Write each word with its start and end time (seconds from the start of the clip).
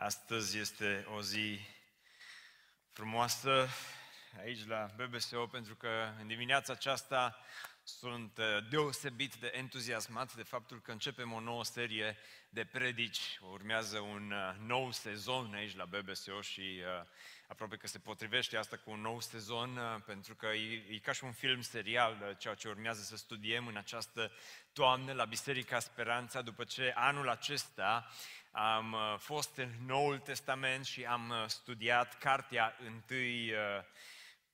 Astăzi 0.00 0.58
este 0.58 1.06
o 1.16 1.22
zi 1.22 1.60
frumoasă 2.92 3.68
aici 4.40 4.66
la 4.66 4.90
BBSO 4.96 5.46
pentru 5.46 5.74
că 5.76 6.12
în 6.20 6.26
dimineața 6.26 6.72
aceasta 6.72 7.38
sunt 7.88 8.38
uh, 8.38 8.44
deosebit 8.70 9.34
de 9.34 9.50
entuziasmat 9.54 10.34
de 10.34 10.42
faptul 10.42 10.80
că 10.80 10.90
începem 10.90 11.32
o 11.32 11.40
nouă 11.40 11.64
serie 11.64 12.16
de 12.48 12.64
predici. 12.64 13.38
Urmează 13.52 13.98
un 13.98 14.32
uh, 14.32 14.66
nou 14.66 14.90
sezon 14.90 15.54
aici 15.54 15.76
la 15.76 15.84
BBSO 15.84 16.40
și 16.40 16.60
uh, 16.60 17.06
aproape 17.46 17.76
că 17.76 17.86
se 17.86 17.98
potrivește 17.98 18.56
asta 18.56 18.76
cu 18.76 18.90
un 18.90 19.00
nou 19.00 19.20
sezon 19.20 20.02
pentru 20.06 20.34
că 20.34 20.46
e, 20.46 20.84
e 20.90 20.98
ca 20.98 21.12
și 21.12 21.24
un 21.24 21.32
film 21.32 21.60
serial 21.60 22.36
ceea 22.38 22.54
ce 22.54 22.68
urmează 22.68 23.02
să 23.02 23.16
studiem 23.16 23.66
în 23.66 23.76
această 23.76 24.32
toamnă 24.72 25.12
la 25.12 25.24
Biserica 25.24 25.78
Speranța 25.78 26.42
după 26.42 26.64
ce 26.64 26.92
anul 26.94 27.28
acesta 27.28 28.10
am 28.50 28.96
fost 29.18 29.56
în 29.56 29.70
Noul 29.86 30.18
Testament 30.18 30.84
și 30.84 31.04
am 31.04 31.32
studiat 31.46 32.18
cartea 32.18 32.76
întâi 32.86 33.52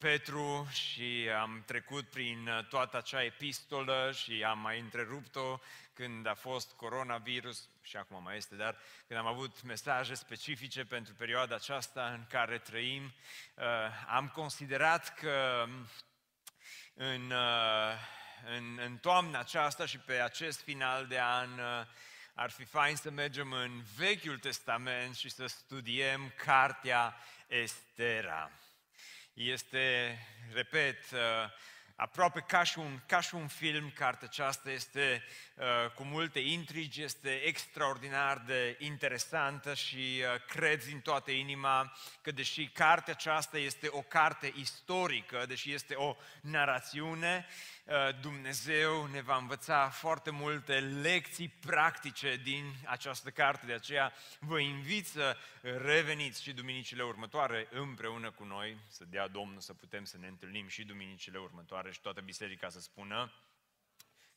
Petru 0.04 0.66
și 0.70 1.28
am 1.40 1.62
trecut 1.66 2.08
prin 2.08 2.48
uh, 2.48 2.66
toată 2.66 2.96
acea 2.96 3.22
epistolă 3.22 4.12
și 4.14 4.44
am 4.46 4.58
mai 4.58 4.80
întrerupt-o 4.80 5.58
când 5.92 6.26
a 6.26 6.34
fost 6.34 6.72
coronavirus, 6.72 7.68
și 7.82 7.96
acum 7.96 8.22
mai 8.22 8.36
este, 8.36 8.54
dar 8.54 8.76
când 9.06 9.18
am 9.18 9.26
avut 9.26 9.62
mesaje 9.62 10.14
specifice 10.14 10.84
pentru 10.84 11.14
perioada 11.14 11.54
aceasta 11.54 12.06
în 12.06 12.24
care 12.28 12.58
trăim, 12.58 13.02
uh, 13.54 13.64
am 14.08 14.28
considerat 14.28 15.14
că 15.14 15.64
în, 16.94 17.30
uh, 17.30 17.92
în, 18.56 18.78
în 18.84 18.96
toamna 18.96 19.38
aceasta 19.38 19.86
și 19.86 19.98
pe 19.98 20.12
acest 20.12 20.60
final 20.60 21.06
de 21.06 21.20
an 21.20 21.60
ar 22.34 22.50
fi 22.50 22.64
fain 22.64 22.96
să 22.96 23.10
mergem 23.10 23.52
în 23.52 23.82
Vechiul 23.96 24.38
Testament 24.38 25.16
și 25.16 25.28
să 25.28 25.46
studiem 25.46 26.32
cartea 26.36 27.16
Estera. 27.46 28.50
Este, 29.34 30.18
repet, 30.52 31.10
uh, 31.12 31.18
aproape 31.96 32.40
ca 32.40 32.62
și, 32.62 32.78
un, 32.78 33.00
ca 33.06 33.20
și 33.20 33.34
un 33.34 33.46
film, 33.46 33.90
cartea 33.90 34.28
aceasta 34.30 34.70
este 34.70 35.22
uh, 35.53 35.53
cu 35.94 36.04
multe 36.04 36.38
intrigi, 36.38 37.02
este 37.02 37.30
extraordinar 37.30 38.42
de 38.46 38.76
interesantă 38.78 39.74
și 39.74 39.96
uh, 39.96 40.40
cred 40.46 40.84
din 40.84 41.00
toată 41.00 41.30
inima 41.30 41.96
că 42.22 42.30
deși 42.30 42.68
cartea 42.68 43.12
aceasta 43.12 43.58
este 43.58 43.88
o 43.90 44.00
carte 44.00 44.52
istorică, 44.56 45.44
deși 45.46 45.72
este 45.72 45.94
o 45.94 46.16
narațiune, 46.40 47.46
Uh, 47.86 48.20
Dumnezeu 48.20 49.06
ne 49.06 49.20
va 49.20 49.36
învăța 49.36 49.88
foarte 49.88 50.30
multe 50.30 50.78
lecții 50.80 51.48
practice 51.48 52.40
din 52.42 52.64
această 52.84 53.30
carte. 53.30 53.66
De 53.66 53.72
aceea 53.72 54.12
vă 54.38 54.58
invit 54.58 55.06
să 55.06 55.36
reveniți 55.60 56.42
și 56.42 56.52
duminicile 56.52 57.02
următoare 57.02 57.68
împreună 57.70 58.30
cu 58.30 58.44
noi, 58.44 58.76
să 58.88 59.04
dea 59.04 59.28
Domnul 59.28 59.60
să 59.60 59.74
putem 59.74 60.04
să 60.04 60.16
ne 60.18 60.26
întâlnim 60.26 60.68
și 60.68 60.84
duminicile 60.84 61.38
următoare 61.38 61.92
și 61.92 62.00
toată 62.00 62.20
biserica 62.20 62.68
să 62.68 62.80
spună 62.80 63.32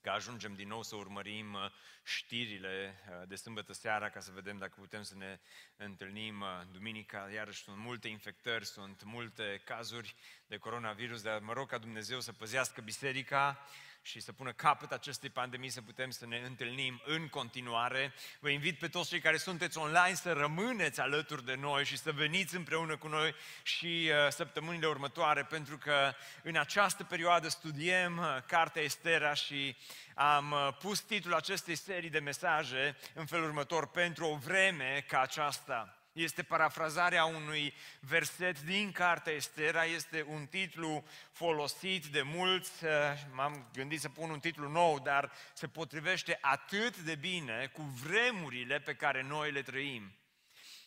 că 0.08 0.14
ajungem 0.14 0.54
din 0.54 0.68
nou 0.68 0.84
să 0.84 0.96
urmărim 0.96 1.54
uh, 1.54 1.72
știrile 2.04 2.96
uh, 3.10 3.28
de 3.28 3.36
sâmbătă 3.36 3.74
seara 3.74 4.10
ca 4.10 4.20
să 4.20 4.32
vedem 4.34 4.58
dacă 4.58 4.74
putem 4.78 5.02
să 5.02 5.16
ne 5.16 5.40
întâlnim 5.76 6.42
uh, 6.42 6.48
duminica. 6.72 7.30
Iarăși 7.34 7.64
sunt 7.64 7.78
multe 7.78 8.08
infectări, 8.08 8.66
sunt 8.66 9.04
multe 9.04 9.62
cazuri 9.66 10.16
de 10.46 10.58
coronavirus, 10.58 11.22
dar 11.22 11.40
mă 11.40 11.54
rog 11.54 11.70
ca 11.70 11.78
Dumnezeu 11.78 12.20
să 12.20 12.32
păzească 12.32 12.82
biserica 12.82 13.68
și 14.02 14.20
să 14.20 14.32
pună 14.32 14.52
capăt 14.52 14.92
acestei 14.92 15.30
pandemii, 15.30 15.70
să 15.70 15.82
putem 15.82 16.10
să 16.10 16.26
ne 16.26 16.42
întâlnim 16.46 17.02
în 17.06 17.28
continuare. 17.28 18.14
Vă 18.40 18.50
invit 18.50 18.80
pe 18.80 18.88
toți 18.88 19.10
cei 19.10 19.20
care 19.20 19.38
sunteți 19.38 19.78
online 19.78 20.14
să 20.14 20.34
rămâneți 20.34 21.00
alături 21.00 21.46
de 21.46 21.56
noi 21.56 21.86
și 21.86 21.98
să 21.98 22.12
veniți 22.12 22.56
împreună 22.56 22.98
cu 22.98 23.08
noi 23.08 23.36
și 23.64 24.10
uh, 24.10 24.32
săptămânile 24.32 24.88
următoare, 24.88 25.44
pentru 25.44 25.78
că 25.78 26.14
în 26.44 26.56
această 26.56 27.04
perioadă 27.04 27.48
studiem 27.48 28.18
uh, 28.18 28.38
Cartea 28.48 28.82
Estera 28.82 29.34
și 29.34 29.76
am 30.16 30.52
uh, 30.52 30.78
pus 30.80 31.00
titlul 31.00 31.34
acestei 31.34 31.76
serii 31.76 32.10
de 32.10 32.20
mesaje 32.20 32.98
în 33.14 33.26
felul 33.26 33.46
următor, 33.46 33.88
pentru 33.88 34.26
o 34.26 34.36
vreme 34.36 35.06
ca 35.08 35.22
aceasta. 35.22 35.97
Este 36.18 36.44
parafrazarea 36.44 37.26
unui 37.26 37.74
verset 38.00 38.62
din 38.62 38.92
cartea 38.92 39.34
Estera, 39.34 39.86
este 39.86 40.26
un 40.28 40.46
titlu 40.46 41.06
folosit 41.32 42.06
de 42.06 42.22
mulți, 42.22 42.86
eh, 42.86 42.92
m-am 43.32 43.70
gândit 43.74 44.02
să 44.02 44.10
pun 44.10 44.30
un 44.30 44.40
titlu 44.40 44.70
nou, 44.70 45.00
dar 45.00 45.32
se 45.54 45.68
potrivește 45.68 46.38
atât 46.42 46.98
de 46.98 47.16
bine 47.16 47.70
cu 47.74 47.82
vremurile 47.82 48.80
pe 48.80 48.96
care 48.96 49.22
noi 49.22 49.52
le 49.52 49.62
trăim. 49.62 50.16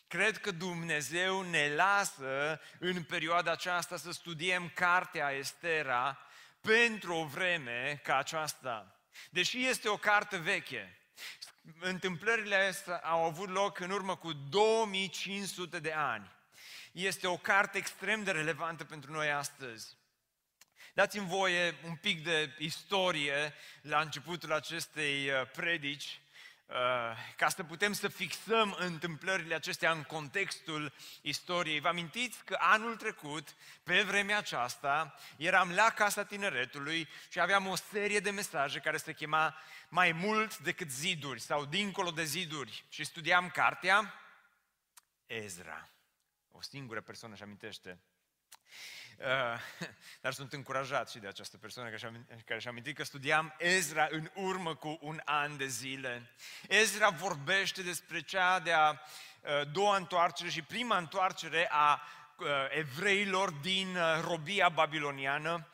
Cred 0.07 0.37
că 0.37 0.51
Dumnezeu 0.51 1.41
ne 1.41 1.73
lasă 1.75 2.61
în 2.79 3.03
perioada 3.03 3.51
aceasta 3.51 3.97
să 3.97 4.11
studiem 4.11 4.71
cartea 4.73 5.29
Estera 5.29 6.19
pentru 6.61 7.13
o 7.13 7.25
vreme 7.25 7.99
ca 8.03 8.17
aceasta. 8.17 8.99
Deși 9.29 9.65
este 9.65 9.89
o 9.89 9.97
carte 9.97 10.37
veche, 10.37 11.00
întâmplările 11.79 12.55
astea 12.55 12.97
au 12.97 13.23
avut 13.23 13.49
loc 13.49 13.79
în 13.79 13.89
urmă 13.89 14.15
cu 14.15 14.33
2500 14.33 15.79
de 15.79 15.91
ani. 15.91 16.31
Este 16.91 17.27
o 17.27 17.37
carte 17.37 17.77
extrem 17.77 18.23
de 18.23 18.31
relevantă 18.31 18.83
pentru 18.83 19.11
noi 19.11 19.31
astăzi. 19.31 19.97
Dați-mi 20.93 21.27
voie 21.27 21.75
un 21.85 21.95
pic 21.95 22.23
de 22.23 22.55
istorie 22.57 23.53
la 23.81 23.99
începutul 23.99 24.53
acestei 24.53 25.29
uh, 25.29 25.49
predici, 25.51 26.03
uh, 26.05 26.20
ca 27.35 27.49
să 27.49 27.63
putem 27.63 27.93
să 27.93 28.07
fixăm 28.07 28.75
întâmplările 28.79 29.55
acestea 29.55 29.91
în 29.91 30.03
contextul 30.03 30.93
istoriei. 31.21 31.79
Vă 31.79 31.87
amintiți 31.87 32.43
că 32.43 32.57
anul 32.59 32.95
trecut, 32.95 33.55
pe 33.83 34.01
vremea 34.01 34.37
aceasta, 34.37 35.15
eram 35.37 35.71
la 35.71 35.89
Casa 35.89 36.23
Tineretului 36.23 37.07
și 37.29 37.39
aveam 37.39 37.67
o 37.67 37.75
serie 37.75 38.19
de 38.19 38.29
mesaje 38.29 38.79
care 38.79 38.97
se 38.97 39.13
chema 39.13 39.55
mai 39.89 40.11
mult 40.11 40.57
decât 40.57 40.89
ziduri 40.91 41.39
sau 41.39 41.65
dincolo 41.65 42.11
de 42.11 42.23
ziduri 42.23 42.85
și 42.89 43.03
studiam 43.03 43.49
cartea 43.49 44.13
Ezra. 45.25 45.89
O 46.51 46.61
singură 46.61 47.01
persoană 47.01 47.33
își 47.33 47.43
amintește. 47.43 47.99
Uh, 49.21 49.87
dar 50.21 50.33
sunt 50.33 50.53
încurajat 50.53 51.09
și 51.09 51.19
de 51.19 51.27
această 51.27 51.57
persoană 51.57 51.89
care 52.45 52.59
și-a 52.59 52.69
amintit 52.69 52.95
că 52.95 53.03
studiam 53.03 53.55
Ezra 53.57 54.07
în 54.09 54.29
urmă 54.33 54.75
cu 54.75 54.97
un 55.01 55.21
an 55.25 55.57
de 55.57 55.67
zile. 55.67 56.31
Ezra 56.67 57.09
vorbește 57.09 57.81
despre 57.81 58.21
cea 58.21 58.59
de-a 58.59 59.01
uh, 59.41 59.71
doua 59.71 59.95
întoarcere 59.95 60.49
și 60.49 60.61
prima 60.61 60.97
întoarcere 60.97 61.67
a 61.71 62.01
uh, 62.37 62.47
evreilor 62.69 63.51
din 63.51 63.97
robia 64.21 64.69
babiloniană 64.69 65.67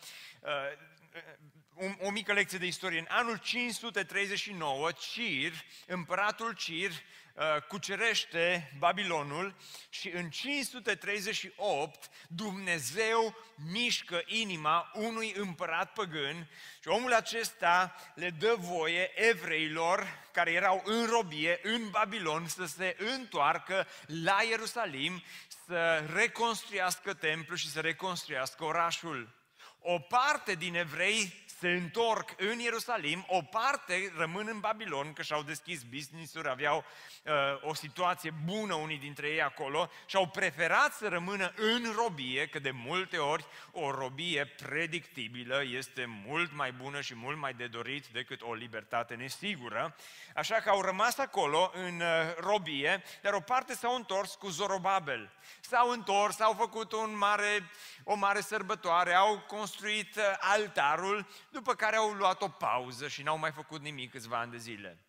o, 1.79 2.05
o 2.05 2.09
mică 2.09 2.33
lecție 2.33 2.57
de 2.57 2.65
istorie. 2.65 2.99
În 2.99 3.07
anul 3.09 3.38
539, 3.38 4.91
Cir, 4.91 5.51
împăratul 5.85 6.53
Cir, 6.53 6.91
uh, 7.38 7.61
cucerește 7.67 8.71
Babilonul 8.77 9.55
și 9.89 10.09
în 10.09 10.29
538 10.29 12.09
Dumnezeu 12.27 13.35
mișcă 13.71 14.21
inima 14.25 14.91
unui 14.93 15.33
împărat 15.35 15.93
păgân 15.93 16.49
și 16.81 16.87
omul 16.87 17.13
acesta 17.13 17.95
le 18.16 18.29
dă 18.29 18.55
voie 18.59 19.11
evreilor 19.16 20.27
care 20.31 20.51
erau 20.51 20.81
în 20.85 21.05
robie 21.05 21.59
în 21.63 21.89
Babilon 21.89 22.47
să 22.47 22.66
se 22.66 22.95
întoarcă 22.99 23.87
la 24.05 24.37
Ierusalim, 24.49 25.23
să 25.66 26.05
reconstruiască 26.13 27.13
templul 27.13 27.57
și 27.57 27.71
să 27.71 27.79
reconstruiască 27.79 28.63
orașul. 28.63 29.35
O 29.79 29.99
parte 29.99 30.55
din 30.55 30.75
evrei 30.75 31.45
se 31.59 31.69
întorc 31.69 32.29
în 32.38 32.59
Ierusalim, 32.59 33.25
o 33.28 33.41
parte 33.41 34.13
rămân 34.18 34.47
în 34.47 34.59
Babilon, 34.59 35.13
că 35.13 35.22
și-au 35.22 35.44
deschis 35.44 35.84
business-uri, 35.84 36.50
aveau 36.50 36.85
uh, 37.23 37.34
o 37.62 37.73
situație 37.73 38.34
bună 38.45 38.73
unii 38.73 38.97
dintre 38.97 39.28
ei 39.28 39.41
acolo 39.41 39.90
și 40.06 40.16
au 40.16 40.28
preferat 40.28 40.93
să 40.93 41.08
rămână 41.08 41.53
în 41.55 41.93
robie, 41.96 42.47
că 42.47 42.59
de 42.59 42.72
multe 42.72 43.17
ori 43.17 43.46
o 43.72 43.91
robie 43.91 44.46
predictibilă 44.46 45.64
este 45.64 46.05
mult 46.26 46.53
mai 46.55 46.72
bună 46.72 47.02
și 47.02 47.16
mult 47.16 47.37
mai 47.37 47.53
de 47.53 47.67
dorit 47.67 48.08
decât 48.08 48.41
o 48.41 48.53
libertate 48.53 49.16
nesigură. 49.16 49.96
Așa 50.35 50.55
că 50.55 50.70
au 50.70 50.81
rămas 50.81 51.17
acolo 51.17 51.72
în 51.73 51.99
uh, 51.99 52.35
robie, 52.40 53.03
dar 53.22 53.34
o 53.34 53.40
parte 53.40 53.73
s-au 53.73 53.96
întors 53.96 54.35
cu 54.35 54.47
Zorobabel. 54.47 55.31
S-au 55.69 55.90
întors, 55.90 56.40
au 56.40 56.53
făcut 56.53 56.91
un 56.91 57.17
mare, 57.17 57.69
o 58.03 58.16
mare 58.16 58.41
sărbătoare, 58.41 59.14
au 59.14 59.40
construit 59.40 60.16
uh, 60.16 60.23
altarul, 60.40 61.28
după 61.52 61.73
care 61.73 61.96
au 61.96 62.09
luat 62.09 62.41
o 62.41 62.47
pauză 62.47 63.08
și 63.08 63.22
n-au 63.22 63.37
mai 63.37 63.52
făcut 63.52 63.81
nimic 63.81 64.11
câțiva 64.11 64.40
ani 64.40 64.52
de 64.52 64.58
zile. 64.58 65.06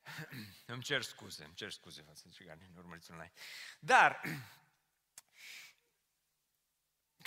îmi 0.66 0.83
cer 0.83 1.01
scuze, 1.01 1.44
îmi 1.44 1.54
cer 1.54 1.72
scuze 1.72 2.01
față 2.01 2.22
de 2.25 2.33
cei 2.33 2.45
care 2.45 2.69
nu 2.74 2.80
urmăriți 2.80 3.12
online. 3.12 3.33
Dar, 3.80 4.22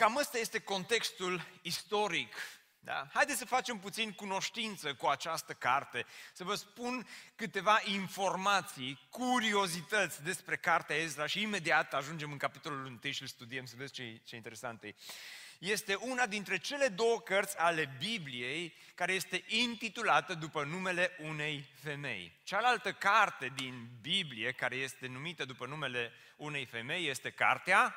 cam 0.00 0.16
ăsta 0.16 0.38
este 0.38 0.60
contextul 0.60 1.46
istoric 1.62 2.34
da? 2.80 3.08
Haideți 3.12 3.38
să 3.38 3.44
facem 3.44 3.78
puțin 3.78 4.12
cunoștință 4.12 4.94
cu 4.94 5.06
această 5.06 5.52
carte, 5.52 6.06
să 6.32 6.44
vă 6.44 6.54
spun 6.54 7.06
câteva 7.34 7.80
informații, 7.84 9.08
curiozități 9.10 10.22
despre 10.22 10.56
cartea 10.56 10.96
Ezra 10.96 11.26
și 11.26 11.42
imediat 11.42 11.94
ajungem 11.94 12.32
în 12.32 12.38
capitolul 12.38 12.84
1 12.84 13.12
și 13.12 13.22
îl 13.22 13.28
studiem 13.28 13.64
să 13.64 13.74
vedeți 13.76 13.92
ce, 13.92 14.20
ce 14.24 14.36
interesant 14.36 14.82
e 14.82 14.94
este 15.58 15.94
una 15.94 16.26
dintre 16.26 16.58
cele 16.58 16.88
două 16.88 17.20
cărți 17.20 17.58
ale 17.58 17.96
Bibliei 17.98 18.74
care 18.94 19.12
este 19.12 19.44
intitulată 19.46 20.34
după 20.34 20.64
numele 20.64 21.16
unei 21.20 21.68
femei. 21.82 22.38
Cealaltă 22.42 22.92
carte 22.92 23.52
din 23.54 23.88
Biblie 24.00 24.52
care 24.52 24.76
este 24.76 25.06
numită 25.06 25.44
după 25.44 25.66
numele 25.66 26.12
unei 26.36 26.66
femei 26.66 27.08
este 27.08 27.30
cartea 27.30 27.94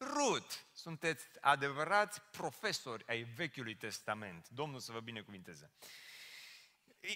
Rut. 0.00 0.64
Sunteți 0.74 1.26
adevărați 1.40 2.20
profesori 2.30 3.04
ai 3.06 3.22
Vechiului 3.22 3.74
Testament. 3.74 4.48
Domnul 4.48 4.80
să 4.80 4.92
vă 4.92 5.00
binecuvinteze. 5.00 5.70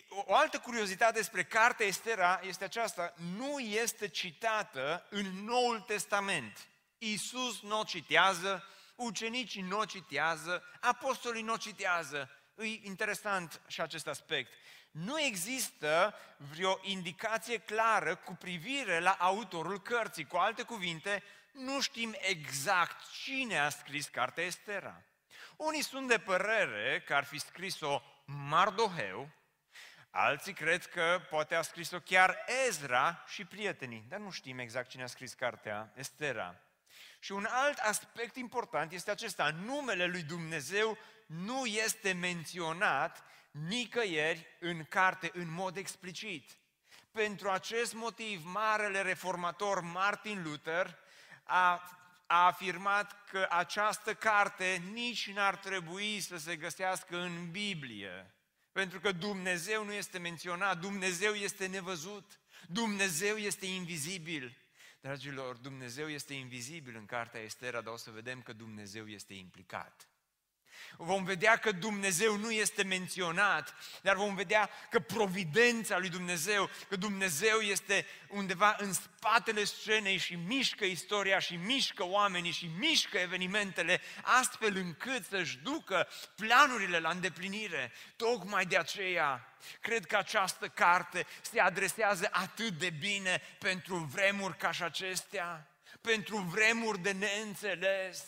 O 0.08 0.34
altă 0.34 0.58
curiozitate 0.58 1.12
despre 1.12 1.44
cartea 1.44 1.86
Estera 1.86 2.40
este 2.42 2.64
aceasta. 2.64 3.14
Nu 3.36 3.58
este 3.58 4.08
citată 4.08 5.06
în 5.10 5.44
Noul 5.44 5.80
Testament. 5.80 6.68
Iisus 6.98 7.60
nu 7.60 7.78
o 7.78 7.84
citează, 7.84 8.64
ucenicii 9.02 9.62
nu 9.62 9.78
o 9.78 9.84
citează, 9.84 10.64
apostolii 10.80 11.42
nu 11.42 11.52
o 11.52 11.56
citează. 11.56 12.30
E 12.56 12.64
interesant 12.64 13.60
și 13.66 13.80
acest 13.80 14.06
aspect. 14.06 14.52
Nu 14.90 15.20
există 15.20 16.14
vreo 16.36 16.78
indicație 16.82 17.58
clară 17.58 18.14
cu 18.14 18.34
privire 18.34 19.00
la 19.00 19.10
autorul 19.10 19.80
cărții. 19.80 20.26
Cu 20.26 20.36
alte 20.36 20.62
cuvinte, 20.62 21.22
nu 21.52 21.80
știm 21.80 22.14
exact 22.18 23.10
cine 23.10 23.58
a 23.58 23.68
scris 23.68 24.08
cartea 24.08 24.44
Estera. 24.44 25.02
Unii 25.56 25.82
sunt 25.82 26.08
de 26.08 26.18
părere 26.18 27.02
că 27.06 27.14
ar 27.14 27.24
fi 27.24 27.38
scris-o 27.38 28.02
Mardoheu, 28.24 29.30
alții 30.10 30.52
cred 30.52 30.86
că 30.86 31.20
poate 31.30 31.54
a 31.54 31.62
scris-o 31.62 31.98
chiar 31.98 32.44
Ezra 32.66 33.24
și 33.26 33.44
prietenii, 33.44 34.04
dar 34.08 34.18
nu 34.18 34.30
știm 34.30 34.58
exact 34.58 34.88
cine 34.88 35.02
a 35.02 35.06
scris 35.06 35.34
cartea 35.34 35.92
Estera. 35.94 36.60
Și 37.22 37.32
un 37.32 37.46
alt 37.50 37.78
aspect 37.78 38.36
important 38.36 38.92
este 38.92 39.10
acesta. 39.10 39.50
Numele 39.64 40.06
lui 40.06 40.22
Dumnezeu 40.22 40.98
nu 41.26 41.66
este 41.66 42.12
menționat 42.12 43.24
nicăieri 43.50 44.46
în 44.60 44.84
carte 44.84 45.30
în 45.34 45.52
mod 45.52 45.76
explicit. 45.76 46.56
Pentru 47.10 47.50
acest 47.50 47.94
motiv, 47.94 48.44
marele 48.44 49.02
reformator 49.02 49.80
Martin 49.80 50.42
Luther 50.42 50.98
a, 51.42 51.90
a 52.26 52.46
afirmat 52.46 53.24
că 53.30 53.46
această 53.50 54.14
carte 54.14 54.82
nici 54.92 55.30
n-ar 55.30 55.56
trebui 55.56 56.20
să 56.20 56.36
se 56.36 56.56
găsească 56.56 57.20
în 57.20 57.50
Biblie. 57.50 58.34
Pentru 58.72 59.00
că 59.00 59.12
Dumnezeu 59.12 59.84
nu 59.84 59.92
este 59.92 60.18
menționat, 60.18 60.78
Dumnezeu 60.78 61.32
este 61.32 61.66
nevăzut, 61.66 62.40
Dumnezeu 62.68 63.36
este 63.36 63.66
invizibil. 63.66 64.61
Dragilor, 65.02 65.56
Dumnezeu 65.56 66.08
este 66.08 66.34
invizibil 66.34 66.96
în 66.96 67.06
cartea 67.06 67.40
Estera, 67.40 67.80
dar 67.80 67.92
o 67.92 67.96
să 67.96 68.10
vedem 68.10 68.42
că 68.42 68.52
Dumnezeu 68.52 69.08
este 69.08 69.34
implicat. 69.34 70.08
Vom 70.96 71.24
vedea 71.24 71.56
că 71.56 71.72
Dumnezeu 71.72 72.36
nu 72.36 72.50
este 72.50 72.82
menționat, 72.82 73.74
dar 74.02 74.16
vom 74.16 74.34
vedea 74.34 74.70
că 74.90 75.00
providența 75.00 75.98
lui 75.98 76.08
Dumnezeu, 76.08 76.70
că 76.88 76.96
Dumnezeu 76.96 77.58
este 77.58 78.06
undeva 78.28 78.76
în 78.78 78.92
spatele 78.92 79.64
scenei 79.64 80.16
și 80.16 80.34
mișcă 80.34 80.84
istoria 80.84 81.38
și 81.38 81.56
mișcă 81.56 82.04
oamenii 82.04 82.50
și 82.50 82.70
mișcă 82.78 83.18
evenimentele 83.18 84.00
astfel 84.22 84.76
încât 84.76 85.24
să-și 85.24 85.58
ducă 85.58 86.08
planurile 86.36 86.98
la 86.98 87.10
îndeplinire. 87.10 87.92
Tocmai 88.16 88.66
de 88.66 88.78
aceea 88.78 89.46
cred 89.80 90.06
că 90.06 90.16
această 90.16 90.68
carte 90.68 91.26
se 91.40 91.60
adresează 91.60 92.28
atât 92.32 92.72
de 92.72 92.90
bine 92.90 93.42
pentru 93.58 93.96
vremuri 93.96 94.56
ca 94.56 94.70
și 94.70 94.82
acestea, 94.82 95.66
pentru 96.00 96.36
vremuri 96.36 96.98
de 96.98 97.12
neînțeles, 97.12 98.24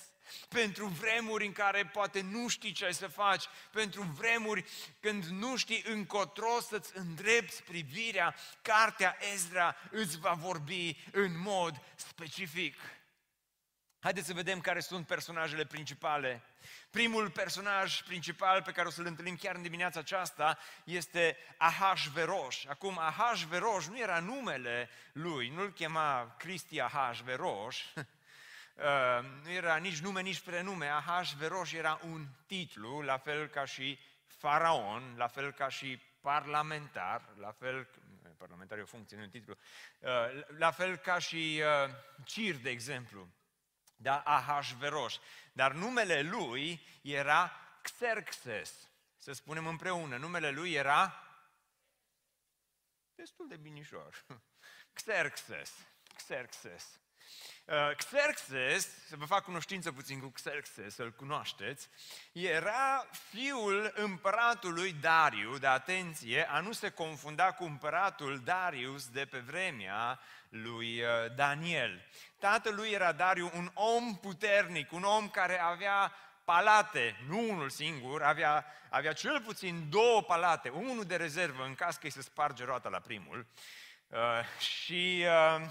pentru 0.48 0.86
vremuri 0.86 1.46
în 1.46 1.52
care 1.52 1.86
poate 1.86 2.20
nu 2.20 2.48
știi 2.48 2.72
ce 2.72 2.84
ai 2.84 2.94
să 2.94 3.06
faci, 3.06 3.44
pentru 3.70 4.02
vremuri 4.02 4.64
când 5.00 5.24
nu 5.24 5.56
știi 5.56 5.84
încotro 5.86 6.60
să-ți 6.60 6.96
îndrepți 6.96 7.62
privirea, 7.62 8.34
cartea 8.62 9.16
Ezra 9.32 9.76
îți 9.90 10.18
va 10.18 10.32
vorbi 10.32 10.96
în 11.12 11.40
mod 11.40 11.82
specific. 11.94 12.74
Haideți 14.00 14.26
să 14.26 14.32
vedem 14.32 14.60
care 14.60 14.80
sunt 14.80 15.06
personajele 15.06 15.64
principale. 15.64 16.42
Primul 16.90 17.30
personaj 17.30 18.02
principal 18.02 18.62
pe 18.62 18.72
care 18.72 18.86
o 18.86 18.90
să-l 18.90 19.06
întâlnim 19.06 19.36
chiar 19.36 19.54
în 19.54 19.62
dimineața 19.62 20.00
aceasta 20.00 20.58
este 20.84 21.36
Ahasveros. 21.56 22.64
Acum, 22.68 22.98
Ahasveros 22.98 23.88
nu 23.88 23.98
era 23.98 24.20
numele 24.20 24.90
lui, 25.12 25.48
nu-l 25.48 25.72
chema 25.72 26.34
Cristi 26.38 26.80
Ahasveros, 26.80 27.76
Uh, 27.94 28.02
nu 29.42 29.50
era 29.50 29.76
nici 29.76 30.00
nume, 30.00 30.20
nici 30.20 30.40
prenume. 30.40 30.88
Ahasveros 30.88 31.72
era 31.72 32.00
un 32.02 32.26
titlu, 32.46 33.00
la 33.00 33.18
fel 33.18 33.48
ca 33.48 33.64
și 33.64 33.98
faraon, 34.26 35.14
la 35.16 35.26
fel 35.26 35.52
ca 35.52 35.68
și 35.68 36.00
parlamentar, 36.20 37.34
la 37.36 37.52
fel, 37.52 37.88
parlamentar 38.38 38.78
e 38.78 38.82
o 38.82 38.86
funcție, 38.86 39.16
nu 39.16 39.22
un 39.22 39.28
titlu, 39.28 39.56
uh, 39.98 40.46
la 40.58 40.70
fel 40.70 40.96
ca 40.96 41.18
și 41.18 41.62
uh, 41.62 41.94
Cir, 42.24 42.56
de 42.56 42.70
exemplu, 42.70 43.28
da, 43.96 44.20
Ahasveros. 44.20 45.20
Dar 45.52 45.72
numele 45.72 46.20
lui 46.22 46.86
era 47.02 47.52
Xerxes. 47.82 48.90
Să 49.18 49.32
spunem 49.32 49.66
împreună, 49.66 50.16
numele 50.16 50.50
lui 50.50 50.72
era 50.72 51.24
destul 53.14 53.48
de 53.48 53.56
binișor. 53.56 54.24
Xerxes. 54.92 55.72
Xerxes. 56.16 57.00
Uh, 57.64 57.96
Xerxes, 57.96 59.06
să 59.06 59.16
vă 59.16 59.24
fac 59.24 59.44
cunoștință 59.44 59.92
puțin 59.92 60.20
cu 60.20 60.28
Xerxes, 60.28 60.94
să-l 60.94 61.12
cunoașteți, 61.12 61.88
era 62.32 63.06
fiul 63.30 63.92
împăratului 63.94 64.92
Dariu, 64.92 65.58
de 65.58 65.66
atenție, 65.66 66.48
a 66.50 66.60
nu 66.60 66.72
se 66.72 66.90
confunda 66.90 67.52
cu 67.52 67.64
împăratul 67.64 68.40
Darius 68.44 69.08
de 69.08 69.24
pe 69.24 69.38
vremea 69.38 70.20
lui 70.48 71.00
uh, 71.00 71.08
Daniel. 71.34 72.06
Tatălui 72.38 72.90
era 72.90 73.12
Dariu 73.12 73.50
un 73.54 73.70
om 73.74 74.16
puternic, 74.16 74.92
un 74.92 75.02
om 75.02 75.28
care 75.28 75.60
avea 75.60 76.12
palate, 76.44 77.16
nu 77.28 77.50
unul 77.50 77.70
singur, 77.70 78.22
avea, 78.22 78.64
avea 78.88 79.12
cel 79.12 79.40
puțin 79.40 79.86
două 79.90 80.22
palate, 80.22 80.68
unul 80.68 81.04
de 81.04 81.16
rezervă 81.16 81.64
în 81.64 81.74
caz 81.74 81.94
că 81.94 82.04
îi 82.04 82.10
se 82.10 82.22
sparge 82.22 82.64
roata 82.64 82.88
la 82.88 82.98
primul. 82.98 83.46
Uh, 84.08 84.18
și 84.58 85.24
uh, 85.26 85.66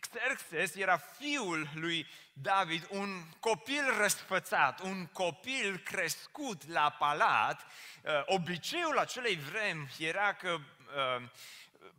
Xerxes 0.00 0.74
era 0.74 0.96
fiul 0.96 1.68
lui 1.74 2.06
David, 2.32 2.86
un 2.90 3.22
copil 3.40 3.96
răsfățat, 3.98 4.80
un 4.80 5.06
copil 5.06 5.78
crescut 5.84 6.68
la 6.68 6.96
palat. 6.98 7.60
Uh, 7.60 8.22
obiceiul 8.26 8.98
acelei 8.98 9.36
vremi 9.36 9.94
era 9.98 10.32
că 10.32 10.58
uh, 10.58 11.22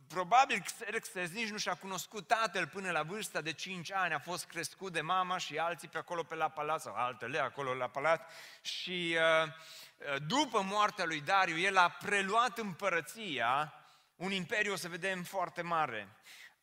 probabil 0.08 0.60
Xerxes 0.60 1.30
nici 1.30 1.48
nu 1.48 1.56
și-a 1.56 1.74
cunoscut 1.74 2.26
tatăl 2.26 2.66
până 2.66 2.90
la 2.90 3.02
vârsta 3.02 3.40
de 3.40 3.52
5 3.52 3.92
ani, 3.92 4.14
a 4.14 4.18
fost 4.18 4.46
crescut 4.46 4.92
de 4.92 5.00
mama 5.00 5.38
și 5.38 5.58
alții 5.58 5.88
pe 5.88 5.98
acolo 5.98 6.22
pe 6.22 6.34
la 6.34 6.48
palat, 6.48 6.80
sau 6.80 6.94
altele 6.94 7.38
acolo 7.38 7.74
la 7.74 7.88
palat, 7.88 8.30
și 8.62 9.16
uh, 9.44 10.18
după 10.26 10.62
moartea 10.62 11.04
lui 11.04 11.20
Dariu, 11.20 11.58
el 11.58 11.76
a 11.76 11.88
preluat 11.88 12.58
împărăția, 12.58 13.74
un 14.16 14.32
imperiu, 14.32 14.72
o 14.72 14.76
să 14.76 14.88
vedem, 14.88 15.22
foarte 15.22 15.62
mare. 15.62 16.08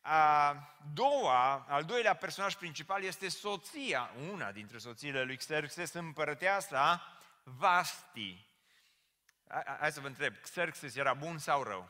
A 0.01 0.53
doua, 0.93 1.65
al 1.67 1.83
doilea 1.83 2.15
personaj 2.15 2.55
principal 2.55 3.03
este 3.03 3.29
soția, 3.29 4.11
una 4.29 4.51
dintre 4.51 4.77
soțiile 4.77 5.23
lui 5.23 5.37
Xerxes, 5.37 5.93
împărăteasa 5.93 7.17
Vasti. 7.43 8.47
Hai 9.79 9.91
să 9.91 9.99
vă 9.99 10.07
întreb, 10.07 10.35
Xerxes 10.35 10.95
era 10.95 11.13
bun 11.13 11.37
sau 11.37 11.63
rău? 11.63 11.89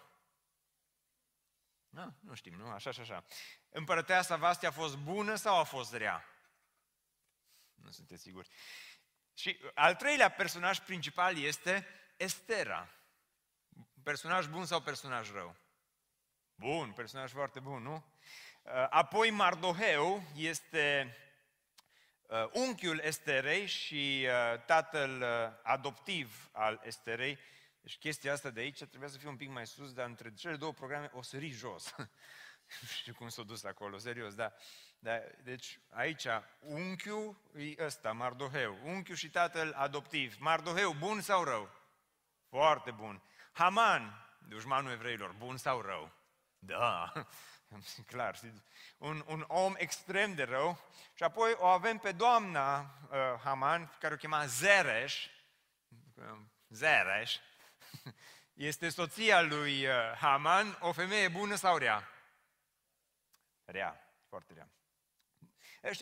Nu, 1.90 2.16
nu 2.20 2.34
știm, 2.34 2.54
nu? 2.54 2.70
Așa 2.70 2.92
și 2.92 3.00
așa. 3.00 3.24
Împărăteasa 3.70 4.36
Vasti 4.36 4.66
a 4.66 4.72
fost 4.72 4.98
bună 4.98 5.36
sau 5.36 5.60
a 5.60 5.64
fost 5.64 5.94
rea? 5.94 6.26
Nu 7.74 7.92
sunteți 7.92 8.22
siguri. 8.22 8.50
Și 9.34 9.60
al 9.74 9.96
treilea 9.96 10.30
personaj 10.30 10.80
principal 10.80 11.38
este 11.38 11.88
Estera. 12.18 12.90
Personaj 14.04 14.48
bun 14.48 14.66
sau 14.66 14.82
personaj 14.82 15.32
rău? 15.32 15.56
Bun, 16.62 16.92
personaj 16.92 17.32
foarte 17.32 17.60
bun, 17.60 17.82
nu? 17.82 17.94
Uh, 18.64 18.72
apoi 18.90 19.30
Mardoheu 19.30 20.24
este 20.36 21.18
uh, 22.28 22.50
unchiul 22.52 23.00
Esterei 23.00 23.66
și 23.66 24.28
uh, 24.28 24.64
tatăl 24.66 25.24
adoptiv 25.64 26.50
al 26.52 26.82
Esterei. 26.84 27.38
Deci 27.82 27.98
chestia 27.98 28.34
asta 28.34 28.50
de 28.50 28.60
aici 28.60 28.84
trebuia 28.84 29.10
să 29.10 29.18
fie 29.18 29.30
un 29.30 29.36
pic 29.36 29.50
mai 29.50 29.68
sus, 29.68 29.94
dar 29.94 30.06
între 30.06 30.34
cele 30.34 30.56
două 30.56 30.74
programe 30.74 31.10
o 31.14 31.22
sări 31.22 31.50
jos. 31.50 31.94
nu 31.98 32.88
știu 33.00 33.14
cum 33.14 33.30
s-a 33.30 33.44
dus 33.44 33.64
acolo, 33.64 33.98
serios, 33.98 34.36
da. 34.36 34.54
da. 35.00 35.20
Deci 35.44 35.80
aici, 35.90 36.28
unchiul 36.60 37.42
e 37.58 37.86
ăsta, 37.86 38.12
Mardoheu. 38.12 38.78
Unchiul 38.84 39.16
și 39.16 39.30
tatăl 39.30 39.74
adoptiv. 39.74 40.36
Mardoheu, 40.40 40.94
bun 40.94 41.22
sau 41.22 41.44
rău? 41.44 41.70
Foarte 42.50 42.92
bun. 42.92 43.22
Haman, 43.52 44.28
dușmanul 44.48 44.92
evreilor, 44.92 45.32
bun 45.32 45.58
sau 45.58 45.82
rău? 45.82 46.20
Da, 46.64 47.12
clar, 48.12 48.40
un, 48.98 49.24
un 49.28 49.44
om 49.48 49.74
extrem 49.78 50.34
de 50.34 50.44
rău. 50.44 50.80
Și 51.14 51.24
apoi 51.24 51.54
o 51.58 51.66
avem 51.66 51.98
pe 51.98 52.12
doamna 52.12 52.80
uh, 52.80 53.40
Haman, 53.44 53.96
care 54.00 54.14
o 54.14 54.18
chema 54.18 54.46
Zereș. 54.46 55.28
Zereș. 56.68 57.38
Este 58.54 58.90
soția 58.90 59.42
lui 59.42 59.88
uh, 59.88 59.94
Haman, 60.20 60.78
o 60.80 60.92
femeie 60.92 61.28
bună 61.28 61.56
sau 61.56 61.78
rea? 61.78 62.08
Rea, 63.66 64.00
foarte 64.28 64.54
rea. 64.54 64.70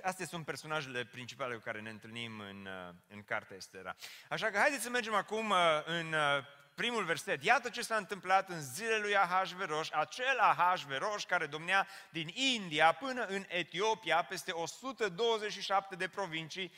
Astea 0.04 0.26
sunt 0.26 0.46
personajele 0.46 1.06
principale 1.06 1.56
cu 1.56 1.62
care 1.62 1.82
ne 1.82 1.90
întâlnim 1.90 2.40
în, 2.40 2.66
uh, 2.66 2.94
în 3.08 3.24
cartea 3.24 3.56
Estera. 3.56 3.96
Așa 4.30 4.50
că 4.50 4.58
haideți 4.58 4.84
să 4.84 4.90
mergem 4.90 5.14
acum 5.14 5.50
uh, 5.50 5.58
în 5.86 6.14
uh, 6.14 6.44
primul 6.80 7.04
verset. 7.04 7.44
Iată 7.44 7.70
ce 7.70 7.82
s-a 7.82 7.96
întâmplat 7.96 8.50
în 8.50 8.62
zilele 8.62 8.98
lui 8.98 9.18
Ahasveros, 9.18 9.90
acel 9.92 10.38
Ahasveros 10.40 11.24
care 11.24 11.46
domnea 11.46 11.88
din 12.10 12.28
India 12.34 12.92
până 12.92 13.26
în 13.26 13.46
Etiopia, 13.48 14.24
peste 14.24 14.52
127 14.52 15.96
de 15.96 16.08
provincii. 16.08 16.74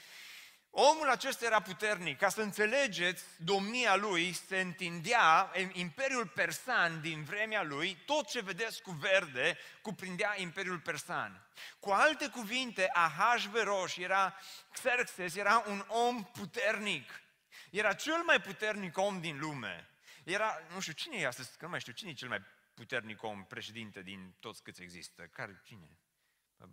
Omul 0.69 1.09
acesta 1.09 1.45
era 1.45 1.61
puternic. 1.61 2.17
Ca 2.17 2.29
să 2.29 2.41
înțelegeți, 2.41 3.23
domnia 3.37 3.95
lui 3.95 4.33
se 4.33 4.59
întindea, 4.59 5.51
Imperiul 5.71 6.27
Persan 6.27 7.01
din 7.01 7.23
vremea 7.23 7.63
lui, 7.63 7.97
tot 8.05 8.29
ce 8.29 8.41
vedeți 8.41 8.81
cu 8.81 8.91
verde, 8.91 9.57
cuprindea 9.81 10.33
Imperiul 10.37 10.79
Persan. 10.79 11.47
Cu 11.79 11.89
alte 11.89 12.27
cuvinte, 12.27 12.89
Ahasveros 12.93 13.97
era, 13.97 14.35
Xerxes 14.73 15.35
era 15.35 15.63
un 15.67 15.85
om 15.87 16.23
puternic. 16.23 17.21
Era 17.69 17.93
cel 17.93 18.21
mai 18.25 18.41
puternic 18.41 18.97
om 18.97 19.19
din 19.19 19.39
lume. 19.39 19.90
Era, 20.23 20.59
nu 20.73 20.79
știu, 20.79 20.93
cine 20.93 21.17
e 21.17 21.27
astăzi, 21.27 21.57
că 21.57 21.63
nu 21.65 21.69
mai 21.69 21.79
știu, 21.79 21.93
cine 21.93 22.09
e 22.09 22.13
cel 22.13 22.27
mai 22.27 22.41
puternic 22.73 23.23
om 23.23 23.45
președinte 23.45 24.01
din 24.01 24.35
toți 24.39 24.63
câți 24.63 24.81
există? 24.81 25.27
Care, 25.27 25.61
cine? 25.63 25.99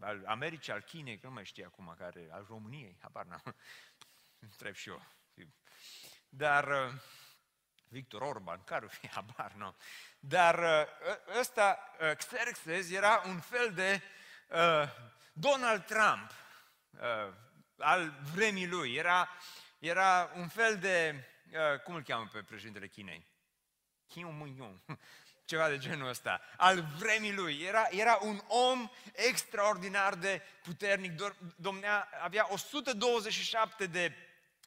Al 0.00 0.22
Americii, 0.26 0.72
al 0.72 0.82
Chinei, 0.82 1.18
că 1.18 1.26
nu 1.26 1.32
mai 1.32 1.44
știu 1.44 1.64
acum, 1.66 1.94
care, 1.98 2.28
al 2.30 2.44
României, 2.48 2.98
habar 3.00 3.24
n-am. 3.24 3.56
Întreb 4.48 4.74
și 4.74 4.88
eu. 4.88 5.06
Dar 6.28 6.68
uh, 6.68 6.92
Victor 7.88 8.20
Orban, 8.20 8.64
care 8.64 8.84
o 8.84 8.88
fi, 8.88 9.08
habar 9.18 9.52
n-am. 9.52 9.76
Dar 10.20 10.58
uh, 10.58 11.38
ăsta, 11.38 11.94
uh, 12.00 12.16
Xerxes, 12.16 12.90
era 12.90 13.22
un 13.26 13.40
fel 13.40 13.74
de 13.74 14.02
uh, 14.48 14.88
Donald 15.32 15.84
Trump 15.84 16.30
uh, 16.90 17.34
al 17.78 18.18
vremii 18.34 18.68
lui. 18.68 18.94
Era, 18.94 19.28
era 19.78 20.30
un 20.34 20.48
fel 20.48 20.78
de, 20.78 21.24
uh, 21.50 21.80
cum 21.80 21.94
îl 21.94 22.02
cheamă 22.02 22.28
pe 22.32 22.42
președintele 22.42 22.88
Chinei? 22.88 23.26
ceva 25.48 25.68
de 25.68 25.78
genul 25.78 26.08
ăsta, 26.08 26.40
al 26.56 26.86
vremii 26.98 27.34
lui. 27.34 27.62
Era, 27.62 27.86
era 27.90 28.18
un 28.22 28.40
om 28.46 28.90
extraordinar 29.12 30.14
de 30.14 30.42
puternic, 30.62 31.12
domnea, 31.56 32.08
avea 32.22 32.46
127 32.50 33.86
de, 33.86 34.12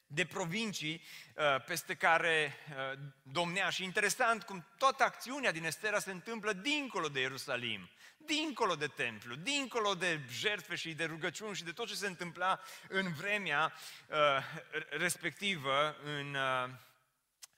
de 0.07 0.25
provincii 0.25 1.01
uh, 1.35 1.63
peste 1.65 1.95
care 1.95 2.53
uh, 2.69 2.99
domnea. 3.23 3.69
Și 3.69 3.83
interesant 3.83 4.43
cum 4.43 4.65
toată 4.77 5.03
acțiunea 5.03 5.51
din 5.51 5.65
Estera 5.65 5.99
se 5.99 6.11
întâmplă 6.11 6.53
dincolo 6.53 7.07
de 7.07 7.19
Ierusalim, 7.19 7.89
dincolo 8.17 8.75
de 8.75 8.87
templu, 8.87 9.35
dincolo 9.35 9.95
de 9.95 10.19
jertfe 10.29 10.75
și 10.75 10.93
de 10.93 11.03
rugăciuni 11.03 11.55
și 11.55 11.63
de 11.63 11.71
tot 11.71 11.87
ce 11.87 11.95
se 11.95 12.07
întâmpla 12.07 12.59
în 12.87 13.13
vremea 13.13 13.73
uh, 14.07 14.17
respectivă 14.89 15.95
în 16.03 16.35
uh, 16.35 16.69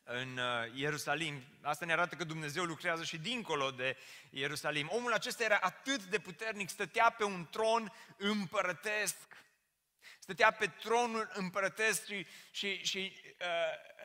în 0.04 0.38
uh, 0.38 0.74
Ierusalim. 0.74 1.44
Asta 1.62 1.86
ne 1.86 1.92
arată 1.92 2.16
că 2.16 2.24
Dumnezeu 2.24 2.64
lucrează 2.64 3.04
și 3.04 3.18
dincolo 3.18 3.72
de 3.72 3.98
Ierusalim. 4.30 4.90
Omul 4.92 5.14
acesta 5.14 5.44
era 5.44 5.58
atât 5.62 6.04
de 6.04 6.20
puternic, 6.20 6.70
stătea 6.70 7.10
pe 7.10 7.24
un 7.24 7.48
tron 7.52 7.94
împărătesc. 8.18 9.16
Stătea 10.20 10.52
pe 10.52 10.68
tronul 10.68 11.30
împărătesc 11.34 12.06
și, 12.06 12.26
și, 12.52 12.84
și 12.84 13.22
uh, 13.40 13.48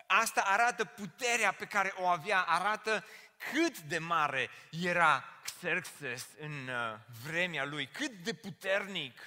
asta 0.06 0.40
arată 0.40 0.84
puterea 0.84 1.52
pe 1.52 1.64
care 1.64 1.92
o 1.96 2.06
avea, 2.06 2.40
arată 2.40 3.04
cât 3.52 3.80
de 3.80 3.98
mare 3.98 4.50
era 4.70 5.24
Xerxes 5.42 6.28
în 6.38 6.68
uh, 6.68 6.98
vremea 7.24 7.64
lui, 7.64 7.86
cât 7.86 8.10
de 8.10 8.32
puternic 8.32 9.20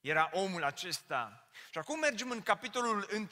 era 0.00 0.30
omul 0.32 0.64
acesta. 0.64 1.48
Și 1.70 1.78
acum 1.78 1.98
mergem 1.98 2.30
în 2.30 2.42
capitolul 2.42 3.08
1, 3.14 3.28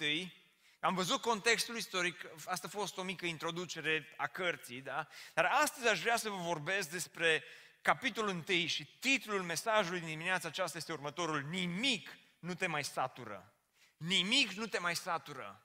am 0.84 0.94
văzut 0.94 1.20
contextul 1.20 1.76
istoric, 1.76 2.26
asta 2.44 2.66
a 2.66 2.76
fost 2.76 2.96
o 2.96 3.02
mică 3.02 3.26
introducere 3.26 4.14
a 4.16 4.26
cărții, 4.26 4.80
da? 4.80 5.08
Dar 5.34 5.44
astăzi 5.44 5.88
aș 5.88 6.00
vrea 6.00 6.16
să 6.16 6.28
vă 6.28 6.36
vorbesc 6.36 6.90
despre 6.90 7.44
capitolul 7.82 8.44
1 8.48 8.66
și 8.66 8.86
titlul 8.98 9.42
mesajului 9.42 9.98
din 9.98 10.08
dimineața 10.08 10.48
aceasta 10.48 10.78
este 10.78 10.92
următorul. 10.92 11.42
Nimic 11.42 12.16
nu 12.38 12.54
te 12.54 12.66
mai 12.66 12.84
satură. 12.84 13.52
Nimic 13.96 14.50
nu 14.52 14.66
te 14.66 14.78
mai 14.78 14.96
satură. 14.96 15.62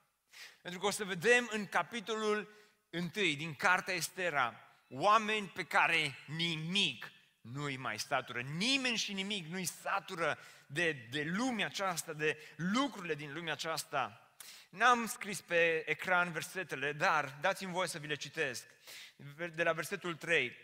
Pentru 0.61 0.79
că 0.79 0.85
o 0.85 0.91
să 0.91 1.03
vedem 1.03 1.49
în 1.51 1.65
capitolul 1.65 2.49
1 2.89 3.07
din 3.13 3.55
Cartea 3.55 3.93
Estera 3.93 4.59
oameni 4.89 5.47
pe 5.47 5.63
care 5.63 6.15
nimic 6.25 7.11
nu 7.41 7.63
îi 7.63 7.77
mai 7.77 7.99
satură. 7.99 8.41
Nimeni 8.41 8.97
și 8.97 9.13
nimic 9.13 9.47
nu 9.47 9.55
îi 9.55 9.65
satură 9.65 10.37
de, 10.67 11.07
de 11.11 11.23
lumea 11.23 11.65
aceasta, 11.65 12.13
de 12.13 12.37
lucrurile 12.55 13.15
din 13.15 13.33
lumea 13.33 13.53
aceasta. 13.53 14.28
N-am 14.69 15.05
scris 15.05 15.41
pe 15.41 15.89
ecran 15.89 16.31
versetele, 16.31 16.91
dar 16.91 17.37
dați-mi 17.41 17.71
voie 17.71 17.87
să 17.87 17.97
vi 17.97 18.07
le 18.07 18.15
citesc. 18.15 18.65
De 19.55 19.63
la 19.63 19.73
versetul 19.73 20.15
3. 20.15 20.57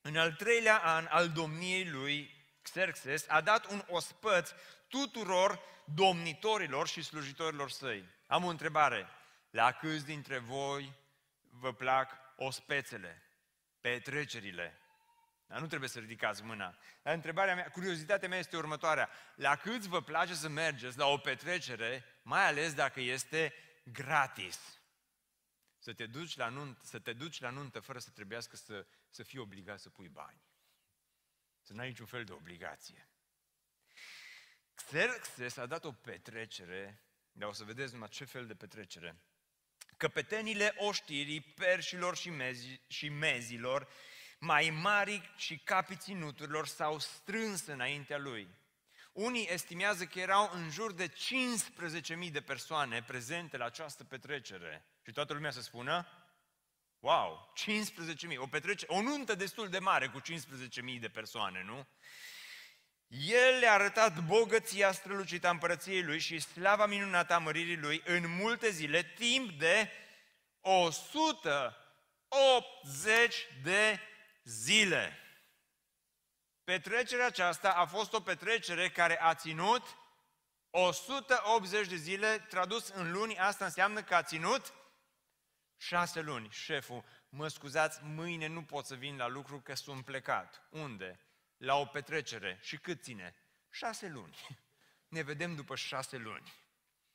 În 0.00 0.16
al 0.16 0.32
treilea 0.32 0.76
an 0.76 1.06
al 1.10 1.28
domniei 1.28 1.88
lui 1.88 2.44
Xerxes 2.62 3.24
a 3.28 3.40
dat 3.40 3.70
un 3.70 3.84
ospăț 3.88 4.50
tuturor 4.88 5.62
domnitorilor 5.84 6.88
și 6.88 7.02
slujitorilor 7.02 7.70
săi. 7.70 8.04
Am 8.26 8.44
o 8.44 8.48
întrebare. 8.48 9.08
La 9.50 9.72
câți 9.72 10.04
dintre 10.04 10.38
voi 10.38 10.92
vă 11.50 11.72
plac 11.72 12.10
ospețele, 12.36 13.22
petrecerile? 13.80 14.79
Dar 15.50 15.60
nu 15.60 15.66
trebuie 15.66 15.88
să 15.88 15.98
ridicați 15.98 16.42
mâna. 16.42 16.78
Dar 17.02 17.14
întrebarea 17.14 17.54
mea, 17.54 17.70
curiozitatea 17.70 18.28
mea 18.28 18.38
este 18.38 18.56
următoarea. 18.56 19.10
La 19.34 19.56
câți 19.56 19.88
vă 19.88 20.02
place 20.02 20.34
să 20.34 20.48
mergeți 20.48 20.98
la 20.98 21.06
o 21.06 21.18
petrecere 21.18 22.04
mai 22.22 22.46
ales 22.46 22.74
dacă 22.74 23.00
este 23.00 23.54
gratis. 23.84 24.80
Să 25.78 25.92
te 25.92 26.06
duci 26.06 26.36
la 26.36 26.48
nuntă, 26.48 26.80
să 26.84 26.98
te 26.98 27.12
duci 27.12 27.40
la 27.40 27.50
nuntă 27.50 27.80
fără 27.80 27.98
să 27.98 28.10
trebuiască 28.10 28.56
să, 28.56 28.86
să 29.08 29.22
fii 29.22 29.38
obligat 29.38 29.80
să 29.80 29.90
pui 29.90 30.08
bani. 30.08 30.42
Să 31.62 31.72
n-ai 31.72 31.88
niciun 31.88 32.06
fel 32.06 32.24
de 32.24 32.32
obligație. 32.32 33.08
Xerxes 34.74 35.56
a 35.56 35.66
dat 35.66 35.84
o 35.84 35.92
petrecere, 35.92 37.04
dar 37.32 37.48
o 37.48 37.52
să 37.52 37.64
vedeți 37.64 37.92
numai 37.92 38.08
ce 38.08 38.24
fel 38.24 38.46
de 38.46 38.54
petrecere. 38.54 39.20
Căpetenile 39.96 40.74
oștirii 40.76 41.40
perșilor 41.40 42.16
și, 42.16 42.30
mezi, 42.30 42.80
și 42.86 43.08
mezilor, 43.08 43.88
mai 44.40 44.70
mari 44.70 45.32
și 45.36 45.58
capii 45.58 45.96
ținuturilor, 45.96 46.66
s-au 46.66 46.98
strâns 46.98 47.66
înaintea 47.66 48.18
lui. 48.18 48.48
Unii 49.12 49.48
estimează 49.50 50.04
că 50.04 50.18
erau 50.18 50.50
în 50.52 50.70
jur 50.70 50.92
de 50.92 51.08
15.000 51.08 51.14
de 52.32 52.40
persoane 52.40 53.02
prezente 53.02 53.56
la 53.56 53.64
această 53.64 54.04
petrecere. 54.04 54.84
Și 55.06 55.12
toată 55.12 55.32
lumea 55.32 55.50
să 55.50 55.60
spună, 55.60 56.06
wow, 56.98 57.52
15.000, 58.32 58.36
o 58.36 58.46
petrecere, 58.46 58.92
o 58.92 59.02
nuntă 59.02 59.34
destul 59.34 59.68
de 59.68 59.78
mare 59.78 60.08
cu 60.08 60.20
15.000 60.20 60.24
de 61.00 61.08
persoane, 61.08 61.62
nu? 61.64 61.86
El 63.06 63.58
le-a 63.58 63.72
arătat 63.72 64.24
bogăția 64.24 64.92
strălucită 64.92 65.46
a 65.46 65.50
împărăției 65.50 66.02
lui 66.02 66.18
și 66.18 66.38
slava 66.38 66.86
minunată 66.86 67.34
a 67.34 67.38
măririi 67.38 67.76
lui 67.76 68.02
în 68.04 68.36
multe 68.36 68.70
zile, 68.70 69.02
timp 69.02 69.58
de 69.58 69.90
180 70.60 73.46
de 73.62 74.00
zile. 74.42 75.18
Petrecerea 76.64 77.26
aceasta 77.26 77.72
a 77.72 77.86
fost 77.86 78.12
o 78.12 78.20
petrecere 78.20 78.90
care 78.90 79.20
a 79.20 79.34
ținut 79.34 79.98
180 80.70 81.86
de 81.86 81.96
zile, 81.96 82.38
tradus 82.38 82.88
în 82.88 83.12
luni, 83.12 83.38
asta 83.38 83.64
înseamnă 83.64 84.02
că 84.02 84.14
a 84.14 84.22
ținut 84.22 84.74
șase 85.76 86.20
luni. 86.20 86.48
Șeful, 86.50 87.04
mă 87.28 87.48
scuzați, 87.48 88.00
mâine 88.02 88.46
nu 88.46 88.62
pot 88.62 88.86
să 88.86 88.94
vin 88.94 89.16
la 89.16 89.26
lucru 89.26 89.60
că 89.60 89.74
sunt 89.74 90.04
plecat. 90.04 90.66
Unde? 90.70 91.20
La 91.56 91.74
o 91.74 91.84
petrecere. 91.84 92.58
Și 92.62 92.78
cât 92.78 93.02
ține? 93.02 93.36
Șase 93.70 94.08
luni. 94.08 94.36
Ne 95.08 95.22
vedem 95.22 95.54
după 95.54 95.74
șase 95.76 96.16
luni. 96.16 96.52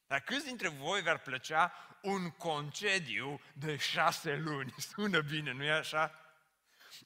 Dar 0.08 0.20
câți 0.22 0.46
dintre 0.46 0.67
voi 0.67 1.01
v-ar 1.01 1.20
plăcea 1.20 1.74
un 2.01 2.32
concediu 2.32 3.41
de 3.53 3.77
șase 3.77 4.36
luni? 4.36 4.74
Sună 4.91 5.22
bine, 5.22 5.51
nu-i 5.51 5.72
așa? 5.72 6.25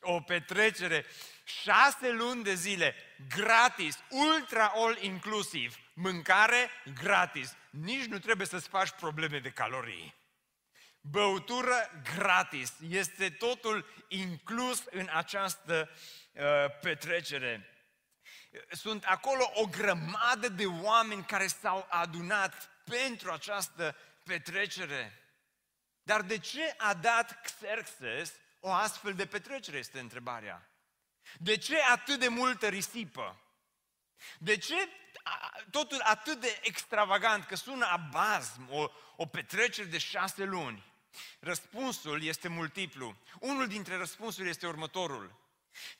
O 0.02 0.22
petrecere, 0.22 1.06
șase 1.44 2.10
luni 2.10 2.44
de 2.44 2.54
zile, 2.54 2.96
gratis, 3.36 3.98
ultra 4.10 4.72
all 4.76 4.98
inclusiv, 5.02 5.76
mâncare 5.94 6.70
gratis. 7.04 7.56
Nici 7.70 8.06
nu 8.06 8.20
trebuie 8.20 8.48
să-ți 8.48 8.68
faci 8.68 8.92
probleme 8.92 9.40
de 9.40 9.50
calorii. 9.50 10.18
Băutură 11.02 12.02
gratis. 12.16 12.74
Este 12.90 13.30
totul 13.30 13.86
inclus 14.08 14.84
în 14.90 15.10
această 15.14 15.90
uh, 16.32 16.44
petrecere. 16.82 17.70
Sunt 18.72 19.04
acolo 19.04 19.52
o 19.54 19.66
grămadă 19.66 20.50
de 20.50 20.66
oameni 20.66 21.24
care 21.24 21.48
s-au 21.48 21.88
adunat 21.90 22.70
pentru 22.84 23.32
această 23.32 23.96
petrecere. 24.24 25.20
Dar 26.04 26.22
de 26.22 26.38
ce 26.38 26.74
a 26.78 26.94
dat 26.94 27.42
Xerxes 27.42 28.34
o 28.60 28.72
astfel 28.72 29.14
de 29.14 29.26
petrecere, 29.26 29.78
este 29.78 30.00
întrebarea. 30.00 30.70
De 31.38 31.58
ce 31.58 31.82
atât 31.82 32.20
de 32.20 32.28
multă 32.28 32.68
risipă? 32.68 33.40
De 34.38 34.58
ce 34.58 34.90
totul 35.72 36.02
atât 36.04 36.40
de 36.40 36.60
extravagant, 36.62 37.46
că 37.46 37.56
sună 37.56 37.86
abazm, 37.86 38.68
o, 38.70 38.88
o 39.16 39.26
petrecere 39.26 39.88
de 39.88 39.98
șase 39.98 40.44
luni? 40.44 40.84
Răspunsul 41.40 42.24
este 42.24 42.48
multiplu. 42.48 43.16
Unul 43.40 43.68
dintre 43.68 43.98
răspunsuri 43.98 44.50
este 44.50 44.68
următorul. 44.68 45.38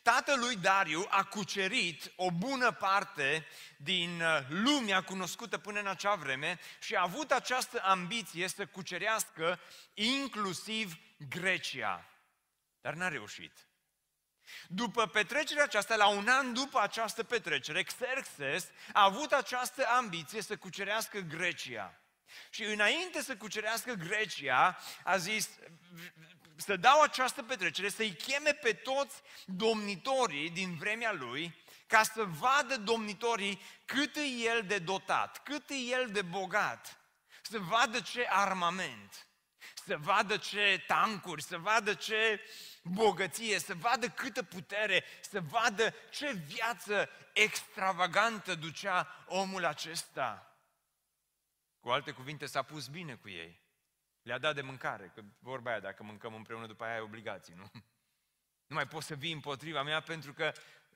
Tatălui 0.02 0.56
Dariu 0.56 1.06
a 1.10 1.24
cucerit 1.24 2.12
o 2.16 2.32
bună 2.32 2.72
parte 2.72 3.46
din 3.78 4.22
uh, 4.22 4.40
lumea 4.48 5.04
cunoscută 5.04 5.58
până 5.58 5.80
în 5.80 5.88
acea 5.88 6.16
vreme 6.16 6.60
și 6.80 6.96
a 6.96 7.02
avut 7.02 7.32
această 7.32 7.82
ambiție 7.84 8.48
să 8.48 8.66
cucerească 8.66 9.60
inclusiv 9.94 10.98
Grecia. 11.30 12.06
Dar 12.82 12.94
n-a 12.94 13.08
reușit. 13.08 13.68
După 14.68 15.08
petrecerea 15.08 15.64
aceasta, 15.64 15.96
la 15.96 16.08
un 16.08 16.28
an 16.28 16.54
după 16.54 16.80
această 16.80 17.24
petrecere, 17.24 17.84
Xerxes 17.84 18.68
a 18.94 19.04
avut 19.04 19.32
această 19.32 19.88
ambiție 19.88 20.42
să 20.42 20.58
cucerească 20.58 21.20
Grecia. 21.20 22.00
Și 22.50 22.64
înainte 22.64 23.22
să 23.22 23.38
cucerească 23.38 23.94
Grecia, 23.94 24.78
a 25.04 25.18
zis 25.18 25.50
să 26.56 26.76
dau 26.76 27.02
această 27.02 27.44
petrecere, 27.44 27.90
să-i 27.90 28.16
cheme 28.16 28.54
pe 28.54 28.74
toți 28.74 29.22
domnitorii 29.46 30.50
din 30.50 30.76
vremea 30.76 31.12
lui, 31.12 31.64
ca 31.88 32.04
să 32.04 32.24
vadă 32.24 32.78
domnitorii 32.78 33.62
cât 33.86 34.16
e 34.16 34.20
el 34.22 34.64
de 34.68 34.80
dotat, 34.80 35.44
cât 35.44 35.70
e 35.70 35.74
el 35.74 36.12
de 36.12 36.22
bogat, 36.22 37.00
să 37.42 37.60
vadă 37.60 38.00
ce 38.00 38.28
armament, 38.30 39.28
să 39.86 39.98
vadă 39.98 40.38
ce 40.38 40.84
tancuri, 40.88 41.42
să 41.42 41.58
vadă 41.58 41.94
ce 41.94 42.42
bogăție, 42.84 43.60
să 43.60 43.76
vadă 43.76 44.10
câtă 44.10 44.44
putere, 44.44 45.04
să 45.22 45.42
vadă 45.42 45.94
ce 46.12 46.32
viață 46.32 47.10
extravagantă 47.34 48.56
ducea 48.56 49.26
omul 49.28 49.66
acesta. 49.66 50.54
Cu 51.80 51.90
alte 51.90 52.12
cuvinte, 52.12 52.46
s-a 52.46 52.62
pus 52.62 52.88
bine 52.88 53.16
cu 53.16 53.30
ei. 53.30 53.62
Le-a 54.22 54.38
dat 54.38 54.56
de 54.56 54.62
mâncare, 54.62 55.12
că 55.16 55.22
vorba 55.40 55.70
aia, 55.70 55.80
dacă 55.80 56.04
mâncăm 56.04 56.34
împreună, 56.34 56.68
după 56.68 56.84
aia 56.84 56.94
ai 56.94 57.02
obligații, 57.02 57.54
nu? 57.54 57.72
Nu 58.70 58.76
mai 58.76 58.88
poți 58.88 59.08
să 59.08 59.16
vii 59.16 59.32
împotriva 59.32 59.84
mea 59.84 60.02
pentru 60.02 60.34
că 60.34 60.54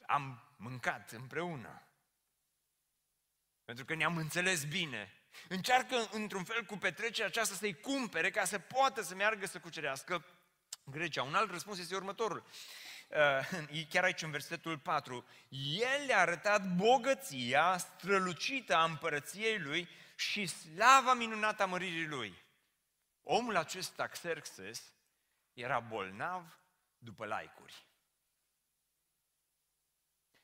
am 0.08 0.54
mâncat 0.58 1.12
împreună. 1.12 1.88
Pentru 3.66 3.86
că 3.86 3.96
ne-am 3.96 4.18
înțeles 4.18 4.66
bine. 4.66 5.23
Încearcă 5.48 6.08
într-un 6.12 6.44
fel 6.44 6.64
cu 6.64 6.78
petrecerea 6.78 7.28
aceasta 7.28 7.56
să-i 7.56 7.80
cumpere 7.80 8.30
ca 8.30 8.46
să 8.46 8.60
poată 8.60 9.02
să 9.02 9.16
meargă 9.16 9.46
să 9.46 9.60
cucerească 9.60 10.26
Grecia. 10.86 11.24
Un 11.24 11.36
alt 11.36 11.52
răspuns 11.52 11.80
este 11.80 11.96
următorul. 11.96 12.44
Uh, 13.08 13.86
chiar 13.90 14.04
aici 14.04 14.22
în 14.22 14.32
versetul 14.32 14.80
4. 14.80 15.26
El 15.80 16.06
le-a 16.06 16.20
arătat 16.20 16.76
bogăția 16.76 17.78
strălucită 17.78 18.76
a 18.76 18.84
împărăției 18.84 19.60
lui 19.60 19.90
și 20.16 20.46
slava 20.46 21.14
minunată 21.14 21.64
a 21.64 21.66
măririi 21.66 22.08
lui. 22.08 22.44
Omul 23.24 23.56
acesta, 23.56 24.08
Xerxes, 24.08 24.94
era 25.54 25.80
bolnav 25.80 26.60
după 26.98 27.26
laicuri. 27.26 27.86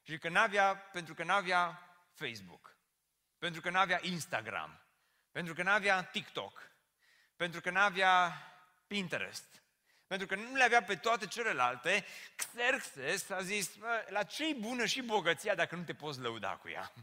Și 0.02 0.18
că 0.18 0.30
n-avea, 0.30 0.76
pentru 0.76 1.14
că 1.14 1.24
n-avea 1.24 1.84
Facebook, 2.14 2.78
pentru 3.40 3.62
că 3.62 3.70
n-avea 3.70 4.00
Instagram, 4.02 4.82
pentru 5.32 5.54
că 5.54 5.64
n-avea 5.64 6.04
TikTok, 6.04 6.72
pentru 7.36 7.62
că 7.62 7.70
n-avea 7.70 8.34
Pinterest, 8.88 9.64
pentru 10.08 10.28
că 10.28 10.36
nu 10.36 10.56
le 10.56 10.64
avea 10.64 10.84
pe 10.84 10.96
toate 10.96 11.28
celelalte, 11.28 12.06
Xerxes 12.36 13.30
a 13.30 13.42
zis, 13.42 13.72
la 14.08 14.24
ce 14.24 14.54
bună 14.54 14.86
și 14.86 15.02
bogăția 15.02 15.56
dacă 15.56 15.76
nu 15.76 15.84
te 15.84 15.94
poți 15.94 16.20
lăuda 16.20 16.56
cu 16.56 16.70
ea? 16.70 16.94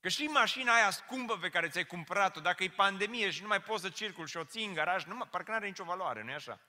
Că 0.00 0.08
și 0.08 0.24
mașina 0.24 0.74
aia 0.74 0.90
scumpă 0.90 1.38
pe 1.38 1.50
care 1.50 1.68
ți-ai 1.68 1.84
cumpărat-o, 1.84 2.40
dacă 2.40 2.64
e 2.64 2.68
pandemie 2.68 3.30
și 3.30 3.42
nu 3.42 3.48
mai 3.48 3.62
poți 3.62 3.82
să 3.82 3.90
circul 3.90 4.26
și 4.26 4.36
o 4.36 4.44
ții 4.44 4.64
în 4.64 4.74
garaj, 4.74 5.04
nu, 5.04 5.26
parcă 5.26 5.50
nu 5.50 5.56
are 5.56 5.66
nicio 5.66 5.84
valoare, 5.84 6.22
nu-i 6.22 6.34
așa? 6.34 6.60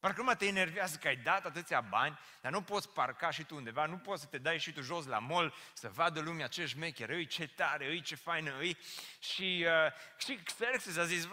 Parcă 0.00 0.22
nu 0.22 0.34
te 0.34 0.46
enervează 0.46 0.96
că 0.96 1.08
ai 1.08 1.16
dat 1.16 1.44
atâția 1.44 1.80
bani, 1.80 2.18
dar 2.40 2.52
nu 2.52 2.62
poți 2.62 2.88
parca 2.88 3.30
și 3.30 3.44
tu 3.44 3.54
undeva, 3.54 3.86
nu 3.86 3.98
poți 3.98 4.22
să 4.22 4.28
te 4.28 4.38
dai 4.38 4.58
și 4.58 4.72
tu 4.72 4.80
jos 4.80 5.06
la 5.06 5.18
mall, 5.18 5.54
să 5.72 5.88
vadă 5.88 6.20
lumea 6.20 6.46
ce 6.46 6.66
șmecher, 6.66 7.08
îi 7.08 7.26
ce 7.26 7.46
tare, 7.46 7.86
îi 7.86 8.00
ce 8.00 8.14
faină, 8.14 8.58
îi. 8.58 8.78
Și, 9.18 9.66
uh, 9.66 9.92
și 10.18 10.40
Xerxes 10.44 10.96
a 10.96 11.04
zis, 11.04 11.28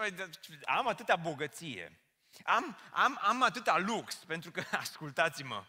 am 0.65 0.87
atâta 0.87 1.15
bogăție, 1.15 2.01
am, 2.43 2.77
am, 2.91 3.19
am 3.21 3.43
atâta 3.43 3.77
lux, 3.77 4.15
pentru 4.15 4.51
că, 4.51 4.63
ascultați-mă, 4.77 5.65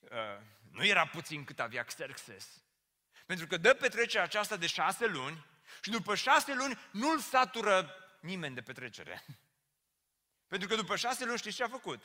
uh, 0.00 0.40
nu 0.70 0.84
era 0.84 1.06
puțin 1.06 1.44
cât 1.44 1.60
avea 1.60 1.84
Xerxes. 1.84 2.62
Pentru 3.26 3.46
că 3.46 3.56
dă 3.56 3.74
petrecerea 3.74 4.24
aceasta 4.24 4.56
de 4.56 4.66
șase 4.66 5.06
luni 5.06 5.46
și 5.80 5.90
după 5.90 6.14
șase 6.14 6.54
luni 6.54 6.78
nu-l 6.90 7.18
satură 7.18 7.94
nimeni 8.20 8.54
de 8.54 8.62
petrecere. 8.62 9.24
Pentru 10.52 10.68
că 10.68 10.74
după 10.74 10.96
șase 10.96 11.24
luni 11.24 11.38
știți 11.38 11.56
ce 11.56 11.62
a 11.62 11.68
făcut? 11.68 12.02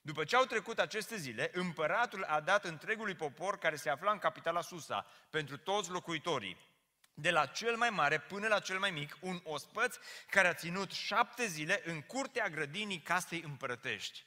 După 0.00 0.24
ce 0.24 0.36
au 0.36 0.44
trecut 0.44 0.78
aceste 0.78 1.16
zile, 1.16 1.50
împăratul 1.52 2.24
a 2.24 2.40
dat 2.40 2.64
întregului 2.64 3.14
popor 3.14 3.58
care 3.58 3.76
se 3.76 3.90
afla 3.90 4.12
în 4.12 4.18
capitala 4.18 4.60
Susa, 4.60 5.06
pentru 5.30 5.56
toți 5.56 5.90
locuitorii, 5.90 6.68
de 7.14 7.30
la 7.30 7.46
cel 7.46 7.76
mai 7.76 7.90
mare 7.90 8.20
până 8.20 8.48
la 8.48 8.58
cel 8.58 8.78
mai 8.78 8.90
mic, 8.90 9.16
un 9.20 9.40
ospăț 9.44 9.96
care 10.30 10.48
a 10.48 10.54
ținut 10.54 10.90
șapte 10.90 11.46
zile 11.46 11.82
în 11.84 12.02
curtea 12.02 12.48
grădinii 12.48 13.00
casei 13.00 13.42
împărătești. 13.42 14.24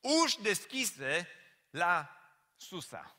Uși 0.00 0.40
deschise 0.40 1.28
la 1.70 2.16
Susa. 2.56 3.16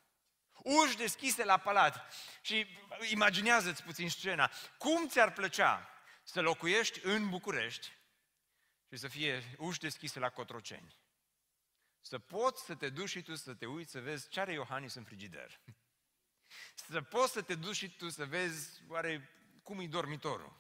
Uși 0.64 0.98
deschise 0.98 1.44
la 1.44 1.58
palat. 1.58 2.14
Și 2.42 2.68
imaginează-ți 3.10 3.84
puțin 3.84 4.10
scena. 4.10 4.52
Cum 4.78 5.08
ți-ar 5.08 5.34
plăcea 5.34 5.90
să 6.24 6.42
locuiești 6.42 7.00
în 7.04 7.30
București 7.30 7.92
și 8.90 8.98
să 8.98 9.08
fie 9.08 9.56
uși 9.58 9.80
deschise 9.80 10.20
la 10.20 10.30
Cotroceni? 10.30 11.01
Să 12.02 12.20
poți 12.20 12.66
să 12.66 12.76
te 12.76 12.90
duci 12.90 13.10
și 13.10 13.22
tu 13.22 13.36
să 13.36 13.54
te 13.54 13.66
uiți 13.66 13.92
să 13.92 14.00
vezi 14.00 14.30
ce 14.30 14.40
are 14.40 14.54
Iohannis 14.54 14.94
în 14.94 15.04
frigider. 15.04 15.60
Să 16.90 17.02
poți 17.02 17.32
să 17.32 17.42
te 17.42 17.56
duci 17.56 17.76
și 17.76 17.96
tu 17.96 18.10
să 18.10 18.26
vezi 18.26 18.82
oare 18.88 19.30
cum 19.64 19.80
e 19.80 19.88
dormitorul. 19.88 20.60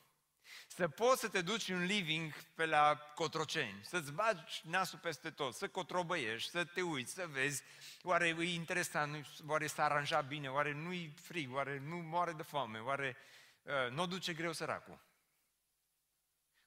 Să 0.67 0.87
poți 0.87 1.19
să 1.19 1.29
te 1.29 1.41
duci 1.41 1.69
în 1.69 1.85
living 1.85 2.33
pe 2.33 2.65
la 2.65 2.95
Cotroceni, 3.15 3.79
să-ți 3.83 4.11
bagi 4.11 4.61
nasul 4.63 4.99
peste 4.99 5.29
tot, 5.29 5.53
să 5.53 5.67
cotrobăiești, 5.67 6.49
să 6.49 6.65
te 6.65 6.81
uiți, 6.81 7.13
să 7.13 7.27
vezi, 7.27 7.63
oare 8.03 8.27
e 8.27 8.53
interesant, 8.53 9.27
oare 9.47 9.67
s-a 9.67 9.83
aranjat 9.83 10.27
bine, 10.27 10.49
oare 10.49 10.73
nu-i 10.73 11.13
frig, 11.21 11.53
oare 11.53 11.79
nu 11.79 11.95
moare 11.95 12.31
de 12.31 12.43
foame, 12.43 12.79
oare 12.79 13.17
uh, 13.61 13.91
nu 13.91 14.01
o 14.01 14.05
duce 14.05 14.33
greu 14.33 14.53
săracul. 14.53 14.99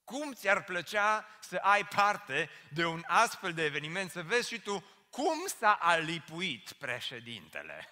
Cum 0.05 0.33
ți-ar 0.33 0.65
plăcea 0.65 1.27
să 1.41 1.57
ai 1.57 1.87
parte 1.87 2.51
de 2.71 2.85
un 2.85 3.05
astfel 3.07 3.53
de 3.53 3.65
eveniment, 3.65 4.11
să 4.11 4.23
vezi 4.23 4.49
și 4.49 4.61
tu 4.61 4.85
cum 5.11 5.47
s-a 5.47 5.73
alipuit 5.73 6.73
președintele? 6.73 7.89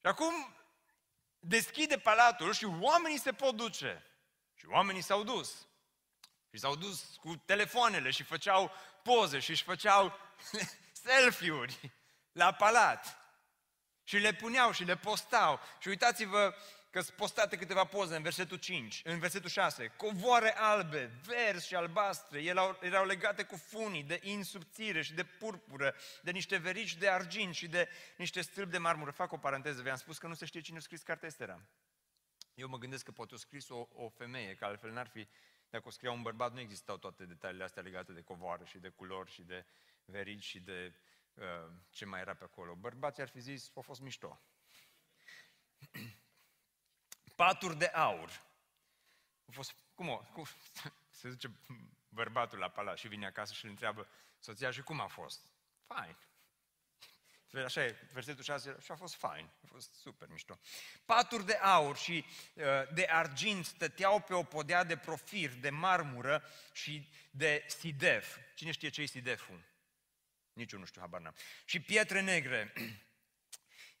Și 0.00 0.08
acum 0.08 0.56
deschide 1.38 1.98
palatul 1.98 2.52
și 2.52 2.64
oamenii 2.64 3.18
se 3.18 3.32
pot 3.32 3.56
duce. 3.56 4.06
Și 4.54 4.66
oamenii 4.66 5.02
s-au 5.02 5.22
dus. 5.22 5.66
Și 6.50 6.58
s-au 6.58 6.76
dus 6.76 7.16
cu 7.20 7.36
telefoanele 7.36 8.10
și 8.10 8.22
făceau 8.22 8.72
poze 9.02 9.38
și 9.38 9.50
își 9.50 9.62
făceau 9.62 10.18
selfie-uri 11.04 11.92
la 12.32 12.52
palat. 12.52 13.16
Și 14.04 14.16
le 14.16 14.32
puneau 14.32 14.72
și 14.72 14.84
le 14.84 14.96
postau. 14.96 15.60
Și 15.80 15.88
uitați-vă 15.88 16.54
că 16.92 17.00
sunt 17.00 17.16
postate 17.16 17.56
câteva 17.56 17.84
poze 17.84 18.16
în 18.16 18.22
versetul 18.22 18.56
5, 18.56 19.00
în 19.04 19.18
versetul 19.18 19.48
6. 19.48 19.92
Covoare 19.96 20.56
albe, 20.56 21.10
verzi 21.24 21.66
și 21.66 21.74
albastre, 21.74 22.42
erau, 22.42 22.78
erau 22.80 23.06
legate 23.06 23.42
cu 23.44 23.56
funii 23.56 24.02
de 24.02 24.20
insubțire 24.22 25.02
și 25.02 25.14
de 25.14 25.24
purpură, 25.24 25.94
de 26.22 26.30
niște 26.30 26.56
verici 26.56 26.96
de 26.96 27.08
argint 27.08 27.54
și 27.54 27.68
de 27.68 27.88
niște 28.16 28.40
stâlpi 28.40 28.70
de 28.70 28.78
marmură. 28.78 29.10
Fac 29.10 29.32
o 29.32 29.36
paranteză, 29.36 29.82
v-am 29.82 29.96
spus 29.96 30.18
că 30.18 30.26
nu 30.26 30.34
se 30.34 30.44
știe 30.44 30.60
cine 30.60 30.76
a 30.76 30.80
scris 30.80 31.02
cartea 31.02 31.28
Estera. 31.28 31.62
Eu 32.54 32.68
mă 32.68 32.78
gândesc 32.78 33.04
că 33.04 33.10
poate 33.10 33.34
o 33.34 33.36
scris 33.36 33.68
o, 33.68 33.88
o 33.92 34.08
femeie, 34.08 34.54
că 34.54 34.64
altfel 34.64 34.90
n-ar 34.90 35.08
fi, 35.08 35.28
dacă 35.70 35.88
o 35.88 35.90
scria 35.90 36.12
un 36.12 36.22
bărbat, 36.22 36.52
nu 36.52 36.60
existau 36.60 36.96
toate 36.96 37.24
detaliile 37.24 37.64
astea 37.64 37.82
legate 37.82 38.12
de 38.12 38.20
covoare 38.22 38.64
și 38.64 38.78
de 38.78 38.88
culori 38.88 39.30
și 39.30 39.42
de 39.42 39.64
verici 40.04 40.44
și 40.44 40.60
de 40.60 40.94
uh, 41.34 41.44
ce 41.90 42.04
mai 42.04 42.20
era 42.20 42.34
pe 42.34 42.44
acolo. 42.44 42.74
Bărbații 42.74 43.22
ar 43.22 43.28
fi 43.28 43.40
zis, 43.40 43.70
a 43.74 43.80
fost 43.80 44.00
mișto 44.00 44.40
paturi 47.42 47.76
de 47.76 47.86
aur. 47.86 48.42
A 49.48 49.50
fost, 49.52 49.74
cum, 49.94 50.08
o, 50.08 50.16
cum 50.16 50.44
se 51.20 51.28
duce 51.28 51.50
bărbatul 52.08 52.58
la 52.58 52.68
palat 52.68 52.98
și 52.98 53.08
vine 53.08 53.26
acasă 53.26 53.52
și 53.52 53.64
îl 53.64 53.70
întreabă 53.70 54.08
soția 54.38 54.70
și 54.70 54.82
cum 54.82 55.00
a 55.00 55.06
fost? 55.06 55.40
Fine. 55.86 56.16
Așa 57.64 57.84
e, 57.84 58.08
versetul 58.12 58.42
6, 58.42 58.76
și 58.82 58.90
a 58.90 58.94
fost 58.94 59.14
fine, 59.14 59.52
a 59.62 59.66
fost 59.66 59.94
super 59.94 60.28
mișto. 60.28 60.58
Paturi 61.04 61.46
de 61.46 61.54
aur 61.54 61.96
și 61.96 62.24
uh, 62.54 62.64
de 62.94 63.06
argint 63.10 63.64
stăteau 63.64 64.20
pe 64.20 64.34
o 64.34 64.42
podea 64.42 64.84
de 64.84 64.96
profir, 64.96 65.50
de 65.50 65.70
marmură 65.70 66.44
și 66.72 67.08
de 67.30 67.64
sidef. 67.68 68.38
Cine 68.54 68.70
știe 68.70 68.88
ce 68.88 69.02
e 69.02 69.06
sideful? 69.06 69.64
Nici 70.52 70.72
eu 70.72 70.78
nu 70.78 70.84
știu, 70.84 71.00
habar 71.00 71.20
n-am. 71.20 71.34
Și 71.64 71.80
pietre 71.80 72.20
negre 72.20 72.72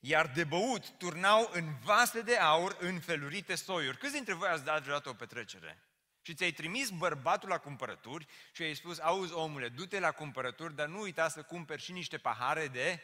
iar 0.04 0.26
de 0.26 0.44
băut 0.44 0.90
turnau 0.90 1.50
în 1.52 1.74
vase 1.84 2.20
de 2.20 2.36
aur 2.36 2.76
în 2.80 3.00
felurite 3.00 3.54
soiuri. 3.54 3.98
Câți 3.98 4.12
dintre 4.12 4.34
voi 4.34 4.48
ați 4.48 4.64
dat 4.64 4.82
vreodată 4.82 5.08
o 5.08 5.14
petrecere? 5.14 5.82
Și 6.22 6.34
ți-ai 6.34 6.52
trimis 6.52 6.90
bărbatul 6.90 7.48
la 7.48 7.58
cumpărături 7.58 8.26
și 8.52 8.62
ai 8.62 8.74
spus, 8.74 8.98
auzi 8.98 9.32
omule, 9.32 9.68
du-te 9.68 9.98
la 9.98 10.12
cumpărături, 10.12 10.74
dar 10.74 10.88
nu 10.88 11.00
uita 11.00 11.28
să 11.28 11.42
cumperi 11.42 11.82
și 11.82 11.92
niște 11.92 12.18
pahare 12.18 12.68
de 12.68 13.02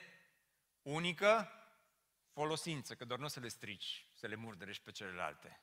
unică 0.82 1.52
folosință, 2.32 2.94
că 2.94 3.04
doar 3.04 3.18
nu 3.18 3.24
o 3.24 3.28
să 3.28 3.40
le 3.40 3.48
strici, 3.48 4.06
să 4.14 4.26
le 4.26 4.34
murdărești 4.34 4.82
pe 4.82 4.90
celelalte. 4.90 5.60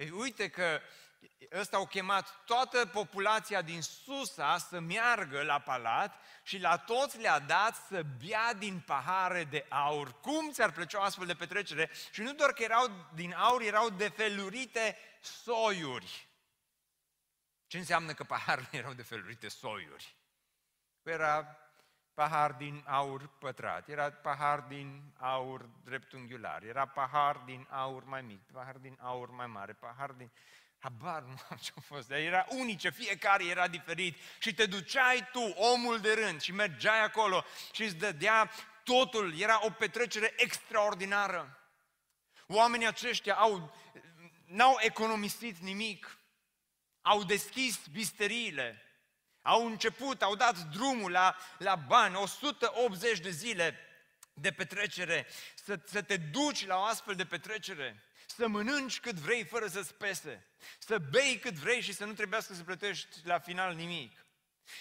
Ei, 0.00 0.10
uite 0.10 0.48
că 0.48 0.80
ăsta 1.52 1.76
au 1.76 1.86
chemat 1.86 2.44
toată 2.44 2.86
populația 2.86 3.62
din 3.62 3.82
Susa 3.82 4.58
să 4.58 4.78
meargă 4.78 5.42
la 5.42 5.58
palat 5.58 6.20
și 6.42 6.58
la 6.58 6.78
toți 6.78 7.18
le-a 7.18 7.38
dat 7.38 7.74
să 7.88 8.02
bea 8.26 8.54
din 8.54 8.80
pahare 8.80 9.44
de 9.44 9.66
aur. 9.68 10.20
Cum 10.20 10.52
ți-ar 10.52 10.72
plăcea 10.72 10.98
o 10.98 11.02
astfel 11.02 11.26
de 11.26 11.34
petrecere? 11.34 11.90
Și 12.12 12.22
nu 12.22 12.32
doar 12.32 12.52
că 12.52 12.62
erau 12.62 13.06
din 13.14 13.32
aur, 13.32 13.62
erau 13.62 13.90
de 13.90 14.08
felurite 14.08 14.96
soiuri. 15.20 16.28
Ce 17.66 17.78
înseamnă 17.78 18.14
că 18.14 18.24
paharele 18.24 18.68
erau 18.82 18.92
de 18.92 19.02
felurite 19.02 19.48
soiuri? 19.48 20.16
Era 21.02 21.56
pahar 22.20 22.52
din 22.52 22.84
aur 22.86 23.30
pătrat, 23.38 23.88
era 23.88 24.10
pahar 24.10 24.60
din 24.60 25.02
aur 25.18 25.68
dreptunghiular, 25.84 26.62
era 26.62 26.86
pahar 26.86 27.36
din 27.36 27.66
aur 27.70 28.04
mai 28.04 28.22
mic, 28.22 28.40
pahar 28.52 28.76
din 28.76 28.98
aur 29.00 29.30
mai 29.30 29.46
mare, 29.46 29.72
pahar 29.72 30.10
din... 30.10 30.30
Habar 30.78 31.22
nu 31.22 31.34
am 31.50 31.56
ce 31.56 31.72
a 31.76 31.80
fost, 31.80 32.08
dar 32.08 32.18
era 32.18 32.46
unice, 32.48 32.90
fiecare 32.90 33.44
era 33.44 33.68
diferit. 33.68 34.16
Și 34.38 34.54
te 34.54 34.66
duceai 34.66 35.28
tu, 35.32 35.40
omul 35.40 36.00
de 36.00 36.12
rând, 36.12 36.40
și 36.40 36.52
mergeai 36.52 37.02
acolo 37.02 37.44
și 37.72 37.82
îți 37.82 37.96
dădea 37.96 38.50
totul, 38.84 39.40
era 39.40 39.66
o 39.66 39.70
petrecere 39.70 40.32
extraordinară. 40.36 41.58
Oamenii 42.46 42.86
aceștia 42.86 43.34
au, 43.34 43.74
n-au 44.44 44.76
economisit 44.80 45.58
nimic, 45.58 46.18
au 47.02 47.22
deschis 47.22 47.86
bisteriile, 47.86 48.82
au 49.42 49.66
început, 49.66 50.22
au 50.22 50.34
dat 50.34 50.58
drumul 50.58 51.10
la, 51.10 51.36
la 51.58 51.74
bani, 51.74 52.14
180 52.14 53.18
de 53.18 53.30
zile 53.30 53.78
de 54.34 54.50
petrecere, 54.50 55.26
să, 55.54 55.80
să 55.84 56.02
te 56.02 56.16
duci 56.16 56.66
la 56.66 56.76
o 56.76 56.82
astfel 56.82 57.14
de 57.14 57.24
petrecere, 57.24 58.04
să 58.26 58.48
mănânci 58.48 59.00
cât 59.00 59.14
vrei 59.14 59.44
fără 59.44 59.66
să-ți 59.66 59.94
pese, 59.94 60.46
să 60.78 60.98
bei 60.98 61.38
cât 61.38 61.54
vrei 61.54 61.80
și 61.80 61.92
să 61.92 62.04
nu 62.04 62.12
trebuiască 62.12 62.54
să 62.54 62.62
plătești 62.62 63.16
la 63.22 63.38
final 63.38 63.74
nimic. 63.74 64.24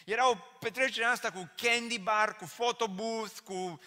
Era 0.06 0.30
o 0.30 0.36
petrecere 0.60 1.06
asta 1.06 1.32
cu 1.32 1.52
candy 1.56 2.00
bar, 2.00 2.36
cu 2.36 2.46
photobooth, 2.46 3.40
cu 3.44 3.54
uh, 3.54 3.80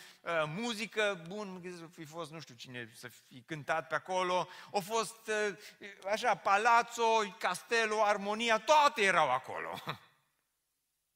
muzică, 0.47 1.25
bun, 1.29 1.63
să 1.79 1.87
fi 1.95 2.05
fost, 2.05 2.31
nu 2.31 2.41
știu 2.41 2.55
cine, 2.55 2.91
să 2.95 3.09
fi 3.09 3.43
cântat 3.47 3.89
pe 3.89 3.95
acolo, 3.95 4.49
au 4.73 4.81
fost 4.81 5.27
uh, 5.27 5.57
așa, 6.13 6.35
palazzo, 6.35 7.35
castelul, 7.39 8.01
armonia, 8.01 8.59
toate 8.59 9.03
erau 9.03 9.31
acolo. 9.31 9.83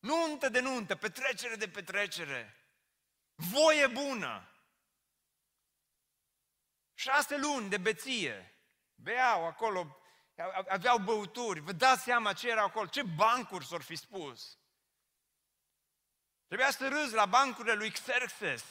Nuntă 0.07 0.49
de 0.49 0.61
nuntă, 0.61 0.97
petrecere 0.97 1.57
de 1.57 1.69
petrecere. 1.69 2.57
Voie 3.35 3.87
bună. 3.87 4.51
Șase 6.95 7.37
luni 7.37 7.69
de 7.69 7.77
beție. 7.77 8.61
Beau 8.95 9.47
acolo, 9.47 10.01
aveau 10.69 10.99
băuturi. 10.99 11.61
Vă 11.61 11.73
dați 11.73 12.03
seama 12.03 12.33
ce 12.33 12.49
era 12.49 12.63
acolo, 12.63 12.87
ce 12.87 13.03
bancuri 13.03 13.67
s-or 13.67 13.83
fi 13.83 13.97
spus. 13.97 14.59
Trebuia 16.47 16.71
să 16.71 16.89
râzi 16.89 17.15
la 17.15 17.27
bancurile 17.27 17.75
lui 17.75 17.91
Xerxes. 17.91 18.65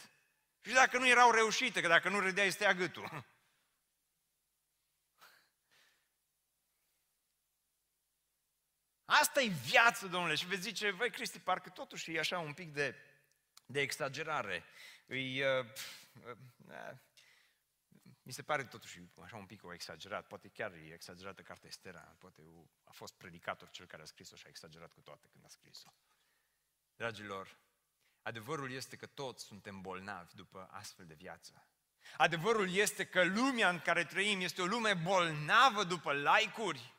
Și 0.61 0.73
dacă 0.73 0.97
nu 0.97 1.07
erau 1.07 1.31
reușite, 1.31 1.81
că 1.81 1.87
dacă 1.87 2.09
nu 2.09 2.19
râdeai, 2.19 2.51
stea 2.51 2.73
gâtul. 2.73 3.25
Asta 9.05 9.41
e 9.41 9.47
viață, 9.47 10.07
domnule. 10.07 10.35
Și 10.35 10.45
veți 10.45 10.61
zice, 10.61 10.91
voi 10.91 11.09
Cristi, 11.09 11.39
parcă 11.39 11.69
totuși 11.69 12.13
e 12.13 12.19
așa 12.19 12.39
un 12.39 12.53
pic 12.53 12.73
de, 12.73 12.95
de 13.65 13.81
exagerare. 13.81 14.63
Îi, 15.05 15.41
uh, 15.41 15.65
uh, 16.25 16.91
mi 18.21 18.31
se 18.31 18.41
pare 18.41 18.63
totuși 18.63 19.01
așa 19.23 19.35
un 19.35 19.45
pic 19.45 19.63
o 19.63 19.73
exagerat, 19.73 20.27
poate 20.27 20.47
chiar 20.47 20.73
e 20.73 20.93
exagerată 20.93 21.41
cartea 21.41 21.69
Estera, 21.69 22.15
poate 22.19 22.41
a 22.83 22.91
fost 22.91 23.13
predicator 23.13 23.69
cel 23.69 23.85
care 23.85 24.01
a 24.01 24.05
scris-o 24.05 24.35
și 24.35 24.43
a 24.45 24.49
exagerat 24.49 24.91
cu 24.91 25.01
toate 25.01 25.27
când 25.31 25.45
a 25.45 25.47
scris-o. 25.47 25.93
Dragilor, 26.95 27.57
adevărul 28.21 28.71
este 28.71 28.95
că 28.95 29.05
toți 29.05 29.45
suntem 29.45 29.81
bolnavi 29.81 30.35
după 30.35 30.69
astfel 30.71 31.05
de 31.05 31.13
viață. 31.13 31.67
Adevărul 32.17 32.73
este 32.73 33.05
că 33.05 33.23
lumea 33.23 33.69
în 33.69 33.79
care 33.79 34.05
trăim 34.05 34.41
este 34.41 34.61
o 34.61 34.65
lume 34.65 34.93
bolnavă 34.93 35.83
după 35.83 36.13
like-uri, 36.13 36.94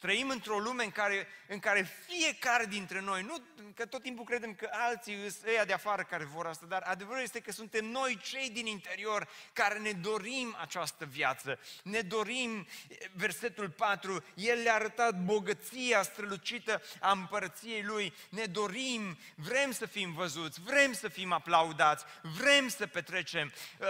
Trăim 0.00 0.28
într-o 0.28 0.58
lume 0.58 0.84
în 0.84 0.90
care, 0.90 1.26
în 1.48 1.58
care 1.58 1.90
fiecare 2.06 2.64
dintre 2.64 3.00
noi, 3.00 3.22
nu 3.22 3.36
că 3.74 3.86
tot 3.86 4.02
timpul 4.02 4.24
credem 4.24 4.54
că 4.54 4.68
alții 4.72 5.30
sunt 5.30 5.46
ăia 5.46 5.64
de 5.64 5.72
afară 5.72 6.02
care 6.02 6.24
vor 6.24 6.46
asta, 6.46 6.66
dar 6.66 6.82
adevărul 6.82 7.22
este 7.22 7.40
că 7.40 7.52
suntem 7.52 7.84
noi 7.84 8.18
cei 8.22 8.50
din 8.50 8.66
interior 8.66 9.28
care 9.52 9.78
ne 9.78 9.92
dorim 9.92 10.56
această 10.60 11.04
viață. 11.04 11.58
Ne 11.82 12.00
dorim, 12.00 12.66
versetul 13.12 13.70
4, 13.70 14.24
El 14.34 14.62
le-a 14.62 14.74
arătat 14.74 15.22
bogăția 15.22 16.02
strălucită 16.02 16.82
a 17.00 17.10
împărăției 17.10 17.82
Lui. 17.82 18.14
Ne 18.28 18.44
dorim, 18.44 19.18
vrem 19.34 19.72
să 19.72 19.86
fim 19.86 20.12
văzuți, 20.12 20.60
vrem 20.60 20.92
să 20.92 21.08
fim 21.08 21.32
aplaudați, 21.32 22.04
vrem 22.22 22.68
să 22.68 22.86
petrecem, 22.86 23.52
uh, 23.78 23.86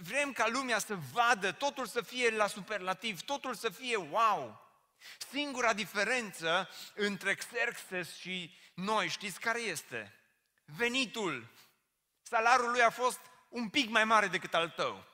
vrem 0.00 0.32
ca 0.32 0.48
lumea 0.48 0.78
să 0.78 0.98
vadă, 1.12 1.52
totul 1.52 1.86
să 1.86 2.00
fie 2.00 2.30
la 2.30 2.46
superlativ, 2.46 3.20
totul 3.20 3.54
să 3.54 3.68
fie 3.68 3.96
wow. 3.96 4.70
Singura 5.30 5.72
diferență 5.72 6.68
între 6.94 7.34
Xerxes 7.34 8.16
și 8.16 8.56
noi, 8.74 9.08
știți 9.08 9.40
care 9.40 9.60
este? 9.60 10.14
Venitul. 10.64 11.50
Salariul 12.22 12.70
lui 12.70 12.82
a 12.82 12.90
fost 12.90 13.20
un 13.48 13.68
pic 13.68 13.88
mai 13.88 14.04
mare 14.04 14.26
decât 14.26 14.54
al 14.54 14.68
tău. 14.68 15.04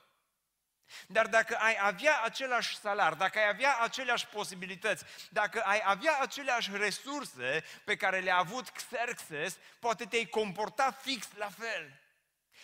Dar 1.07 1.27
dacă 1.27 1.55
ai 1.55 1.77
avea 1.81 2.21
același 2.21 2.77
salar, 2.77 3.13
dacă 3.13 3.39
ai 3.39 3.47
avea 3.47 3.77
aceleași 3.77 4.27
posibilități, 4.27 5.03
dacă 5.29 5.61
ai 5.61 5.81
avea 5.85 6.19
aceleași 6.19 6.71
resurse 6.77 7.63
pe 7.85 7.95
care 7.95 8.19
le-a 8.19 8.37
avut 8.37 8.69
Xerxes, 8.69 9.57
poate 9.79 10.05
te-ai 10.05 10.25
comporta 10.25 10.91
fix 10.91 11.27
la 11.37 11.49
fel. 11.49 11.99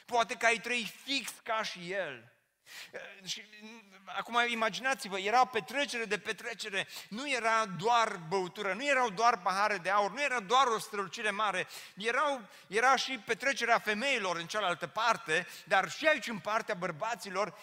Poate 0.05 0.35
că 0.35 0.45
ai 0.45 0.59
trăi 0.59 0.93
fix 1.03 1.31
ca 1.43 1.63
și 1.63 1.91
el. 1.91 2.34
Și 3.23 3.43
acum 4.05 4.39
imaginați-vă, 4.47 5.19
era 5.19 5.45
petrecere 5.45 6.05
de 6.05 6.17
petrecere, 6.17 6.87
nu 7.09 7.29
era 7.29 7.65
doar 7.65 8.19
băutură, 8.27 8.73
nu 8.73 8.85
erau 8.85 9.09
doar 9.09 9.41
pahare 9.41 9.77
de 9.77 9.89
aur, 9.89 10.11
nu 10.11 10.21
era 10.21 10.39
doar 10.39 10.67
o 10.67 10.79
strălucire 10.79 11.29
mare, 11.29 11.67
erau, 11.95 12.41
era 12.67 12.95
și 12.95 13.21
petrecerea 13.25 13.79
femeilor 13.79 14.35
în 14.35 14.47
cealaltă 14.47 14.87
parte, 14.87 15.47
dar 15.65 15.89
și 15.89 16.07
aici 16.07 16.27
în 16.27 16.39
partea 16.39 16.75
bărbaților 16.75 17.57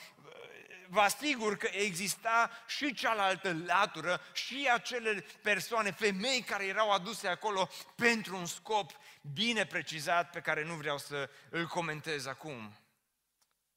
vă 0.92 1.00
asigur 1.00 1.56
că 1.56 1.68
exista 1.72 2.50
și 2.66 2.94
cealaltă 2.94 3.56
latură, 3.66 4.20
și 4.32 4.68
acele 4.72 5.24
persoane, 5.42 5.90
femei 5.90 6.42
care 6.42 6.66
erau 6.66 6.90
aduse 6.90 7.28
acolo 7.28 7.68
pentru 7.96 8.36
un 8.36 8.46
scop 8.46 8.90
bine 9.32 9.66
precizat 9.66 10.30
pe 10.30 10.40
care 10.40 10.64
nu 10.64 10.74
vreau 10.74 10.98
să 10.98 11.30
îl 11.50 11.66
comentez 11.66 12.26
acum. 12.26 12.76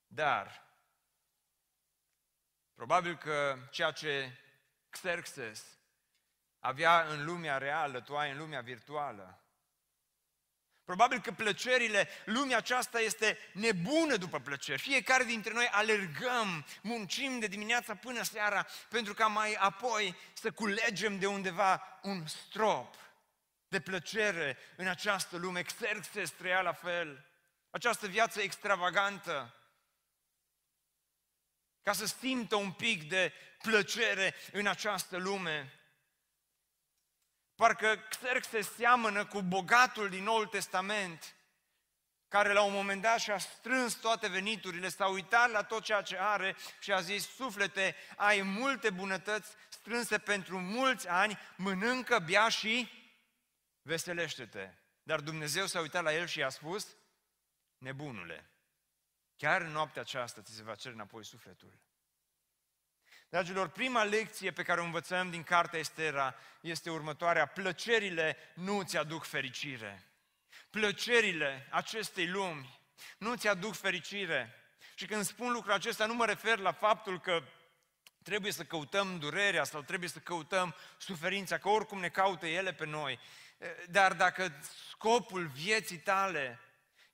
Dar, 0.08 0.65
probabil 2.76 3.18
că 3.18 3.58
ceea 3.72 3.92
ce 3.92 4.40
Xerxes 4.90 5.66
avea 6.60 7.02
în 7.02 7.26
lumea 7.26 7.58
reală, 7.58 8.02
tu 8.02 8.18
ai 8.18 8.32
în 8.32 8.38
lumea 8.38 8.62
virtuală, 8.62 9.46
Probabil 10.86 11.22
că 11.22 11.32
plăcerile, 11.32 12.08
lumea 12.26 12.58
aceasta 12.58 13.00
este 13.00 13.38
nebună 13.54 14.16
după 14.16 14.40
plăceri. 14.40 14.82
Fiecare 14.82 15.24
dintre 15.24 15.54
noi 15.54 15.68
alergăm, 15.72 16.66
muncim 16.82 17.40
de 17.40 17.48
dimineața 17.48 17.96
până 17.96 18.24
seara 18.24 18.68
pentru 18.90 19.14
ca 19.14 19.28
mai 19.28 19.54
apoi 19.54 20.16
să 20.34 20.52
culegem 20.52 21.20
de 21.20 21.28
undeva 21.28 22.00
un 22.02 22.28
strop 22.28 22.96
de 23.68 23.80
plăcere 23.80 24.58
în 24.76 24.88
această 24.88 25.38
lume. 25.38 25.62
Xerxes 25.62 26.30
trăia 26.30 26.62
la 26.62 26.74
fel. 26.74 27.26
Această 27.70 28.08
viață 28.08 28.42
extravagantă. 28.42 29.54
Ca 31.86 31.94
să 31.94 32.06
simtă 32.06 32.56
un 32.56 32.72
pic 32.72 33.10
de 33.10 33.34
plăcere 33.62 34.36
în 34.52 34.68
această 34.68 35.18
lume. 35.18 35.74
Parcă 37.56 37.98
Xerxes 38.10 38.74
seamănă 38.74 39.26
cu 39.26 39.42
bogatul 39.42 40.10
din 40.10 40.24
Noul 40.24 40.46
Testament, 40.46 41.36
care 42.28 42.54
la 42.54 42.62
un 42.62 42.74
moment 42.74 43.02
dat 43.02 43.20
și-a 43.20 43.38
strâns 43.38 43.94
toate 43.94 44.28
veniturile, 44.28 44.90
s-a 44.90 45.08
uitat 45.08 45.52
la 45.52 45.64
tot 45.64 45.84
ceea 45.84 46.02
ce 46.02 46.18
are 46.18 46.56
și 46.80 46.92
a 46.92 47.02
zis, 47.02 47.28
suflete, 47.36 47.96
ai 48.16 48.42
multe 48.42 48.90
bunătăți 48.90 49.54
strânse 49.70 50.18
pentru 50.18 50.60
mulți 50.60 51.08
ani, 51.08 51.40
mănâncă, 51.56 52.20
bea 52.20 52.50
și 52.50 52.90
veselește-te. 53.82 54.74
Dar 55.04 55.20
Dumnezeu 55.20 55.66
s-a 55.66 55.80
uitat 55.80 56.04
la 56.04 56.14
el 56.14 56.28
și 56.28 56.40
i-a 56.40 56.50
spus, 56.50 56.88
nebunule, 57.78 58.50
chiar 59.38 59.62
în 59.62 59.72
noaptea 59.72 60.02
aceasta 60.02 60.42
ți 60.42 60.56
se 60.56 60.64
va 60.64 60.76
cere 60.76 60.94
înapoi 60.94 61.26
sufletul. 61.26 61.80
Dragilor, 63.30 63.68
prima 63.68 64.04
lecție 64.04 64.52
pe 64.52 64.64
care 64.64 64.82
o 64.82 64.84
învățăm 64.84 65.30
din 65.30 65.44
cartea 65.44 65.80
Estera 65.80 66.36
este 66.62 66.90
următoarea. 66.90 67.46
Plăcerile 67.46 68.38
nu 68.54 68.84
ți 68.84 68.98
aduc 68.98 69.24
fericire. 69.24 70.04
Plăcerile 70.70 71.68
acestei 71.72 72.28
lumi 72.28 72.80
nu 73.18 73.36
ți 73.36 73.48
aduc 73.48 73.76
fericire. 73.76 74.54
Și 74.96 75.06
când 75.06 75.24
spun 75.24 75.52
lucrul 75.52 75.74
acesta, 75.74 76.06
nu 76.06 76.14
mă 76.14 76.26
refer 76.26 76.58
la 76.58 76.72
faptul 76.72 77.20
că 77.20 77.44
trebuie 78.24 78.52
să 78.52 78.64
căutăm 78.64 79.20
durerea 79.20 79.64
sau 79.64 79.82
trebuie 79.82 80.10
să 80.10 80.20
căutăm 80.20 80.76
suferința, 80.98 81.58
că 81.58 81.70
oricum 81.70 82.00
ne 82.00 82.10
caută 82.10 82.46
ele 82.46 82.74
pe 82.74 82.86
noi. 82.86 83.20
Dar 83.90 84.14
dacă 84.14 84.60
scopul 84.90 85.48
vieții 85.48 85.98
tale 85.98 86.60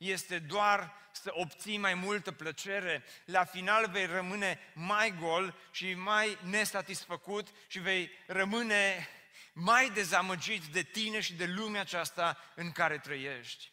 este 0.02 0.40
doar 0.40 0.94
să 1.12 1.32
obții 1.34 1.78
mai 1.78 1.94
multă 1.94 2.32
plăcere, 2.32 3.04
la 3.26 3.44
final 3.44 3.90
vei 3.90 4.06
rămâne 4.06 4.60
mai 4.74 5.16
gol 5.20 5.56
și 5.72 5.94
mai 5.94 6.38
nesatisfăcut 6.42 7.48
și 7.68 7.80
vei 7.80 8.12
rămâne 8.28 9.08
mai 9.54 9.90
dezamăgit 9.90 10.64
de 10.64 10.82
tine 10.82 11.20
și 11.20 11.34
de 11.34 11.46
lumea 11.46 11.82
aceasta 11.82 12.38
în 12.56 12.72
care 12.72 12.98
trăiești. 12.98 13.72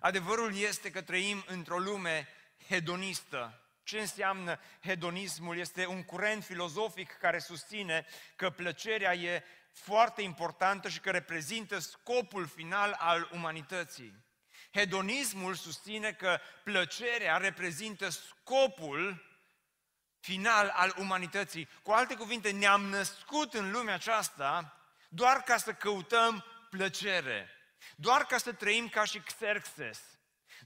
Adevărul 0.00 0.56
este 0.56 0.90
că 0.90 1.02
trăim 1.02 1.44
într-o 1.46 1.78
lume 1.78 2.28
hedonistă. 2.68 3.66
Ce 3.82 4.00
înseamnă 4.00 4.60
hedonismul? 4.80 5.58
Este 5.58 5.86
un 5.86 6.02
curent 6.02 6.44
filozofic 6.44 7.12
care 7.12 7.38
susține 7.38 8.06
că 8.36 8.50
plăcerea 8.50 9.14
e 9.14 9.44
foarte 9.72 10.22
importantă 10.22 10.88
și 10.88 11.00
că 11.00 11.10
reprezintă 11.10 11.78
scopul 11.78 12.46
final 12.46 12.96
al 12.98 13.28
umanității. 13.32 14.30
Hedonismul 14.72 15.54
susține 15.54 16.12
că 16.12 16.40
plăcerea 16.64 17.36
reprezintă 17.36 18.08
scopul 18.08 19.30
final 20.20 20.68
al 20.68 20.94
umanității. 20.98 21.68
Cu 21.82 21.90
alte 21.90 22.14
cuvinte, 22.14 22.50
ne-am 22.50 22.82
născut 22.82 23.54
în 23.54 23.70
lumea 23.70 23.94
aceasta 23.94 24.76
doar 25.08 25.42
ca 25.42 25.56
să 25.56 25.72
căutăm 25.72 26.44
plăcere, 26.70 27.50
doar 27.96 28.24
ca 28.24 28.38
să 28.38 28.52
trăim 28.52 28.88
ca 28.88 29.04
și 29.04 29.18
Xerxes, 29.18 30.00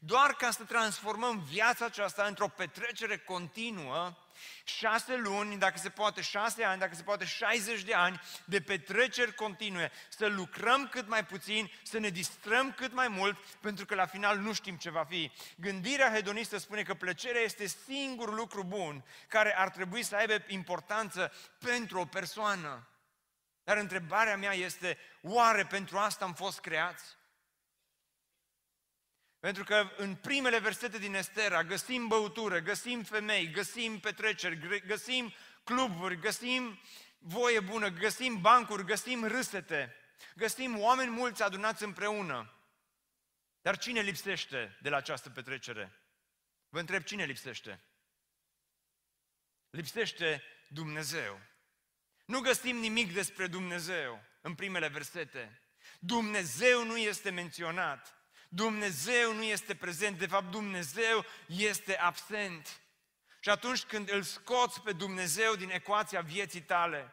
doar 0.00 0.34
ca 0.34 0.50
să 0.50 0.64
transformăm 0.64 1.38
viața 1.38 1.84
aceasta 1.84 2.24
într-o 2.24 2.48
petrecere 2.48 3.18
continuă 3.18 4.16
șase 4.64 5.16
luni, 5.16 5.58
dacă 5.58 5.78
se 5.78 5.88
poate 5.88 6.20
șase 6.20 6.64
ani, 6.64 6.80
dacă 6.80 6.94
se 6.94 7.02
poate 7.02 7.24
60 7.24 7.82
de 7.82 7.94
ani 7.94 8.20
de 8.44 8.60
petreceri 8.60 9.34
continue, 9.34 9.92
să 10.08 10.26
lucrăm 10.26 10.88
cât 10.88 11.08
mai 11.08 11.24
puțin, 11.24 11.70
să 11.82 11.98
ne 11.98 12.08
distrăm 12.08 12.72
cât 12.72 12.92
mai 12.92 13.08
mult, 13.08 13.38
pentru 13.60 13.86
că 13.86 13.94
la 13.94 14.06
final 14.06 14.38
nu 14.38 14.52
știm 14.52 14.76
ce 14.76 14.90
va 14.90 15.04
fi. 15.04 15.32
Gândirea 15.56 16.12
hedonistă 16.12 16.58
spune 16.58 16.82
că 16.82 16.94
plăcerea 16.94 17.40
este 17.40 17.66
singurul 17.66 18.34
lucru 18.34 18.64
bun 18.64 19.04
care 19.28 19.56
ar 19.56 19.70
trebui 19.70 20.02
să 20.02 20.16
aibă 20.16 20.44
importanță 20.46 21.32
pentru 21.58 21.98
o 21.98 22.04
persoană. 22.04 22.88
Dar 23.64 23.76
întrebarea 23.76 24.36
mea 24.36 24.52
este, 24.52 24.98
oare 25.22 25.64
pentru 25.64 25.98
asta 25.98 26.24
am 26.24 26.34
fost 26.34 26.60
creați? 26.60 27.04
Pentru 29.46 29.64
că 29.64 29.90
în 29.96 30.14
primele 30.14 30.58
versete 30.58 30.98
din 30.98 31.14
Estera 31.14 31.64
găsim 31.64 32.06
băutură, 32.06 32.58
găsim 32.58 33.02
femei, 33.02 33.50
găsim 33.50 34.00
petreceri, 34.00 34.80
găsim 34.86 35.34
cluburi, 35.64 36.18
găsim 36.18 36.80
voie 37.18 37.60
bună, 37.60 37.88
găsim 37.88 38.40
bancuri, 38.40 38.84
găsim 38.84 39.26
râsete, 39.26 39.94
găsim 40.34 40.78
oameni 40.78 41.10
mulți 41.10 41.42
adunați 41.42 41.82
împreună. 41.82 42.52
Dar 43.60 43.78
cine 43.78 44.00
lipsește 44.00 44.78
de 44.82 44.88
la 44.88 44.96
această 44.96 45.30
petrecere? 45.30 45.92
Vă 46.68 46.78
întreb 46.78 47.02
cine 47.02 47.24
lipsește? 47.24 47.80
Lipsește 49.70 50.42
Dumnezeu. 50.68 51.40
Nu 52.24 52.40
găsim 52.40 52.76
nimic 52.76 53.12
despre 53.12 53.46
Dumnezeu 53.46 54.22
în 54.40 54.54
primele 54.54 54.88
versete. 54.88 55.62
Dumnezeu 55.98 56.84
nu 56.84 56.96
este 56.96 57.30
menționat. 57.30 58.15
Dumnezeu 58.56 59.34
nu 59.34 59.42
este 59.42 59.74
prezent, 59.74 60.18
de 60.18 60.26
fapt 60.26 60.50
Dumnezeu 60.50 61.24
este 61.46 61.98
absent. 61.98 62.80
Și 63.40 63.48
atunci 63.48 63.82
când 63.82 64.12
îl 64.12 64.22
scoți 64.22 64.80
pe 64.80 64.92
Dumnezeu 64.92 65.54
din 65.54 65.70
ecuația 65.70 66.20
vieții 66.20 66.60
tale, 66.60 67.10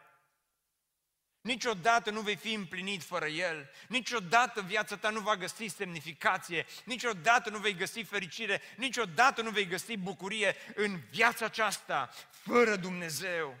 Niciodată 1.40 2.10
nu 2.10 2.20
vei 2.20 2.36
fi 2.36 2.52
împlinit 2.52 3.02
fără 3.02 3.26
El, 3.26 3.70
niciodată 3.88 4.62
viața 4.62 4.96
ta 4.96 5.10
nu 5.10 5.20
va 5.20 5.36
găsi 5.36 5.66
semnificație, 5.66 6.66
niciodată 6.84 7.50
nu 7.50 7.58
vei 7.58 7.74
găsi 7.74 8.02
fericire, 8.02 8.62
niciodată 8.76 9.42
nu 9.42 9.50
vei 9.50 9.66
găsi 9.66 9.96
bucurie 9.96 10.56
în 10.74 11.00
viața 11.10 11.44
aceasta 11.44 12.10
fără 12.30 12.76
Dumnezeu 12.76 13.58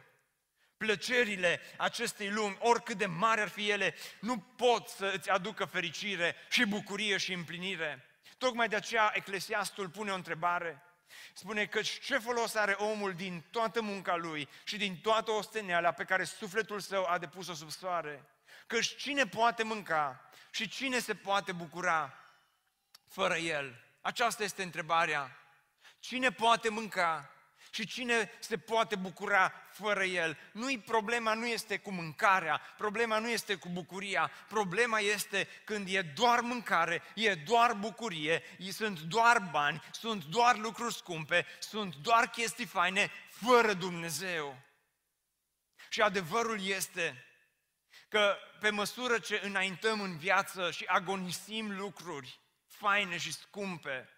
plăcerile 0.84 1.60
acestei 1.76 2.30
lumi, 2.30 2.56
oricât 2.60 2.96
de 2.96 3.06
mari 3.06 3.40
ar 3.40 3.48
fi 3.48 3.70
ele, 3.70 3.94
nu 4.20 4.38
pot 4.38 4.88
să 4.88 5.12
îți 5.14 5.30
aducă 5.30 5.64
fericire 5.64 6.36
și 6.48 6.64
bucurie 6.64 7.16
și 7.16 7.32
împlinire. 7.32 8.08
Tocmai 8.38 8.68
de 8.68 8.76
aceea 8.76 9.12
Eclesiastul 9.14 9.88
pune 9.88 10.10
o 10.10 10.14
întrebare. 10.14 10.82
Spune 11.32 11.66
că 11.66 11.80
ce 11.82 12.18
folos 12.18 12.54
are 12.54 12.72
omul 12.72 13.14
din 13.14 13.44
toată 13.50 13.82
munca 13.82 14.16
lui 14.16 14.48
și 14.64 14.76
din 14.76 14.96
toată 14.96 15.30
osteneala 15.30 15.92
pe 15.92 16.04
care 16.04 16.24
sufletul 16.24 16.80
său 16.80 17.04
a 17.04 17.18
depus-o 17.18 17.54
sub 17.54 17.70
soare? 17.70 18.24
Că 18.66 18.78
cine 18.80 19.26
poate 19.26 19.62
mânca 19.62 20.30
și 20.50 20.68
cine 20.68 20.98
se 20.98 21.14
poate 21.14 21.52
bucura 21.52 22.18
fără 23.08 23.36
el? 23.36 23.84
Aceasta 24.00 24.42
este 24.42 24.62
întrebarea. 24.62 25.38
Cine 25.98 26.30
poate 26.30 26.68
mânca 26.68 27.33
Și 27.74 27.86
cine 27.86 28.30
se 28.38 28.58
poate 28.58 28.96
bucura 28.96 29.52
fără 29.70 30.04
el? 30.04 30.38
Nu-i 30.52 30.78
problema 30.78 31.34
nu 31.34 31.46
este 31.46 31.78
cu 31.78 31.90
mâncarea, 31.90 32.60
problema 32.76 33.18
nu 33.18 33.28
este 33.28 33.54
cu 33.54 33.68
bucuria, 33.68 34.30
problema 34.48 34.98
este 34.98 35.48
când 35.64 35.88
e 35.88 36.02
doar 36.02 36.40
mâncare, 36.40 37.02
e 37.14 37.34
doar 37.34 37.72
bucurie, 37.72 38.42
sunt 38.72 39.00
doar 39.00 39.48
bani, 39.50 39.82
sunt 39.92 40.24
doar 40.24 40.56
lucruri 40.56 40.94
scumpe, 40.94 41.46
sunt 41.58 41.96
doar 41.96 42.26
chestii 42.26 42.66
faine, 42.66 43.10
fără 43.28 43.72
Dumnezeu. 43.72 44.58
Și 45.88 46.00
adevărul 46.00 46.66
este 46.66 47.24
că 48.08 48.36
pe 48.60 48.70
măsură 48.70 49.18
ce 49.18 49.40
înaintăm 49.44 50.00
în 50.00 50.16
viață 50.16 50.70
și 50.70 50.84
agonisim 50.84 51.76
lucruri 51.76 52.40
faine 52.66 53.16
și 53.16 53.32
scumpe, 53.32 54.08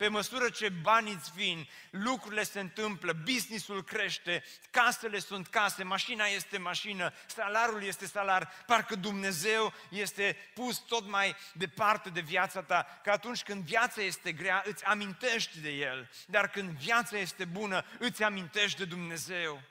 pe 0.00 0.08
măsură 0.08 0.50
ce 0.50 0.68
banii 0.68 1.12
îți 1.12 1.32
vin, 1.34 1.68
lucrurile 1.90 2.42
se 2.42 2.60
întâmplă, 2.60 3.12
businessul 3.12 3.84
crește, 3.84 4.44
casele 4.70 5.18
sunt 5.18 5.46
case, 5.46 5.82
mașina 5.82 6.24
este 6.24 6.58
mașină, 6.58 7.12
salarul 7.26 7.82
este 7.82 8.06
salar, 8.06 8.52
parcă 8.66 8.94
Dumnezeu 8.94 9.72
este 9.90 10.36
pus 10.54 10.78
tot 10.78 11.08
mai 11.08 11.36
departe 11.54 12.10
de 12.10 12.20
viața 12.20 12.62
ta, 12.62 13.00
că 13.02 13.10
atunci 13.10 13.42
când 13.42 13.64
viața 13.64 14.02
este 14.02 14.32
grea, 14.32 14.62
îți 14.66 14.84
amintești 14.84 15.60
de 15.60 15.70
El, 15.70 16.10
dar 16.26 16.50
când 16.50 16.70
viața 16.70 17.18
este 17.18 17.44
bună, 17.44 17.84
îți 17.98 18.22
amintești 18.22 18.78
de 18.78 18.84
Dumnezeu. 18.84 19.62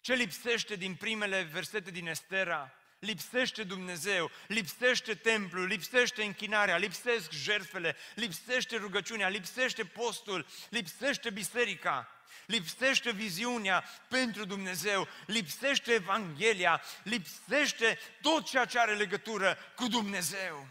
Ce 0.00 0.14
lipsește 0.14 0.76
din 0.76 0.94
primele 0.94 1.42
versete 1.42 1.90
din 1.90 2.06
Estera? 2.06 2.74
Lipsește 3.02 3.62
Dumnezeu, 3.62 4.30
lipsește 4.46 5.14
templul, 5.14 5.66
lipsește 5.66 6.22
închinarea, 6.22 6.76
lipsesc 6.76 7.30
jertfele, 7.30 7.96
lipsește 8.14 8.76
rugăciunea, 8.76 9.28
lipsește 9.28 9.84
postul, 9.84 10.46
lipsește 10.68 11.30
biserica, 11.30 12.08
lipsește 12.46 13.12
viziunea 13.12 13.84
pentru 14.08 14.44
Dumnezeu, 14.44 15.08
lipsește 15.26 15.92
Evanghelia, 15.92 16.82
lipsește 17.02 17.98
tot 18.20 18.44
ceea 18.44 18.64
ce 18.64 18.78
are 18.78 18.94
legătură 18.94 19.58
cu 19.76 19.88
Dumnezeu. 19.88 20.66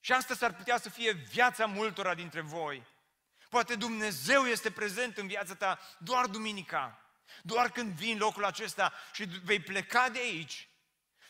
Și 0.00 0.12
asta 0.12 0.34
s-ar 0.34 0.54
putea 0.54 0.78
să 0.78 0.88
fie 0.88 1.12
viața 1.12 1.66
multora 1.66 2.14
dintre 2.14 2.40
voi. 2.40 2.82
Poate 3.48 3.74
Dumnezeu 3.74 4.46
este 4.46 4.70
prezent 4.70 5.16
în 5.16 5.26
viața 5.26 5.54
ta 5.54 5.80
doar 5.98 6.26
duminica, 6.26 7.00
doar 7.42 7.70
când 7.70 7.92
vii 7.92 8.12
în 8.12 8.18
locul 8.18 8.44
acesta 8.44 8.92
și 9.12 9.24
vei 9.24 9.60
pleca 9.60 10.08
de 10.08 10.18
aici 10.18 10.68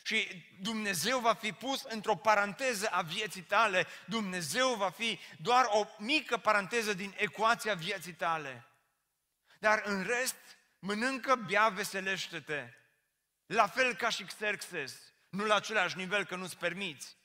și 0.07 0.45
Dumnezeu 0.61 1.19
va 1.19 1.35
fi 1.35 1.53
pus 1.53 1.83
într-o 1.83 2.17
paranteză 2.17 2.89
a 2.91 3.03
vieții 3.03 3.43
tale. 3.43 3.87
Dumnezeu 4.05 4.75
va 4.75 4.91
fi 4.91 5.19
doar 5.37 5.67
o 5.69 5.87
mică 5.99 6.37
paranteză 6.37 6.93
din 6.93 7.15
ecuația 7.17 7.75
vieții 7.75 8.13
tale. 8.13 8.67
Dar 9.59 9.83
în 9.85 10.03
rest, 10.03 10.37
mănâncă, 10.79 11.35
bea, 11.35 11.69
veselește-te. 11.69 12.73
La 13.47 13.67
fel 13.67 13.95
ca 13.95 14.09
și 14.09 14.25
Xerxes. 14.25 14.95
Nu 15.29 15.45
la 15.45 15.55
același 15.55 15.97
nivel 15.97 16.25
că 16.25 16.37
nu-ți 16.37 16.57
permiți. 16.57 17.17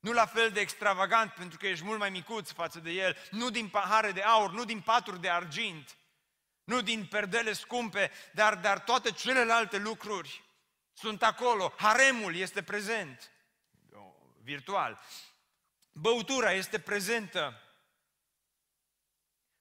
Nu 0.00 0.12
la 0.12 0.26
fel 0.26 0.50
de 0.50 0.60
extravagant 0.60 1.32
pentru 1.32 1.58
că 1.58 1.66
ești 1.66 1.84
mult 1.84 1.98
mai 1.98 2.10
micuț 2.10 2.50
față 2.50 2.78
de 2.78 2.90
el. 2.90 3.16
Nu 3.30 3.50
din 3.50 3.68
pahare 3.68 4.12
de 4.12 4.22
aur, 4.22 4.50
nu 4.50 4.64
din 4.64 4.80
paturi 4.80 5.20
de 5.20 5.30
argint. 5.30 5.96
Nu 6.64 6.80
din 6.80 7.06
perdele 7.06 7.52
scumpe, 7.52 8.10
dar, 8.32 8.54
dar 8.54 8.78
toate 8.78 9.10
celelalte 9.10 9.78
lucruri 9.78 10.50
sunt 10.92 11.22
acolo, 11.22 11.74
haremul 11.76 12.34
este 12.34 12.62
prezent, 12.62 13.30
virtual, 14.42 15.00
băutura 15.92 16.52
este 16.52 16.80
prezentă, 16.80 17.62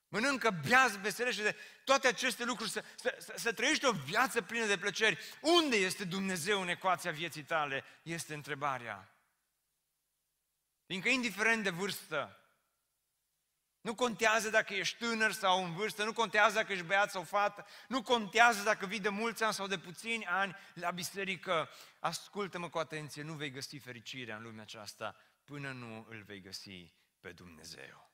mănâncă, 0.08 0.50
bează, 0.68 0.98
veselește 0.98 1.42
de 1.42 1.56
toate 1.84 2.08
aceste 2.08 2.44
lucruri, 2.44 2.70
să, 2.70 2.84
să, 2.96 3.16
să, 3.20 3.34
să 3.36 3.54
trăiești 3.54 3.86
o 3.86 3.92
viață 3.92 4.42
plină 4.42 4.66
de 4.66 4.78
plăceri. 4.78 5.20
Unde 5.42 5.76
este 5.76 6.04
Dumnezeu 6.04 6.62
în 6.62 6.68
ecuația 6.68 7.12
vieții 7.12 7.44
tale? 7.44 7.84
Este 8.04 8.34
întrebarea. 8.34 9.16
Fiindcă 10.86 11.10
indiferent 11.10 11.64
de 11.64 11.70
vârstă, 11.70 12.41
nu 13.82 13.96
contează 13.96 14.50
dacă 14.50 14.74
ești 14.74 14.98
tânăr 14.98 15.32
sau 15.32 15.64
în 15.64 15.74
vârstă, 15.74 16.04
nu 16.04 16.14
contează 16.14 16.56
dacă 16.56 16.72
ești 16.72 16.86
băiat 16.86 17.12
sau 17.12 17.24
fată, 17.24 17.66
nu 17.88 18.02
contează 18.02 18.64
dacă 18.64 18.86
vii 18.86 19.00
de 19.00 19.10
mulți 19.10 19.44
ani 19.44 19.54
sau 19.54 19.68
de 19.68 19.78
puțini 19.78 20.26
ani 20.26 20.56
la 20.74 20.92
biserică. 20.92 21.70
Ascultă-mă 22.00 22.70
cu 22.70 22.78
atenție, 22.78 23.24
nu 23.24 23.34
vei 23.34 23.52
găsi 23.52 23.78
fericirea 23.78 24.36
în 24.36 24.44
lumea 24.44 24.62
aceasta 24.62 25.16
până 25.44 25.72
nu 25.72 26.06
îl 26.10 26.22
vei 26.22 26.42
găsi 26.42 26.94
pe 27.20 27.32
Dumnezeu. 27.32 28.10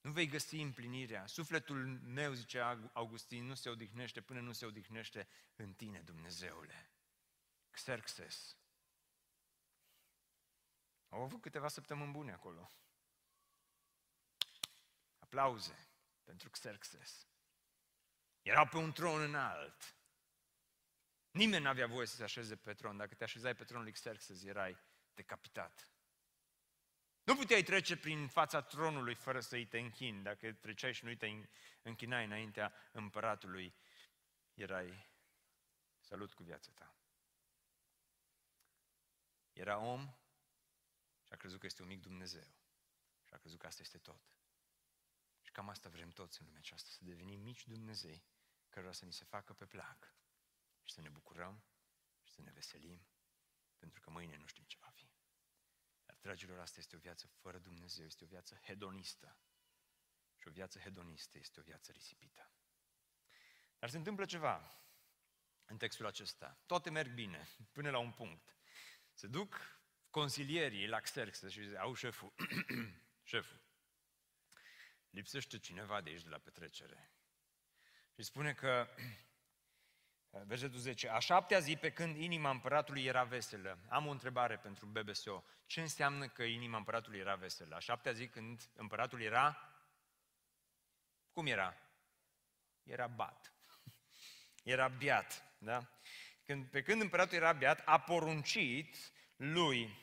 Nu 0.00 0.10
vei 0.10 0.26
găsi 0.26 0.56
împlinirea. 0.56 1.26
Sufletul 1.26 2.00
meu, 2.04 2.32
zice 2.32 2.60
Augustin, 2.92 3.46
nu 3.46 3.54
se 3.54 3.68
odihnește 3.68 4.20
până 4.20 4.40
nu 4.40 4.52
se 4.52 4.66
odihnește 4.66 5.28
în 5.56 5.72
tine, 5.72 6.00
Dumnezeule. 6.00 6.90
Xerxes. 7.70 8.56
Au 11.08 11.22
avut 11.22 11.40
câteva 11.40 11.68
săptămâni 11.68 12.12
bune 12.12 12.32
acolo. 12.32 12.70
Aplauze 15.26 15.88
pentru 16.24 16.50
Xerxes. 16.50 17.26
Era 18.42 18.66
pe 18.66 18.76
un 18.76 18.92
tron 18.92 19.20
înalt. 19.20 19.96
Nimeni 21.30 21.62
nu 21.62 21.68
avea 21.68 21.86
voie 21.86 22.06
să 22.06 22.16
se 22.16 22.22
așeze 22.22 22.56
pe 22.56 22.74
tron. 22.74 22.96
Dacă 22.96 23.14
te 23.14 23.24
așezai 23.24 23.54
pe 23.54 23.64
tronul 23.64 23.82
lui 23.82 23.92
Xerxes, 23.92 24.42
erai 24.42 24.78
decapitat. 25.14 25.90
Nu 27.22 27.36
puteai 27.36 27.62
trece 27.62 27.96
prin 27.96 28.28
fața 28.28 28.62
tronului 28.62 29.14
fără 29.14 29.40
să-i 29.40 29.66
te 29.66 29.78
închini. 29.78 30.22
Dacă 30.22 30.52
treceai 30.52 30.92
și 30.92 31.04
nu 31.04 31.14
te 31.14 31.28
închinai 31.82 32.24
înaintea 32.24 32.72
împăratului, 32.92 33.74
erai 34.54 35.10
salut 35.98 36.32
cu 36.32 36.42
viața 36.42 36.70
ta. 36.74 36.96
Era 39.52 39.78
om 39.78 40.16
și 41.22 41.32
a 41.32 41.36
crezut 41.36 41.60
că 41.60 41.66
este 41.66 41.82
un 41.82 41.88
mic 41.88 42.00
Dumnezeu. 42.00 42.54
Și 43.24 43.34
a 43.34 43.38
crezut 43.38 43.58
că 43.58 43.66
asta 43.66 43.82
este 43.82 43.98
tot. 43.98 44.36
Cam 45.56 45.68
asta 45.68 45.88
vrem 45.88 46.10
toți 46.10 46.40
în 46.40 46.46
lumea 46.46 46.60
aceasta, 46.60 46.88
să 46.90 47.04
devenim 47.04 47.40
mici 47.40 47.66
Dumnezei, 47.66 48.24
cărora 48.68 48.92
să 48.92 49.04
ni 49.04 49.12
se 49.12 49.24
facă 49.24 49.52
pe 49.52 49.66
plac 49.66 50.14
și 50.82 50.92
să 50.92 51.00
ne 51.00 51.08
bucurăm 51.08 51.64
și 52.22 52.32
să 52.32 52.42
ne 52.42 52.50
veselim, 52.50 53.06
pentru 53.78 54.00
că 54.00 54.10
mâine 54.10 54.36
nu 54.36 54.46
știm 54.46 54.64
ce 54.64 54.76
va 54.80 54.88
fi. 54.88 55.10
Dar, 56.04 56.16
dragilor, 56.20 56.58
asta 56.58 56.80
este 56.80 56.96
o 56.96 56.98
viață 56.98 57.26
fără 57.26 57.58
Dumnezeu, 57.58 58.04
este 58.04 58.24
o 58.24 58.26
viață 58.26 58.60
hedonistă. 58.62 59.38
Și 60.36 60.48
o 60.48 60.50
viață 60.50 60.78
hedonistă 60.78 61.38
este 61.38 61.60
o 61.60 61.62
viață 61.62 61.92
risipită. 61.92 62.52
Dar 63.78 63.90
se 63.90 63.96
întâmplă 63.96 64.24
ceva 64.24 64.82
în 65.64 65.76
textul 65.76 66.06
acesta. 66.06 66.62
Toate 66.66 66.90
merg 66.90 67.12
bine, 67.12 67.48
până 67.76 67.90
la 67.90 67.98
un 67.98 68.12
punct. 68.12 68.56
Se 69.12 69.26
duc 69.26 69.80
consilierii 70.10 70.86
la 70.86 71.00
Xerxes 71.00 71.50
și 71.52 71.62
zice, 71.62 71.78
au 71.78 71.94
șeful, 71.94 72.34
șeful, 73.22 73.65
lipsește 75.16 75.58
cineva 75.58 76.00
de 76.00 76.10
aici 76.10 76.22
de 76.22 76.28
la 76.28 76.38
petrecere. 76.38 77.10
Și 78.14 78.22
spune 78.22 78.54
că, 78.54 78.88
versetul 80.52 80.78
10, 80.78 81.08
a 81.08 81.18
șaptea 81.18 81.58
zi 81.58 81.76
pe 81.76 81.92
când 81.92 82.16
inima 82.16 82.50
împăratului 82.50 83.04
era 83.04 83.24
veselă. 83.24 83.78
Am 83.88 84.06
o 84.06 84.10
întrebare 84.10 84.56
pentru 84.58 84.86
BBSO. 84.86 85.44
Ce 85.66 85.80
înseamnă 85.80 86.28
că 86.28 86.42
inima 86.42 86.76
împăratului 86.76 87.18
era 87.18 87.34
veselă? 87.34 87.74
A 87.76 87.78
șaptea 87.78 88.12
zi 88.12 88.28
când 88.28 88.70
împăratul 88.74 89.20
era? 89.20 89.72
Cum 91.32 91.46
era? 91.46 91.76
Era 92.82 93.06
bat. 93.06 93.52
Era 94.74 94.88
biat, 94.88 95.42
da? 95.58 95.88
Când, 96.44 96.66
pe 96.66 96.82
când 96.82 97.00
împăratul 97.00 97.36
era 97.36 97.52
biat, 97.52 97.82
a 97.84 98.00
poruncit 98.00 98.96
lui 99.36 99.98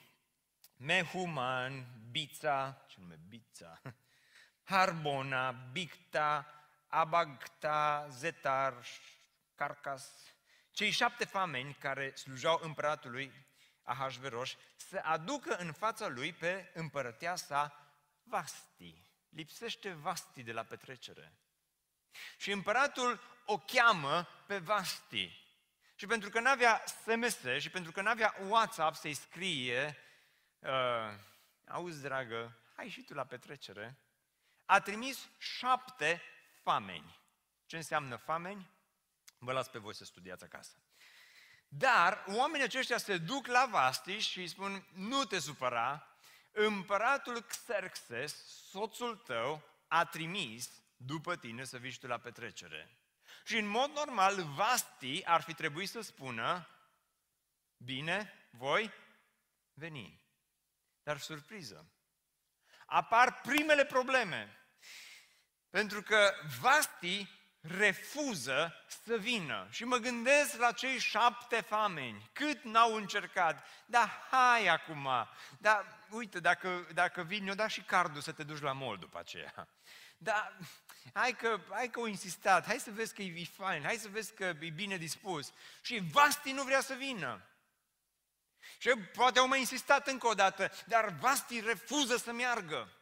Mehuman, 0.77 2.01
Bița, 2.11 2.85
ce 2.87 2.99
nume 2.99 3.19
Bița, 3.27 3.81
Harbona, 4.63 5.51
Bicta, 5.51 6.47
Abagta, 6.87 8.07
Zetar, 8.09 8.85
Carcas, 9.55 10.33
cei 10.71 10.91
șapte 10.91 11.25
fameni 11.25 11.73
care 11.73 12.15
slujau 12.15 12.59
împăratului 12.63 13.33
Ahasveros 13.83 14.55
să 14.75 14.99
aducă 15.03 15.55
în 15.55 15.71
fața 15.71 16.07
lui 16.07 16.33
pe 16.33 16.71
împărătea 16.73 17.35
sa 17.35 17.87
Vasti. 18.23 19.07
Lipsește 19.29 19.91
Vasti 19.91 20.43
de 20.43 20.51
la 20.51 20.63
petrecere. 20.63 21.33
Și 22.37 22.51
împăratul 22.51 23.21
o 23.45 23.57
cheamă 23.57 24.27
pe 24.47 24.57
Vasti. 24.57 25.43
Și 25.95 26.05
pentru 26.05 26.29
că 26.29 26.39
n-avea 26.39 26.83
SMS 26.85 27.39
și 27.59 27.69
pentru 27.69 27.91
că 27.91 28.01
n-avea 28.01 28.35
WhatsApp 28.47 28.95
să-i 28.95 29.13
scrie, 29.13 29.97
uh, 30.59 30.69
auzi, 31.67 32.01
dragă, 32.01 32.57
hai 32.75 32.89
și 32.89 33.03
tu 33.03 33.13
la 33.13 33.25
petrecere, 33.25 33.97
a 34.65 34.79
trimis 34.79 35.29
șapte 35.37 36.21
fameni. 36.61 37.19
Ce 37.65 37.75
înseamnă 37.75 38.15
fameni? 38.15 38.71
Vă 39.37 39.51
las 39.51 39.67
pe 39.67 39.79
voi 39.79 39.95
să 39.95 40.05
studiați 40.05 40.43
acasă. 40.43 40.77
Dar 41.67 42.23
oamenii 42.27 42.65
aceștia 42.65 42.97
se 42.97 43.17
duc 43.17 43.47
la 43.47 43.67
Vasti 43.71 44.17
și 44.17 44.39
îi 44.39 44.47
spun, 44.47 44.87
nu 44.93 45.25
te 45.25 45.39
supăra, 45.39 46.07
împăratul 46.51 47.41
Xerxes, 47.41 48.45
soțul 48.69 49.15
tău, 49.15 49.63
a 49.87 50.05
trimis 50.05 50.83
după 50.97 51.35
tine 51.35 51.63
să 51.63 51.77
vii 51.77 51.91
și 51.91 51.99
tu 51.99 52.07
la 52.07 52.17
petrecere. 52.17 52.97
Și 53.45 53.57
în 53.57 53.65
mod 53.65 53.91
normal, 53.91 54.43
Vasti 54.43 55.23
ar 55.25 55.41
fi 55.41 55.53
trebuit 55.53 55.89
să 55.89 56.01
spună, 56.01 56.67
bine, 57.77 58.33
voi 58.51 58.91
veni. 59.73 60.21
Dar 61.03 61.17
surpriză, 61.17 61.85
apar 62.85 63.41
primele 63.41 63.85
probleme. 63.85 64.62
Pentru 65.73 66.01
că 66.01 66.33
Vasti 66.61 67.29
refuză 67.61 68.73
să 69.05 69.17
vină. 69.17 69.67
Și 69.69 69.83
mă 69.83 69.97
gândesc 69.97 70.57
la 70.57 70.71
cei 70.71 70.99
șapte 70.99 71.61
fameni, 71.61 72.29
cât 72.33 72.63
n-au 72.63 72.95
încercat. 72.95 73.67
Da, 73.85 74.27
hai 74.31 74.67
acum, 74.67 75.09
da, 75.57 75.85
uite, 76.09 76.39
dacă, 76.39 76.87
dacă 76.93 77.21
vin, 77.21 77.47
eu 77.47 77.53
da 77.53 77.67
și 77.67 77.81
cardul 77.81 78.21
să 78.21 78.31
te 78.31 78.43
duci 78.43 78.61
la 78.61 78.71
mol 78.71 78.97
după 78.97 79.19
aceea. 79.19 79.67
Da, 80.17 80.57
hai 81.13 81.31
că, 81.31 81.59
hai 81.69 81.89
că 81.89 81.99
o 81.99 82.07
insistat, 82.07 82.65
hai 82.65 82.79
să 82.79 82.91
vezi 82.91 83.13
că 83.13 83.21
e 83.21 83.43
fain, 83.43 83.83
hai 83.83 83.95
să 83.95 84.07
vezi 84.07 84.33
că 84.33 84.43
e 84.43 84.69
bine 84.69 84.97
dispus. 84.97 85.53
Și 85.81 86.01
Vasti 86.11 86.51
nu 86.51 86.63
vrea 86.63 86.81
să 86.81 86.93
vină. 86.93 87.41
Și 88.77 88.89
poate 89.13 89.39
au 89.39 89.47
mai 89.47 89.59
insistat 89.59 90.07
încă 90.07 90.27
o 90.27 90.33
dată, 90.33 90.71
dar 90.85 91.09
Vasti 91.19 91.59
refuză 91.59 92.17
să 92.17 92.31
meargă. 92.31 92.97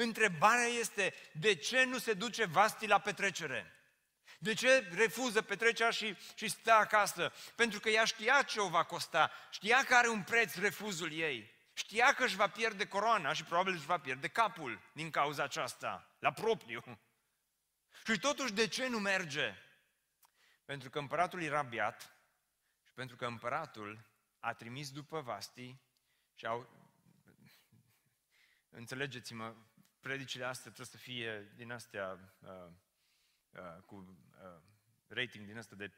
Întrebarea 0.00 0.66
este, 0.66 1.14
de 1.32 1.54
ce 1.54 1.84
nu 1.84 1.98
se 1.98 2.12
duce 2.12 2.44
Vasti 2.44 2.86
la 2.86 2.98
petrecere? 2.98 3.72
De 4.38 4.54
ce 4.54 4.88
refuză 4.94 5.42
petrecerea 5.42 5.90
și, 5.90 6.16
și 6.34 6.48
stă 6.48 6.72
acasă? 6.72 7.32
Pentru 7.54 7.80
că 7.80 7.88
ea 7.88 8.04
știa 8.04 8.42
ce 8.42 8.60
o 8.60 8.68
va 8.68 8.84
costa, 8.84 9.30
știa 9.50 9.84
că 9.84 9.94
are 9.94 10.08
un 10.08 10.22
preț 10.22 10.54
refuzul 10.54 11.12
ei. 11.12 11.54
Știa 11.72 12.14
că 12.14 12.24
își 12.24 12.36
va 12.36 12.48
pierde 12.48 12.86
coroana 12.86 13.32
și 13.32 13.44
probabil 13.44 13.74
își 13.74 13.86
va 13.86 13.98
pierde 13.98 14.28
capul 14.28 14.80
din 14.92 15.10
cauza 15.10 15.42
aceasta, 15.42 16.16
la 16.18 16.32
propriu. 16.32 16.82
Și 18.06 18.18
totuși 18.18 18.52
de 18.52 18.68
ce 18.68 18.88
nu 18.88 18.98
merge? 18.98 19.54
Pentru 20.64 20.90
că 20.90 20.98
împăratul 20.98 21.42
era 21.42 21.62
biat 21.62 22.16
și 22.84 22.92
pentru 22.94 23.16
că 23.16 23.26
împăratul 23.26 24.10
a 24.38 24.52
trimis 24.52 24.90
după 24.90 25.20
Vasti 25.20 25.76
și 26.34 26.46
au... 26.46 26.86
Înțelegeți-mă, 28.70 29.54
predicile 30.08 30.44
astea 30.44 30.72
trebuie 30.72 30.86
să 30.86 30.96
fie 30.96 31.52
din 31.54 31.70
astea 31.72 32.36
uh, 32.40 32.72
uh, 33.50 33.82
cu 33.86 33.94
uh, 33.96 34.62
rating 35.06 35.46
din 35.46 35.56
ăsta 35.56 35.76
de 35.76 35.92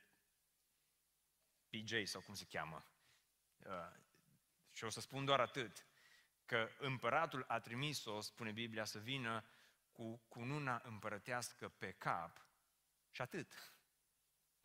PJ 1.68 1.92
sau 2.04 2.20
cum 2.20 2.34
se 2.34 2.44
cheamă. 2.44 2.84
Uh, 3.58 3.96
și 4.72 4.84
o 4.84 4.88
să 4.88 5.00
spun 5.00 5.24
doar 5.24 5.40
atât, 5.40 5.86
că 6.44 6.70
împăratul 6.78 7.44
a 7.48 7.60
trimis-o, 7.60 8.20
spune 8.20 8.52
Biblia, 8.52 8.84
să 8.84 8.98
vină 8.98 9.44
cu 9.92 10.16
cununa 10.28 10.80
împărătească 10.84 11.68
pe 11.68 11.92
cap 11.92 12.46
și 13.10 13.20
atât. 13.20 13.74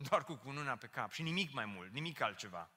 Doar 0.08 0.24
cu 0.24 0.34
cununa 0.34 0.76
pe 0.76 0.88
cap 0.88 1.10
și 1.10 1.22
nimic 1.22 1.52
mai 1.52 1.64
mult, 1.64 1.92
nimic 1.92 2.20
altceva. 2.20 2.70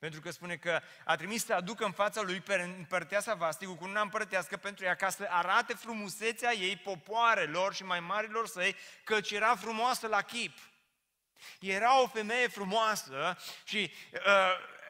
Pentru 0.00 0.20
că 0.20 0.30
spune 0.30 0.56
că 0.56 0.80
a 1.04 1.16
trimis 1.16 1.44
să 1.44 1.54
aducă 1.54 1.84
în 1.84 1.92
fața 1.92 2.22
lui 2.22 2.40
pe 2.40 2.54
împărăteasa 2.54 3.34
Vasti 3.34 3.64
cu 3.66 3.74
cununa 3.74 4.00
împărătească 4.00 4.56
pentru 4.56 4.84
ea 4.84 4.94
ca 4.94 5.08
să 5.08 5.26
arate 5.30 5.74
frumusețea 5.74 6.52
ei 6.52 6.76
popoarelor 6.76 7.74
și 7.74 7.84
mai 7.84 8.00
marilor 8.00 8.46
săi, 8.46 8.76
căci 9.04 9.30
era 9.30 9.56
frumoasă 9.56 10.06
la 10.06 10.22
chip. 10.22 10.58
Era 11.60 12.02
o 12.02 12.06
femeie 12.06 12.48
frumoasă 12.48 13.36
și 13.64 13.92
uh, 14.12 14.20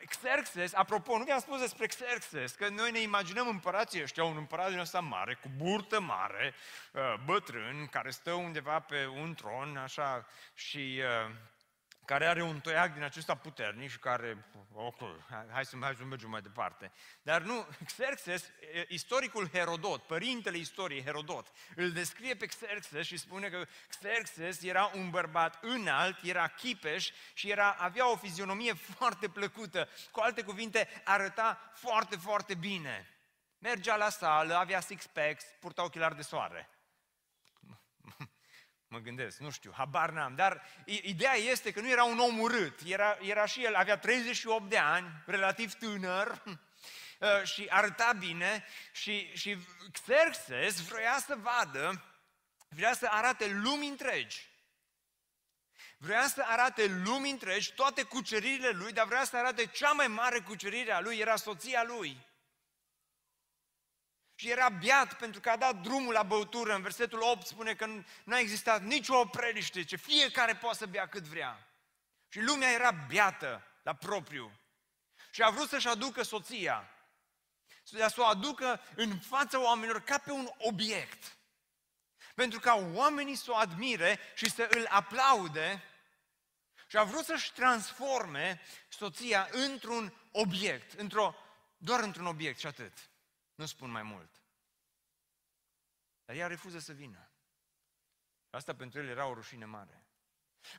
Xerxes, 0.06 0.74
apropo, 0.74 1.18
nu 1.18 1.24
vi-am 1.24 1.40
spus 1.40 1.60
despre 1.60 1.86
Xerxes, 1.86 2.52
că 2.52 2.68
noi 2.68 2.90
ne 2.90 3.00
imaginăm 3.00 3.48
împărații 3.48 4.02
ăștia, 4.02 4.24
un 4.24 4.36
împărat 4.36 4.68
din 4.68 4.78
ăsta 4.78 5.00
mare, 5.00 5.34
cu 5.34 5.50
burtă 5.56 6.00
mare, 6.00 6.54
uh, 6.92 7.14
bătrân, 7.24 7.86
care 7.86 8.10
stă 8.10 8.32
undeva 8.32 8.80
pe 8.80 9.06
un 9.06 9.34
tron, 9.34 9.76
așa, 9.76 10.26
și 10.54 11.02
uh, 11.26 11.34
care 12.10 12.26
are 12.26 12.42
un 12.42 12.60
toiac 12.60 12.92
din 12.92 13.02
acesta 13.02 13.34
puternic 13.34 13.90
și 13.90 13.98
care, 13.98 14.44
ok, 14.72 14.98
hai 15.50 15.64
să, 15.64 15.76
hai 15.80 15.94
să 15.94 16.04
mergem 16.04 16.30
mai 16.30 16.40
departe. 16.40 16.92
Dar 17.22 17.42
nu, 17.42 17.66
Xerxes, 17.84 18.50
istoricul 18.88 19.48
Herodot, 19.48 20.02
părintele 20.02 20.56
istoriei 20.56 21.02
Herodot, 21.02 21.46
îl 21.74 21.92
descrie 21.92 22.34
pe 22.34 22.46
Xerxes 22.46 23.06
și 23.06 23.16
spune 23.16 23.48
că 23.48 23.66
Xerxes 23.88 24.62
era 24.62 24.90
un 24.94 25.10
bărbat 25.10 25.64
înalt, 25.64 26.22
era 26.22 26.48
chipeș 26.48 27.10
și 27.34 27.50
era, 27.50 27.70
avea 27.70 28.10
o 28.10 28.16
fizionomie 28.16 28.72
foarte 28.72 29.28
plăcută. 29.28 29.88
Cu 30.10 30.20
alte 30.20 30.42
cuvinte, 30.42 30.88
arăta 31.04 31.72
foarte, 31.74 32.16
foarte 32.16 32.54
bine. 32.54 33.08
Mergea 33.58 33.96
la 33.96 34.08
sală, 34.08 34.54
avea 34.54 34.80
six-packs, 34.80 35.44
purta 35.60 35.84
ochelari 35.84 36.16
de 36.16 36.22
soare. 36.22 36.68
Mă 38.92 38.98
gândesc, 38.98 39.38
nu 39.38 39.50
știu, 39.50 39.72
habar 39.76 40.10
n-am, 40.10 40.34
dar 40.34 40.62
ideea 40.84 41.34
este 41.34 41.72
că 41.72 41.80
nu 41.80 41.90
era 41.90 42.04
un 42.04 42.18
om 42.18 42.38
urât, 42.38 42.80
era, 42.84 43.18
era 43.20 43.46
și 43.46 43.64
el, 43.64 43.74
avea 43.74 43.98
38 43.98 44.68
de 44.68 44.78
ani, 44.78 45.22
relativ 45.26 45.74
tânăr, 45.74 46.42
uh, 46.46 47.42
și 47.52 47.66
arăta 47.68 48.12
bine 48.12 48.64
și, 48.92 49.32
și 49.34 49.56
Xerxes 49.92 50.80
vrea 50.80 51.18
să 51.18 51.36
vadă, 51.36 52.04
vrea 52.68 52.92
să 52.92 53.06
arate 53.10 53.48
lumii 53.48 53.88
întregi. 53.88 54.48
Vrea 55.96 56.26
să 56.26 56.42
arate 56.46 56.86
lumii 56.86 57.30
întregi 57.30 57.72
toate 57.72 58.02
cuceririle 58.02 58.70
lui, 58.70 58.92
dar 58.92 59.06
vrea 59.06 59.24
să 59.24 59.36
arate 59.36 59.66
cea 59.66 59.92
mai 59.92 60.06
mare 60.06 60.40
cucerire 60.40 60.92
a 60.92 61.00
lui, 61.00 61.18
era 61.18 61.36
soția 61.36 61.82
lui. 61.82 62.28
Și 64.40 64.50
era 64.50 64.68
biat 64.68 65.14
pentru 65.14 65.40
că 65.40 65.50
a 65.50 65.56
dat 65.56 65.76
drumul 65.76 66.12
la 66.12 66.22
băutură. 66.22 66.74
În 66.74 66.82
versetul 66.82 67.20
8 67.22 67.46
spune 67.46 67.74
că 67.74 67.86
nu 68.24 68.34
a 68.34 68.38
existat 68.38 68.82
nicio 68.82 69.18
opreliște, 69.18 69.84
ce 69.84 69.96
fiecare 69.96 70.56
poate 70.56 70.76
să 70.76 70.86
bea 70.86 71.08
cât 71.08 71.22
vrea. 71.22 71.68
Și 72.28 72.40
lumea 72.40 72.70
era 72.70 72.90
beată 72.90 73.66
la 73.82 73.94
propriu. 73.94 74.52
Și 75.30 75.42
a 75.42 75.50
vrut 75.50 75.68
să-și 75.68 75.88
aducă 75.88 76.22
soția. 76.22 76.90
Să 77.82 78.14
o 78.16 78.24
aducă 78.24 78.80
în 78.94 79.18
fața 79.18 79.60
oamenilor 79.62 80.02
ca 80.02 80.18
pe 80.18 80.32
un 80.32 80.50
obiect. 80.56 81.36
Pentru 82.34 82.60
ca 82.60 82.74
oamenii 82.94 83.36
să 83.36 83.50
o 83.50 83.56
admire 83.56 84.18
și 84.34 84.50
să 84.50 84.68
îl 84.70 84.86
aplaude. 84.90 85.82
Și 86.86 86.96
a 86.96 87.04
vrut 87.04 87.24
să-și 87.24 87.52
transforme 87.52 88.60
soția 88.88 89.48
într-un 89.50 90.14
obiect, 90.32 90.92
într-o, 90.98 91.34
doar 91.76 92.00
într-un 92.00 92.26
obiect 92.26 92.58
și 92.58 92.66
atât. 92.66 93.09
Nu 93.60 93.66
spun 93.66 93.90
mai 93.90 94.02
mult. 94.02 94.30
Dar 96.24 96.36
ea 96.36 96.46
refuză 96.46 96.78
să 96.78 96.92
vină. 96.92 97.30
Asta 98.50 98.74
pentru 98.74 98.98
el 98.98 99.08
era 99.08 99.26
o 99.26 99.34
rușine 99.34 99.64
mare. 99.64 100.04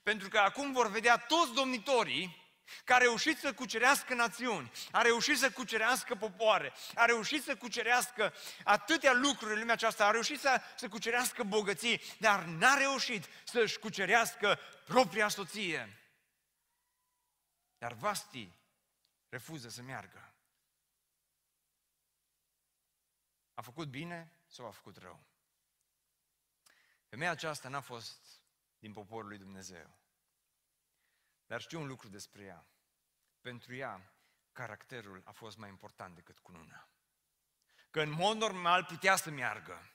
Pentru 0.03 0.29
că 0.29 0.37
acum 0.37 0.71
vor 0.71 0.89
vedea 0.89 1.17
toți 1.17 1.53
domnitorii 1.53 2.53
că 2.83 2.93
a 2.93 2.97
reușit 2.97 3.37
să 3.37 3.53
cucerească 3.53 4.13
națiuni, 4.13 4.71
a 4.91 5.01
reușit 5.01 5.37
să 5.37 5.51
cucerească 5.51 6.15
popoare, 6.15 6.73
a 6.95 7.05
reușit 7.05 7.43
să 7.43 7.55
cucerească 7.55 8.33
atâtea 8.63 9.13
lucruri 9.13 9.53
în 9.53 9.59
lumea 9.59 9.73
aceasta, 9.73 10.05
a 10.05 10.11
reușit 10.11 10.39
să, 10.39 10.61
să 10.75 10.87
cucerească 10.87 11.43
bogății, 11.43 12.01
dar 12.19 12.43
n-a 12.43 12.73
reușit 12.73 13.25
să-și 13.43 13.79
cucerească 13.79 14.59
propria 14.85 15.27
soție. 15.27 15.99
Dar 17.77 17.93
Vasti 17.93 18.51
refuză 19.29 19.69
să 19.69 19.81
meargă. 19.81 20.30
A 23.61 23.63
făcut 23.63 23.87
bine 23.87 24.31
sau 24.47 24.65
a 24.65 24.71
făcut 24.71 24.97
rău? 24.97 25.23
Femeia 27.09 27.31
aceasta 27.31 27.69
n-a 27.69 27.81
fost 27.81 28.41
din 28.79 28.93
poporul 28.93 29.27
lui 29.27 29.37
Dumnezeu. 29.37 29.97
Dar 31.45 31.61
știu 31.61 31.79
un 31.79 31.87
lucru 31.87 32.07
despre 32.07 32.43
ea. 32.43 32.65
Pentru 33.41 33.75
ea, 33.75 34.13
caracterul 34.51 35.21
a 35.25 35.31
fost 35.31 35.57
mai 35.57 35.69
important 35.69 36.15
decât 36.15 36.39
cununa. 36.39 36.89
Că 37.89 38.01
în 38.01 38.09
mod 38.09 38.37
normal 38.37 38.83
putea 38.83 39.15
să 39.15 39.29
meargă. 39.29 39.91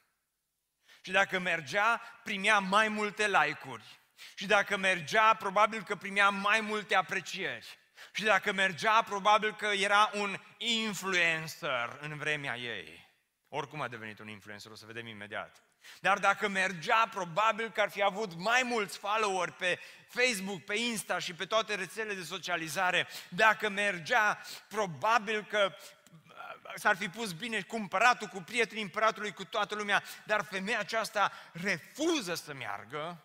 Și 1.02 1.10
dacă 1.10 1.38
mergea, 1.38 2.00
primea 2.24 2.58
mai 2.58 2.88
multe 2.88 3.28
like-uri. 3.28 4.00
Și 4.34 4.46
dacă 4.46 4.76
mergea, 4.76 5.34
probabil 5.34 5.82
că 5.84 5.96
primea 5.96 6.28
mai 6.28 6.60
multe 6.60 6.94
aprecieri. 6.94 7.78
Și 8.12 8.24
dacă 8.24 8.52
mergea, 8.52 9.02
probabil 9.02 9.54
că 9.54 9.66
era 9.66 10.10
un 10.14 10.40
influencer 10.58 11.98
în 12.00 12.16
vremea 12.16 12.56
ei. 12.56 13.05
Oricum 13.48 13.80
a 13.80 13.88
devenit 13.88 14.18
un 14.18 14.28
influencer, 14.28 14.70
o 14.70 14.74
să 14.74 14.86
vedem 14.86 15.06
imediat. 15.06 15.62
Dar 16.00 16.18
dacă 16.18 16.48
mergea, 16.48 17.08
probabil 17.08 17.70
că 17.70 17.80
ar 17.80 17.90
fi 17.90 18.02
avut 18.02 18.34
mai 18.34 18.62
mulți 18.62 18.98
follower 18.98 19.50
pe 19.50 19.80
Facebook, 20.08 20.64
pe 20.64 20.74
Insta 20.74 21.18
și 21.18 21.34
pe 21.34 21.46
toate 21.46 21.74
rețelele 21.74 22.14
de 22.14 22.22
socializare. 22.22 23.06
Dacă 23.28 23.68
mergea, 23.68 24.38
probabil 24.68 25.44
că 25.44 25.74
uh, 25.74 26.72
s-ar 26.74 26.96
fi 26.96 27.08
pus 27.08 27.32
bine 27.32 27.62
cu 27.62 27.76
împăratul, 27.76 28.26
cu 28.26 28.40
prietenii 28.40 28.82
împăratului, 28.82 29.32
cu 29.32 29.44
toată 29.44 29.74
lumea, 29.74 30.02
dar 30.24 30.44
femeia 30.44 30.78
aceasta 30.78 31.32
refuză 31.52 32.34
să 32.34 32.54
meargă. 32.54 33.24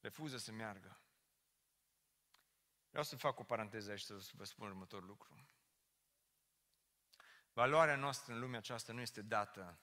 Refuză 0.00 0.36
să 0.36 0.52
meargă. 0.52 1.00
Vreau 2.88 3.04
să 3.04 3.16
fac 3.16 3.38
o 3.38 3.42
paranteză 3.42 3.90
aici 3.90 4.00
să 4.00 4.14
vă 4.32 4.44
spun 4.44 4.66
următorul 4.66 5.06
lucru. 5.06 5.51
Valoarea 7.52 7.96
noastră 7.96 8.32
în 8.32 8.40
lumea 8.40 8.58
aceasta 8.58 8.92
nu 8.92 9.00
este 9.00 9.22
dată 9.22 9.80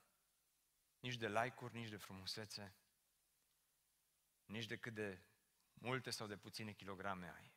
nici 0.99 1.15
de 1.15 1.27
like-uri, 1.27 1.75
nici 1.75 1.89
de 1.89 1.97
frumusețe, 1.97 2.75
nici 4.45 4.65
de 4.65 4.77
cât 4.77 4.93
de 4.93 5.21
multe 5.73 6.09
sau 6.09 6.27
de 6.27 6.37
puține 6.37 6.71
kilograme 6.71 7.33
ai. 7.35 7.51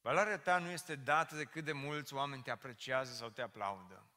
Valoarea 0.00 0.38
ta 0.38 0.58
nu 0.58 0.70
este 0.70 0.96
dată 0.96 1.36
de 1.36 1.44
cât 1.44 1.64
de 1.64 1.72
mulți 1.72 2.14
oameni 2.14 2.42
te 2.42 2.50
apreciază 2.50 3.14
sau 3.14 3.28
te 3.30 3.42
aplaudă. 3.42 4.10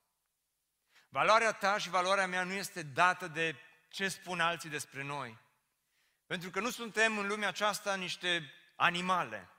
Valoarea 1.10 1.54
ta 1.54 1.78
și 1.78 1.90
valoarea 1.90 2.28
mea 2.28 2.44
nu 2.44 2.54
este 2.54 2.84
dată 2.84 3.28
de 3.28 3.56
ce 3.90 4.08
spun 4.08 4.40
alții 4.40 4.70
despre 4.70 5.04
noi. 5.04 5.38
Pentru 6.26 6.50
că 6.50 6.60
nu 6.60 6.70
suntem 6.70 7.18
în 7.18 7.28
lumea 7.28 7.48
aceasta 7.48 7.96
niște 7.96 8.54
animale. 8.76 9.50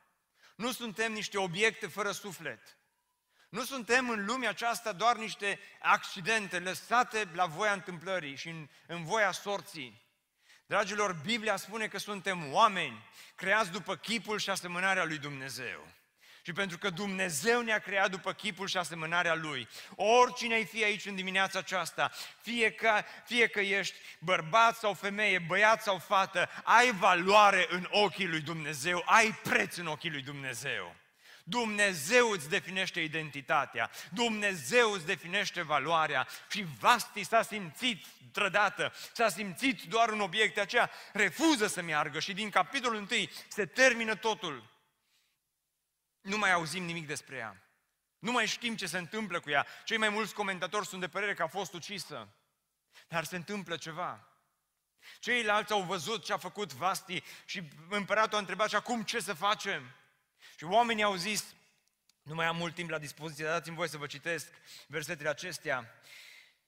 Nu 0.57 0.73
suntem 0.73 1.13
niște 1.13 1.39
obiecte 1.39 1.87
fără 1.87 2.13
suflet. 2.13 2.76
Nu 3.57 3.65
suntem 3.65 4.11
în 4.11 4.25
lumea 4.25 4.49
aceasta 4.49 4.93
doar 4.93 5.17
niște 5.17 5.61
accidente 5.81 6.59
lăsate 6.59 7.29
la 7.33 7.47
voia 7.47 7.73
întâmplării 7.73 8.37
și 8.37 8.49
în, 8.49 8.69
în 8.87 9.05
voia 9.05 9.33
sorții. 9.33 10.03
Dragilor, 10.67 11.13
Biblia 11.25 11.57
spune 11.57 11.89
că 11.89 11.99
suntem 11.99 12.53
oameni 12.53 13.09
creați 13.35 13.71
după 13.71 13.97
chipul 13.97 14.39
și 14.39 14.51
asemănarea 14.51 15.05
lui 15.05 15.19
Dumnezeu. 15.19 15.89
Și 16.43 16.53
pentru 16.53 16.79
că 16.79 16.91
Dumnezeu 16.91 17.61
ne-a 17.61 17.79
creat 17.79 18.11
după 18.11 18.33
chipul 18.33 18.69
și 18.69 18.77
asemănarea 18.77 19.35
Lui, 19.35 19.69
oricine 19.95 20.55
ai 20.55 20.65
fi 20.65 20.85
aici 20.85 21.07
în 21.07 21.15
dimineața 21.15 21.59
aceasta, 21.59 22.11
fie 22.41 22.71
că, 22.71 23.03
fie 23.25 23.47
că 23.47 23.61
ești 23.61 23.97
bărbat 24.19 24.77
sau 24.77 24.95
femeie, 24.95 25.39
băiat 25.39 25.83
sau 25.83 25.99
fată, 25.99 26.49
ai 26.65 26.93
valoare 26.93 27.67
în 27.71 27.89
ochii 27.91 28.29
lui 28.29 28.41
Dumnezeu, 28.41 29.03
ai 29.07 29.33
preț 29.43 29.77
în 29.77 29.87
ochii 29.87 30.11
lui 30.11 30.23
Dumnezeu. 30.23 30.97
Dumnezeu 31.49 32.31
îți 32.31 32.49
definește 32.49 33.01
identitatea, 33.01 33.91
Dumnezeu 34.11 34.93
îți 34.93 35.07
definește 35.07 35.63
valoarea 35.63 36.29
și 36.51 36.67
Vasti 36.79 37.25
s-a 37.25 37.43
simțit 37.43 38.07
trădată, 38.33 38.93
s-a 39.13 39.29
simțit 39.29 39.83
doar 39.83 40.09
un 40.09 40.21
obiect, 40.21 40.55
de 40.55 40.61
aceea 40.61 40.91
refuză 41.13 41.67
să 41.67 41.83
meargă 41.83 42.21
și 42.21 42.33
din 42.33 42.51
capitolul 42.51 43.07
1 43.11 43.29
se 43.49 43.67
termină 43.67 44.15
totul. 44.15 44.71
Nu 46.21 46.39
mai 46.39 46.53
auzim 46.53 46.85
nimic 46.85 47.07
despre 47.07 47.37
ea. 47.37 47.63
Nu 48.19 48.33
mai 48.33 48.47
știm 48.47 48.77
ce 48.77 48.87
se 48.87 48.99
întâmplă 48.99 49.41
cu 49.41 49.51
ea. 49.51 49.67
Cei 49.85 49.97
mai 49.97 50.09
mulți 50.09 50.35
comentatori 50.35 50.87
sunt 50.87 51.01
de 51.01 51.09
părere 51.09 51.35
că 51.35 51.43
a 51.43 51.47
fost 51.47 51.73
ucisă. 51.73 52.29
Dar 53.09 53.25
se 53.25 53.37
întâmplă 53.37 53.77
ceva. 53.77 54.29
Ceilalți 55.19 55.73
au 55.73 55.83
văzut 55.83 56.25
ce 56.25 56.33
a 56.33 56.39
făcut 56.39 56.73
Vasti 56.73 57.23
și 57.45 57.63
împăratul 57.89 58.37
a 58.37 58.41
întrebat 58.41 58.69
și 58.69 58.75
acum 58.75 59.03
ce 59.03 59.21
să 59.21 59.35
facem? 59.35 59.95
Și 60.57 60.65
oamenii 60.65 61.03
au 61.03 61.15
zis, 61.15 61.55
nu 62.23 62.35
mai 62.35 62.47
am 62.47 62.57
mult 62.57 62.75
timp 62.75 62.91
la 62.91 62.99
dispoziție, 62.99 63.45
dar 63.45 63.53
dați-mi 63.53 63.77
voie 63.77 63.89
să 63.89 63.97
vă 63.97 64.07
citesc 64.07 64.49
versetele 64.87 65.29
acestea. 65.29 66.01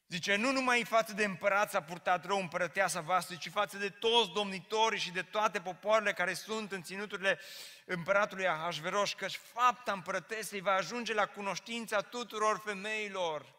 Zice, 0.09 0.37
nu 0.37 0.53
numai 0.53 0.85
față 0.85 1.13
de 1.13 1.25
împărat 1.25 1.71
s-a 1.71 1.83
purtat 1.83 2.25
rău 2.25 2.39
împărăteasa 2.39 3.01
voastră, 3.01 3.37
ci 3.37 3.51
față 3.51 3.77
de 3.77 3.89
toți 3.89 4.31
domnitorii 4.31 4.99
și 4.99 5.11
de 5.11 5.23
toate 5.23 5.61
popoarele 5.61 6.13
care 6.13 6.35
sunt 6.35 6.73
în 6.73 6.83
ținuturile 6.83 7.39
împăratului 7.85 8.49
Ahasveros, 8.49 9.13
căci 9.13 9.41
fapta 9.53 9.93
împărătesei 9.93 10.61
va 10.61 10.73
ajunge 10.73 11.15
la 11.15 11.27
cunoștința 11.27 12.01
tuturor 12.01 12.63
femeilor. 12.65 13.55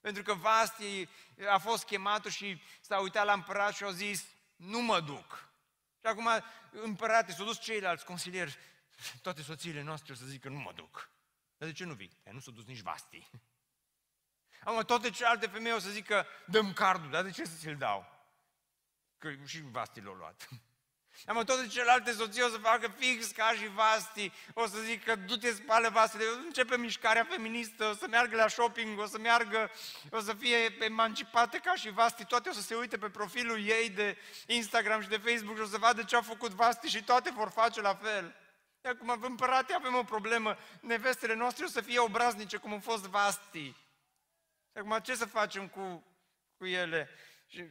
Pentru 0.00 0.22
că 0.22 0.34
Vasti 0.34 1.08
a 1.50 1.58
fost 1.58 1.84
chemat 1.84 2.24
și 2.24 2.62
s-a 2.80 2.98
uitat 2.98 3.24
la 3.24 3.32
împărat 3.32 3.74
și 3.74 3.84
a 3.84 3.90
zis, 3.90 4.24
nu 4.56 4.80
mă 4.80 5.00
duc. 5.00 5.48
Și 6.00 6.06
acum 6.06 6.28
împărate, 6.70 7.32
s-au 7.32 7.44
dus 7.44 7.60
ceilalți 7.60 8.04
consilieri, 8.04 8.58
toate 9.22 9.42
soțiile 9.42 9.82
noastre 9.82 10.12
o 10.12 10.16
să 10.16 10.24
zică, 10.24 10.48
nu 10.48 10.58
mă 10.58 10.72
duc. 10.72 11.10
Dar 11.56 11.68
de 11.68 11.74
ce 11.74 11.84
nu 11.84 11.94
vii? 11.94 12.20
nu 12.30 12.40
s-a 12.40 12.50
dus 12.50 12.64
nici 12.64 12.80
Vasti. 12.80 13.30
Acum 14.64 14.82
toate 14.82 15.10
celelalte 15.10 15.46
femei 15.46 15.72
o 15.72 15.78
să 15.78 15.90
zică, 15.90 16.26
dăm 16.46 16.72
cardul, 16.72 17.10
dar 17.10 17.22
de 17.22 17.30
ce 17.30 17.44
să 17.44 17.56
ți-l 17.58 17.76
dau? 17.76 18.18
Că 19.18 19.34
și 19.44 19.60
Vasti 19.60 20.00
l-a 20.00 20.14
luat. 20.14 20.48
Am 21.26 21.44
toate 21.44 21.66
celelalte 21.66 22.12
soții 22.12 22.42
o 22.42 22.48
să 22.48 22.58
facă 22.58 22.94
fix 22.98 23.26
ca 23.30 23.52
și 23.52 23.68
Vasti, 23.68 24.32
o 24.54 24.66
să 24.66 24.78
zică, 24.78 25.16
du-te 25.16 25.52
spală 25.52 25.88
vasele, 25.88 26.24
o 26.24 26.32
să 26.32 26.40
începe 26.44 26.76
mișcarea 26.76 27.24
feministă, 27.24 27.84
o 27.84 27.94
să 27.94 28.06
meargă 28.10 28.36
la 28.36 28.48
shopping, 28.48 28.98
o 28.98 29.06
să 29.06 29.18
meargă, 29.18 29.70
o 30.10 30.20
să 30.20 30.34
fie 30.34 30.84
emancipate 30.84 31.58
ca 31.58 31.74
și 31.74 31.90
Vasti, 31.90 32.24
toate 32.24 32.48
o 32.48 32.52
să 32.52 32.60
se 32.60 32.74
uite 32.74 32.98
pe 32.98 33.08
profilul 33.08 33.66
ei 33.66 33.90
de 33.90 34.16
Instagram 34.46 35.02
și 35.02 35.08
de 35.08 35.16
Facebook 35.16 35.56
și 35.56 35.62
o 35.62 35.66
să 35.66 35.78
vadă 35.78 36.02
ce 36.02 36.16
a 36.16 36.22
făcut 36.22 36.50
Vasti 36.50 36.88
și 36.88 37.02
toate 37.02 37.30
vor 37.30 37.50
face 37.50 37.80
la 37.80 37.94
fel. 37.94 38.34
Acum, 38.82 39.18
împărate, 39.22 39.72
avem 39.72 39.94
o 39.94 40.02
problemă, 40.02 40.56
nevestele 40.80 41.34
noastre 41.34 41.64
o 41.64 41.68
să 41.68 41.80
fie 41.80 41.98
obraznice 41.98 42.56
cum 42.56 42.72
au 42.72 42.80
fost 42.80 43.04
Vasti. 43.04 43.76
Acum, 44.74 44.98
ce 44.98 45.14
să 45.14 45.26
facem 45.26 45.68
cu, 45.68 46.04
cu 46.56 46.66
ele? 46.66 47.10
Și 47.46 47.64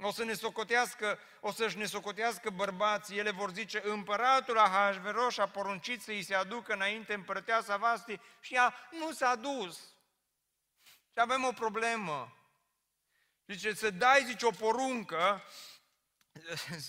o 0.00 0.10
să 0.12 0.24
ne 0.24 0.32
socotească, 0.32 1.18
o 1.40 1.52
să-și 1.52 1.76
ne 1.76 1.84
socotească 1.84 2.50
bărbații, 2.50 3.18
ele 3.18 3.30
vor 3.30 3.52
zice, 3.52 3.80
împăratul 3.84 4.58
Ahasveros 4.58 5.38
a 5.38 5.48
poruncit 5.48 6.02
să 6.02 6.10
îi 6.10 6.22
se 6.22 6.34
aducă 6.34 6.72
înainte 6.72 7.14
împărăteasa 7.14 7.76
Vasti 7.76 8.20
și 8.40 8.54
ea 8.54 8.74
nu 8.90 9.12
s-a 9.12 9.34
dus. 9.34 9.78
Și 10.84 11.22
avem 11.22 11.44
o 11.44 11.52
problemă. 11.52 12.36
Zice, 13.46 13.74
să 13.74 13.90
dai, 13.90 14.24
zice, 14.24 14.46
o 14.46 14.50
poruncă, 14.50 15.42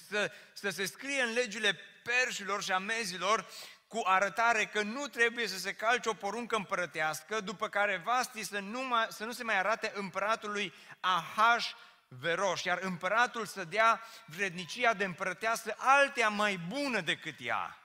să, 0.09 0.31
să 0.53 0.69
se 0.69 0.85
scrie 0.85 1.21
în 1.21 1.33
legile 1.33 1.79
perșilor 2.07 2.63
și 2.63 2.71
a 2.71 2.77
mezilor 2.77 3.49
cu 3.87 4.01
arătare 4.03 4.65
că 4.65 4.81
nu 4.81 5.07
trebuie 5.07 5.47
să 5.47 5.57
se 5.57 5.73
calce 5.73 6.09
o 6.09 6.13
poruncă 6.13 6.55
împărătească, 6.55 7.39
după 7.39 7.69
care 7.69 8.01
Vasti 8.05 8.43
să 8.43 8.59
nu, 8.59 8.81
mai, 8.81 9.07
să 9.09 9.25
nu 9.25 9.31
se 9.31 9.43
mai 9.43 9.57
arate 9.57 9.91
împăratului 9.95 10.73
Ahash 10.99 11.69
Veroș, 12.07 12.63
iar 12.63 12.79
împăratul 12.81 13.45
să 13.45 13.63
dea 13.63 14.01
vrednicia 14.25 14.93
de 14.93 15.03
împărăteasă 15.03 15.75
altea 15.77 16.29
mai 16.29 16.57
bună 16.57 16.99
decât 16.99 17.35
ea. 17.39 17.77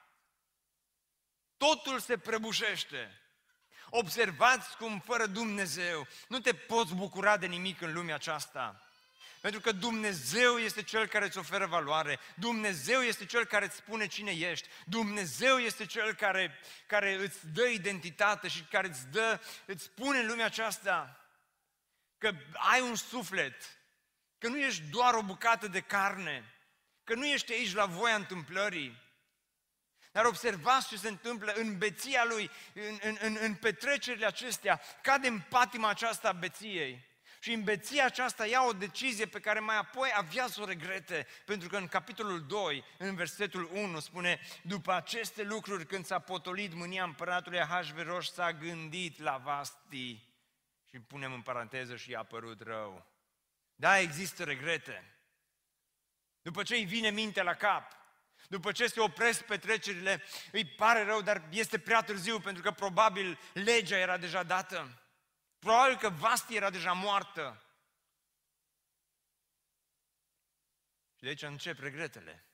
Totul 1.57 2.01
se 2.01 2.19
prăbușește. 2.19 3.17
Observați 3.91 4.77
cum 4.77 5.01
fără 5.01 5.27
Dumnezeu 5.27 6.07
nu 6.29 6.41
te 6.41 6.55
poți 6.55 6.95
bucura 6.95 7.37
de 7.37 7.47
nimic 7.47 7.81
în 7.81 7.93
lumea 7.93 8.15
aceasta. 8.15 8.92
Pentru 9.43 9.61
că 9.61 9.73
Dumnezeu 9.73 10.59
este 10.59 10.83
Cel 10.83 11.07
care 11.07 11.25
îți 11.25 11.39
oferă 11.39 11.67
valoare, 11.67 12.19
Dumnezeu 12.35 13.01
este 13.01 13.27
Cel 13.27 13.45
care 13.45 13.65
îți 13.65 13.77
spune 13.77 14.07
cine 14.07 14.31
ești, 14.31 14.69
Dumnezeu 14.87 15.59
este 15.59 15.87
Cel 15.87 16.15
care, 16.15 16.59
care 16.87 17.15
îți 17.15 17.39
dă 17.53 17.67
identitate 17.67 18.49
și 18.49 18.63
care 18.63 18.89
îți, 18.89 19.07
dă, 19.11 19.41
îți 19.67 19.83
spune 19.83 20.19
în 20.19 20.27
lumea 20.27 20.45
aceasta 20.45 21.27
că 22.19 22.33
ai 22.53 22.81
un 22.81 22.95
suflet, 22.95 23.79
că 24.39 24.49
nu 24.49 24.59
ești 24.59 24.83
doar 24.91 25.15
o 25.15 25.23
bucată 25.23 25.69
de 25.69 25.81
carne, 25.81 26.55
că 27.05 27.15
nu 27.15 27.27
ești 27.27 27.53
aici 27.53 27.75
la 27.75 27.87
voia 27.87 28.15
întâmplării. 28.15 29.03
Dar 30.13 30.25
observați 30.25 30.89
ce 30.89 30.97
se 30.97 31.09
întâmplă 31.09 31.53
în 31.53 31.79
beția 31.79 32.25
lui, 32.25 32.51
în, 32.75 32.99
în, 33.03 33.17
în, 33.21 33.37
în 33.41 33.55
petrecerile 33.55 34.27
acestea, 34.27 34.81
cade 35.03 35.29
în 35.29 35.41
patima 35.41 35.89
aceasta 35.89 36.29
a 36.29 36.33
beției. 36.33 37.11
Și 37.43 37.53
în 37.53 37.63
beția 37.63 38.05
aceasta 38.05 38.47
ia 38.47 38.65
o 38.67 38.73
decizie 38.73 39.27
pe 39.27 39.41
care 39.41 39.59
mai 39.59 39.77
apoi 39.77 40.11
avea 40.15 40.47
să 40.47 40.61
o 40.61 40.65
regrete, 40.65 41.27
pentru 41.45 41.69
că 41.69 41.77
în 41.77 41.89
capitolul 41.89 42.47
2, 42.47 42.85
în 42.99 43.15
versetul 43.15 43.71
1, 43.73 44.01
spune 44.01 44.41
După 44.63 44.93
aceste 44.93 45.43
lucruri, 45.43 45.87
când 45.87 46.05
s-a 46.05 46.19
potolit 46.19 46.75
mânia 46.75 47.05
împăratului 47.05 47.61
Ahasveros, 47.61 48.33
s-a 48.33 48.53
gândit 48.53 49.21
la 49.21 49.37
Vasti 49.37 50.25
și 50.91 50.99
punem 50.99 51.33
în 51.33 51.43
paranteză 51.43 51.97
și 51.97 52.11
i-a 52.11 52.19
apărut 52.19 52.61
rău. 52.61 53.07
Da, 53.75 53.99
există 53.99 54.45
regrete. 54.45 55.17
După 56.43 56.63
ce 56.63 56.75
îi 56.75 56.85
vine 56.85 57.11
mintea 57.11 57.43
la 57.43 57.55
cap, 57.55 57.93
după 58.49 58.73
ce 58.73 58.87
se 58.87 59.01
opresc 59.01 59.45
petrecerile, 59.45 60.23
îi 60.53 60.65
pare 60.65 61.05
rău, 61.05 61.23
dar 61.23 61.43
este 61.51 61.79
prea 61.79 62.03
târziu, 62.03 62.41
pentru 62.41 62.63
că 62.63 62.71
probabil 62.71 63.39
legea 63.53 63.99
era 63.99 64.17
deja 64.17 64.43
dată. 64.43 65.02
Probabil 65.63 65.99
că 65.99 66.09
Vasti 66.09 66.55
era 66.55 66.71
deja 66.71 66.93
moartă. 66.93 67.63
Și 71.15 71.23
de 71.23 71.29
aici 71.29 71.43
încep 71.43 71.79
regretele. 71.79 72.47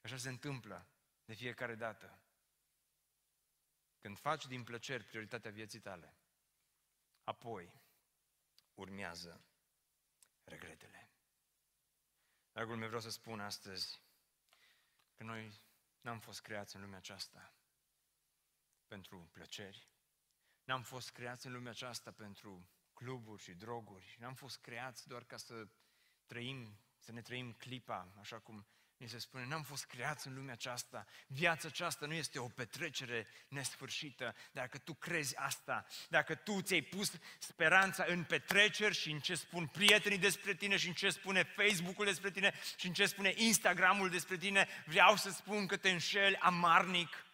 Așa 0.00 0.16
se 0.16 0.28
întâmplă 0.28 0.88
de 1.24 1.34
fiecare 1.34 1.74
dată. 1.74 2.18
Când 4.00 4.18
faci 4.18 4.46
din 4.46 4.64
plăceri 4.64 5.04
prioritatea 5.04 5.50
vieții 5.50 5.80
tale, 5.80 6.16
apoi 7.24 7.72
urmează 8.74 9.44
regretele. 10.44 11.10
Dragul 12.52 12.76
meu, 12.76 12.86
vreau 12.86 13.02
să 13.02 13.10
spun 13.10 13.40
astăzi 13.40 14.00
că 15.14 15.22
noi 15.22 15.60
n-am 16.00 16.20
fost 16.20 16.40
creați 16.40 16.76
în 16.76 16.82
lumea 16.82 16.98
aceasta 16.98 17.54
pentru 18.86 19.28
plăceri, 19.32 19.88
N-am 20.66 20.82
fost 20.82 21.10
creați 21.10 21.46
în 21.46 21.52
lumea 21.52 21.70
aceasta 21.70 22.10
pentru 22.10 22.68
cluburi 22.94 23.42
și 23.42 23.52
droguri. 23.52 24.16
N-am 24.18 24.34
fost 24.34 24.60
creați 24.60 25.08
doar 25.08 25.24
ca 25.24 25.36
să 25.36 25.66
trăim, 26.26 26.78
să 26.98 27.12
ne 27.12 27.22
trăim 27.22 27.52
clipa, 27.52 28.12
așa 28.20 28.38
cum 28.38 28.66
Ni 28.96 29.08
se 29.08 29.18
spune, 29.18 29.46
n-am 29.46 29.62
fost 29.62 29.84
creați 29.84 30.26
în 30.26 30.34
lumea 30.34 30.52
aceasta. 30.52 31.06
Viața 31.26 31.68
aceasta 31.68 32.06
nu 32.06 32.12
este 32.12 32.38
o 32.38 32.48
petrecere 32.48 33.26
nesfârșită. 33.48 34.34
Dacă 34.52 34.78
tu 34.78 34.94
crezi 34.94 35.36
asta, 35.36 35.86
dacă 36.08 36.34
tu 36.34 36.60
ți-ai 36.60 36.80
pus 36.80 37.12
speranța 37.38 38.04
în 38.08 38.24
petreceri 38.24 38.94
și 38.94 39.10
în 39.10 39.20
ce 39.20 39.34
spun 39.34 39.66
prietenii 39.66 40.18
despre 40.18 40.54
tine 40.54 40.76
și 40.76 40.88
în 40.88 40.94
ce 40.94 41.10
spune 41.10 41.42
Facebook-ul 41.42 42.04
despre 42.04 42.30
tine 42.30 42.54
și 42.76 42.86
în 42.86 42.92
ce 42.92 43.06
spune 43.06 43.32
Instagram-ul 43.36 44.10
despre 44.10 44.36
tine, 44.36 44.68
vreau 44.86 45.16
să 45.16 45.30
spun 45.30 45.66
că 45.66 45.76
te 45.76 45.90
înșeli 45.90 46.36
amarnic. 46.36 47.26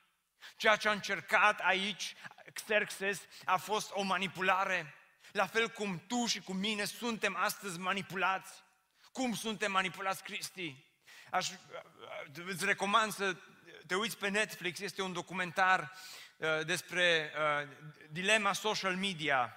Ceea 0.56 0.76
ce 0.76 0.88
a 0.88 0.92
încercat 0.92 1.60
aici 1.60 2.14
Xerxes 2.52 3.20
a 3.44 3.56
fost 3.56 3.90
o 3.92 4.02
manipulare. 4.02 4.94
La 5.32 5.46
fel 5.46 5.68
cum 5.68 6.02
tu 6.06 6.26
și 6.26 6.40
cu 6.40 6.52
mine 6.52 6.84
suntem 6.84 7.36
astăzi 7.36 7.78
manipulați. 7.78 8.52
Cum 9.12 9.34
suntem 9.34 9.72
manipulați, 9.72 10.22
Cristi? 10.22 10.84
Aș, 11.30 11.50
îți 12.46 12.64
recomand 12.64 13.12
să 13.12 13.36
te 13.86 13.94
uiți 13.94 14.18
pe 14.18 14.28
Netflix, 14.28 14.80
este 14.80 15.02
un 15.02 15.12
documentar 15.12 15.92
uh, 16.36 16.64
despre 16.66 17.32
uh, 17.36 17.68
dilema 18.10 18.52
social 18.52 18.96
media 18.96 19.56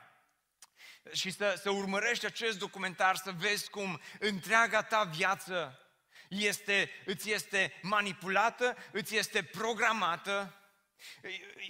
și 1.12 1.32
să, 1.32 1.60
să 1.62 1.70
urmărești 1.70 2.26
acest 2.26 2.60
documentar, 2.60 3.16
să 3.16 3.32
vezi 3.32 3.70
cum 3.70 4.02
întreaga 4.20 4.84
ta 4.84 5.04
viață 5.04 5.80
este, 6.28 6.90
îți 7.06 7.32
este 7.32 7.80
manipulată, 7.82 8.76
îți 8.92 9.16
este 9.16 9.44
programată, 9.44 10.54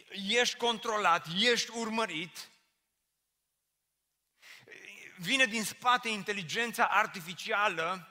ești 0.10 0.58
controlat, 0.58 1.28
ești 1.40 1.72
urmărit, 1.72 2.50
vine 5.18 5.46
din 5.46 5.64
spate 5.64 6.10
inteligența 6.10 6.86
artificială 6.86 8.10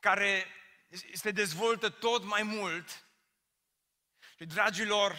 care 0.00 0.46
se 1.12 1.30
dezvoltă 1.30 1.88
tot 1.88 2.24
mai 2.24 2.42
mult. 2.42 3.06
Și, 4.36 4.44
dragilor, 4.44 5.16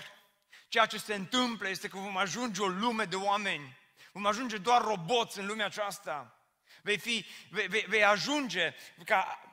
ceea 0.68 0.86
ce 0.86 0.98
se 0.98 1.14
întâmplă 1.14 1.68
este 1.68 1.88
că 1.88 1.98
vom 1.98 2.18
ajunge 2.18 2.62
o 2.62 2.68
lume 2.68 3.06
de 3.06 3.16
oameni. 3.16 3.78
Vom 4.12 4.26
ajunge 4.26 4.58
doar 4.58 4.82
roboți 4.82 5.40
în 5.40 5.46
lumea 5.46 5.66
aceasta. 5.66 6.44
Vei, 6.82 6.98
fi, 6.98 7.26
vei, 7.50 7.68
vei, 7.68 7.86
vei 7.88 8.04
ajunge 8.04 8.76
ca 9.06 9.49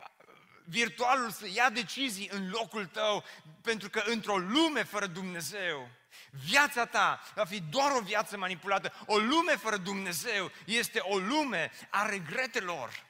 virtualul 0.69 1.31
să 1.31 1.47
ia 1.55 1.71
decizii 1.71 2.31
în 2.33 2.51
locul 2.51 2.87
tău, 2.87 3.25
pentru 3.63 3.91
că 3.91 4.03
într-o 4.07 4.37
lume 4.37 4.83
fără 4.83 5.07
Dumnezeu, 5.07 5.89
viața 6.31 6.87
ta 6.87 7.21
va 7.35 7.45
fi 7.45 7.61
doar 7.61 7.91
o 7.93 8.01
viață 8.01 8.37
manipulată. 8.37 8.93
O 9.07 9.19
lume 9.19 9.57
fără 9.57 9.77
Dumnezeu 9.77 10.51
este 10.65 10.99
o 10.99 11.19
lume 11.19 11.71
a 11.91 12.07
regretelor. 12.09 13.06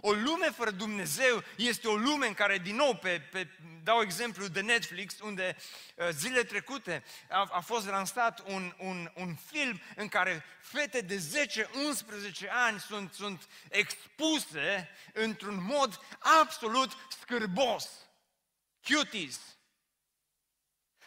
O 0.00 0.12
lume 0.12 0.50
fără 0.50 0.70
Dumnezeu 0.70 1.44
este 1.56 1.88
o 1.88 1.96
lume 1.96 2.26
în 2.26 2.34
care, 2.34 2.58
din 2.58 2.76
nou, 2.76 2.94
pe, 2.94 3.20
pe, 3.30 3.48
dau 3.82 4.00
exemplu 4.00 4.46
de 4.46 4.60
Netflix, 4.60 5.20
unde 5.20 5.56
uh, 5.94 6.08
zile 6.10 6.42
trecute 6.44 7.04
a, 7.30 7.48
a 7.52 7.60
fost 7.60 7.86
lansat 7.86 8.48
un, 8.48 8.74
un, 8.78 9.10
un 9.14 9.34
film 9.34 9.80
în 9.96 10.08
care 10.08 10.44
fete 10.60 11.00
de 11.00 11.22
10-11 12.46 12.48
ani 12.50 12.80
sunt, 12.80 13.12
sunt 13.12 13.48
expuse 13.68 14.88
într-un 15.12 15.64
mod 15.64 16.00
absolut 16.40 16.90
scârbos. 17.20 17.90
Cuties. 18.82 19.40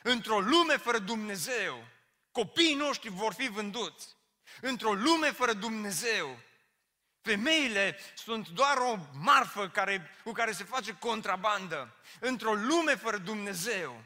Într-o 0.04 0.40
lume 0.40 0.78
fără 0.78 0.98
Dumnezeu, 0.98 1.88
copiii 2.32 2.76
noștri 2.76 3.10
vor 3.10 3.34
fi 3.34 3.48
vânduți. 3.48 4.16
Într-o 4.62 4.94
lume 4.94 5.32
fără 5.32 5.54
Dumnezeu, 5.54 6.40
Femeile 7.22 7.98
sunt 8.16 8.48
doar 8.48 8.78
o 8.78 8.98
marfă 9.14 9.70
care, 9.70 10.10
cu 10.24 10.32
care 10.32 10.52
se 10.52 10.64
face 10.64 10.98
contrabandă. 11.00 11.96
Într-o 12.20 12.54
lume 12.54 12.96
fără 12.96 13.18
Dumnezeu, 13.18 14.04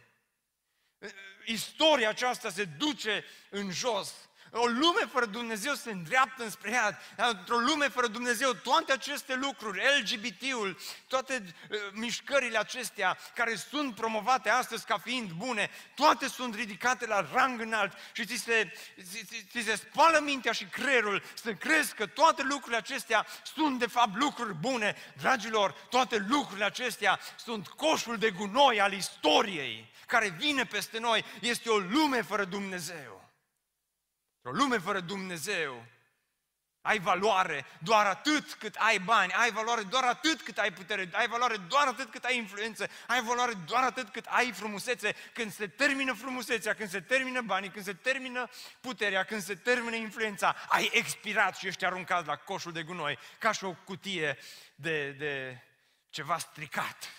istoria 1.46 2.10
aceasta 2.10 2.50
se 2.50 2.66
duce 2.66 3.26
în 3.50 3.72
jos 3.72 4.14
o 4.58 4.66
lume 4.66 5.06
fără 5.12 5.26
Dumnezeu 5.26 5.74
se 5.74 5.92
îndreaptă 5.92 6.44
înspre 6.44 6.72
ea. 6.72 7.00
Într-o 7.16 7.58
lume 7.58 7.88
fără 7.88 8.08
Dumnezeu, 8.08 8.54
toate 8.54 8.92
aceste 8.92 9.36
lucruri, 9.36 9.82
LGBT-ul, 10.00 10.78
toate 11.08 11.44
uh, 11.44 11.78
mișcările 11.92 12.58
acestea 12.58 13.18
care 13.36 13.56
sunt 13.56 13.96
promovate 13.96 14.50
astăzi 14.50 14.86
ca 14.86 14.98
fiind 14.98 15.32
bune, 15.32 15.70
toate 15.96 16.28
sunt 16.28 16.56
ridicate 16.56 17.06
la 17.06 17.28
rang 17.34 17.62
înalt 17.62 17.94
și 18.14 18.26
ți 18.26 18.36
se, 18.36 18.72
ți, 19.12 19.26
ți 19.52 19.62
se 19.62 19.76
spală 19.76 20.20
mintea 20.20 20.52
și 20.52 20.66
creierul 20.66 21.24
să 21.34 21.54
crezi 21.54 21.96
că 21.96 22.06
toate 22.06 22.44
lucrurile 22.44 22.78
acestea 22.78 23.26
sunt 23.56 23.80
de 23.80 23.88
fapt 23.88 24.16
lucruri 24.16 24.54
bune. 24.54 24.96
Dragilor, 25.18 25.72
toate 25.72 26.26
lucrurile 26.30 26.66
acestea 26.66 27.20
sunt 27.36 27.68
coșul 27.68 28.18
de 28.18 28.32
gunoi 28.32 28.82
al 28.82 28.94
istoriei 28.94 29.94
care 30.08 30.30
vine 30.30 30.66
peste 30.66 31.00
noi. 31.00 31.26
Este 31.42 31.70
o 31.70 31.78
lume 31.78 32.22
fără 32.22 32.44
Dumnezeu. 32.44 33.25
Într-o 34.46 34.64
lume 34.64 34.78
fără 34.78 35.00
Dumnezeu, 35.00 35.86
ai 36.82 37.00
valoare 37.00 37.66
doar 37.80 38.06
atât 38.06 38.54
cât 38.54 38.76
ai 38.76 39.00
bani, 39.00 39.32
ai 39.32 39.52
valoare 39.52 39.82
doar 39.82 40.04
atât 40.04 40.42
cât 40.42 40.58
ai 40.58 40.74
putere, 40.74 41.10
ai 41.14 41.28
valoare 41.28 41.58
doar 41.58 41.88
atât 41.88 42.12
cât 42.12 42.24
ai 42.24 42.38
influență, 42.38 42.90
ai 43.08 43.22
valoare 43.22 43.54
doar 43.54 43.84
atât 43.84 44.10
cât 44.10 44.26
ai 44.26 44.52
frumusețe. 44.52 45.16
Când 45.34 45.54
se 45.54 45.68
termină 45.68 46.14
frumusețea, 46.14 46.74
când 46.74 46.90
se 46.90 47.02
termină 47.02 47.42
banii, 47.42 47.70
când 47.70 47.86
se 47.86 47.94
termină 47.94 48.50
puterea, 48.82 49.24
când 49.24 49.42
se 49.42 49.56
termină 49.56 49.96
influența, 49.96 50.56
ai 50.68 50.90
expirat 50.94 51.58
și 51.58 51.68
ești 51.68 51.86
aruncat 51.86 52.26
la 52.26 52.36
coșul 52.36 52.72
de 52.72 52.84
gunoi, 52.84 53.20
ca 53.40 53.52
și 53.52 53.64
o 53.64 53.74
cutie 53.74 54.38
de, 54.76 55.12
de 55.12 55.64
ceva 56.10 56.38
stricat. 56.38 57.10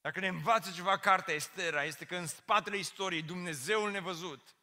Dacă 0.00 0.20
ne 0.20 0.28
învață 0.28 0.70
ceva 0.74 0.98
cartea 0.98 1.34
Estera, 1.34 1.84
este 1.84 2.04
că 2.04 2.16
în 2.16 2.26
spatele 2.26 2.76
istoriei 2.76 3.22
Dumnezeul 3.22 3.90
nevăzut, 3.90 4.54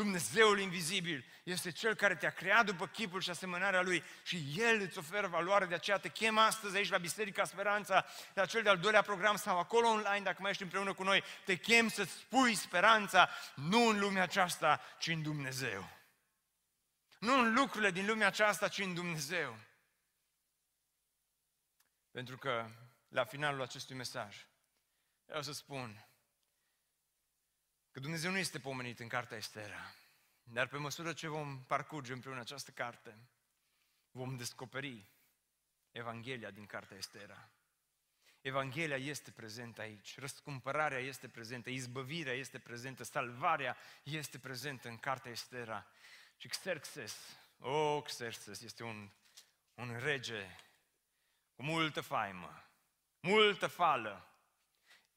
Dumnezeul 0.00 0.58
invizibil 0.58 1.24
este 1.42 1.70
Cel 1.70 1.94
care 1.94 2.16
te-a 2.16 2.30
creat 2.30 2.64
după 2.64 2.86
chipul 2.86 3.20
și 3.20 3.30
asemănarea 3.30 3.82
Lui 3.82 4.04
și 4.22 4.54
El 4.56 4.80
îți 4.80 4.98
oferă 4.98 5.26
valoare, 5.26 5.66
de 5.66 5.74
aceea 5.74 5.98
te 5.98 6.08
chem 6.08 6.38
astăzi 6.38 6.76
aici 6.76 6.90
la 6.90 6.98
Biserica 6.98 7.44
Speranța, 7.44 8.06
la 8.34 8.46
cel 8.46 8.62
de-al 8.62 8.78
doilea 8.78 9.02
program 9.02 9.36
sau 9.36 9.58
acolo 9.58 9.88
online, 9.88 10.24
dacă 10.24 10.38
mai 10.40 10.50
ești 10.50 10.62
împreună 10.62 10.94
cu 10.94 11.02
noi, 11.02 11.22
te 11.44 11.56
chem 11.56 11.88
să-ți 11.88 12.12
spui 12.12 12.54
speranța 12.54 13.28
nu 13.54 13.88
în 13.88 13.98
lumea 13.98 14.22
aceasta, 14.22 14.80
ci 14.98 15.06
în 15.06 15.22
Dumnezeu. 15.22 15.90
Nu 17.18 17.38
în 17.38 17.54
lucrurile 17.54 17.90
din 17.90 18.06
lumea 18.06 18.26
aceasta, 18.26 18.68
ci 18.68 18.78
în 18.78 18.94
Dumnezeu. 18.94 19.58
Pentru 22.10 22.38
că 22.38 22.70
la 23.08 23.24
finalul 23.24 23.62
acestui 23.62 23.96
mesaj 23.96 24.46
vreau 25.24 25.42
să 25.42 25.52
spun 25.52 26.09
că 27.90 28.00
Dumnezeu 28.00 28.30
nu 28.30 28.38
este 28.38 28.58
pomenit 28.58 29.00
în 29.00 29.08
cartea 29.08 29.36
Estera. 29.36 29.94
Dar 30.42 30.66
pe 30.66 30.76
măsură 30.76 31.12
ce 31.12 31.28
vom 31.28 31.64
parcurge 31.64 32.12
împreună 32.12 32.40
această 32.40 32.70
carte, 32.70 33.18
vom 34.10 34.36
descoperi 34.36 35.10
Evanghelia 35.90 36.50
din 36.50 36.66
cartea 36.66 36.96
Estera. 36.96 37.50
Evanghelia 38.40 38.96
este 38.96 39.30
prezentă 39.30 39.80
aici, 39.80 40.18
răscumpărarea 40.18 40.98
este 40.98 41.28
prezentă, 41.28 41.70
izbăvirea 41.70 42.32
este 42.32 42.58
prezentă, 42.58 43.04
salvarea 43.04 43.76
este 44.02 44.38
prezentă 44.38 44.88
în 44.88 44.98
cartea 44.98 45.30
Estera. 45.30 45.86
Și 46.36 46.48
Xerxes, 46.48 47.16
o, 47.58 47.70
oh, 47.70 48.02
Xerxes 48.02 48.60
este 48.60 48.82
un, 48.82 49.10
un 49.74 49.98
rege 49.98 50.46
cu 51.54 51.62
multă 51.62 52.00
faimă, 52.00 52.64
multă 53.20 53.66
fală, 53.66 54.29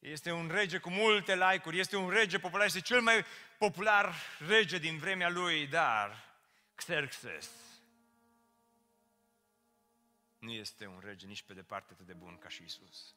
este 0.04 0.32
un 0.32 0.48
rege 0.48 0.78
cu 0.78 0.90
multe 0.90 1.36
like-uri, 1.36 1.80
este 1.80 1.96
un 1.96 2.10
rege 2.10 2.40
popular, 2.40 2.66
este 2.66 2.82
cel 2.82 3.02
mai 3.02 3.26
popular 3.58 4.16
rege 4.40 4.78
din 4.78 4.98
vremea 4.98 5.30
lui, 5.30 5.68
dar 5.68 6.36
Xerxes 6.76 7.50
nu 10.40 10.52
este 10.52 10.86
un 10.86 11.00
rege 11.00 11.28
nici 11.28 11.42
pe 11.42 11.54
departe 11.54 11.94
atât 11.94 12.06
de 12.06 12.14
bun 12.14 12.38
ca 12.38 12.50
și 12.50 12.64
Isus. 12.64 13.16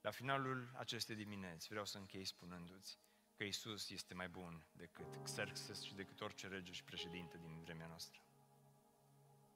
La 0.00 0.10
finalul 0.10 0.70
acestei 0.76 1.14
dimineți 1.14 1.68
vreau 1.68 1.84
să 1.84 1.98
închei 1.98 2.24
spunându-ți 2.24 2.98
că 3.36 3.44
Isus 3.44 3.90
este 3.90 4.14
mai 4.14 4.28
bun 4.28 4.66
decât 4.72 5.16
Xerxes 5.22 5.82
și 5.82 5.94
decât 5.94 6.20
orice 6.20 6.48
rege 6.48 6.72
și 6.72 6.84
președinte 6.84 7.38
din 7.38 7.60
vremea 7.62 7.86
noastră. 7.86 8.20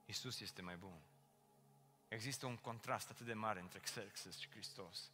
Isus 0.06 0.40
este 0.40 0.62
mai 0.62 0.76
bun. 0.76 1.00
Există 2.08 2.46
un 2.46 2.56
contrast 2.56 3.10
atât 3.10 3.26
de 3.26 3.34
mare 3.34 3.60
între 3.60 3.78
Xerxes 3.78 4.38
și 4.38 4.50
Hristos. 4.50 5.10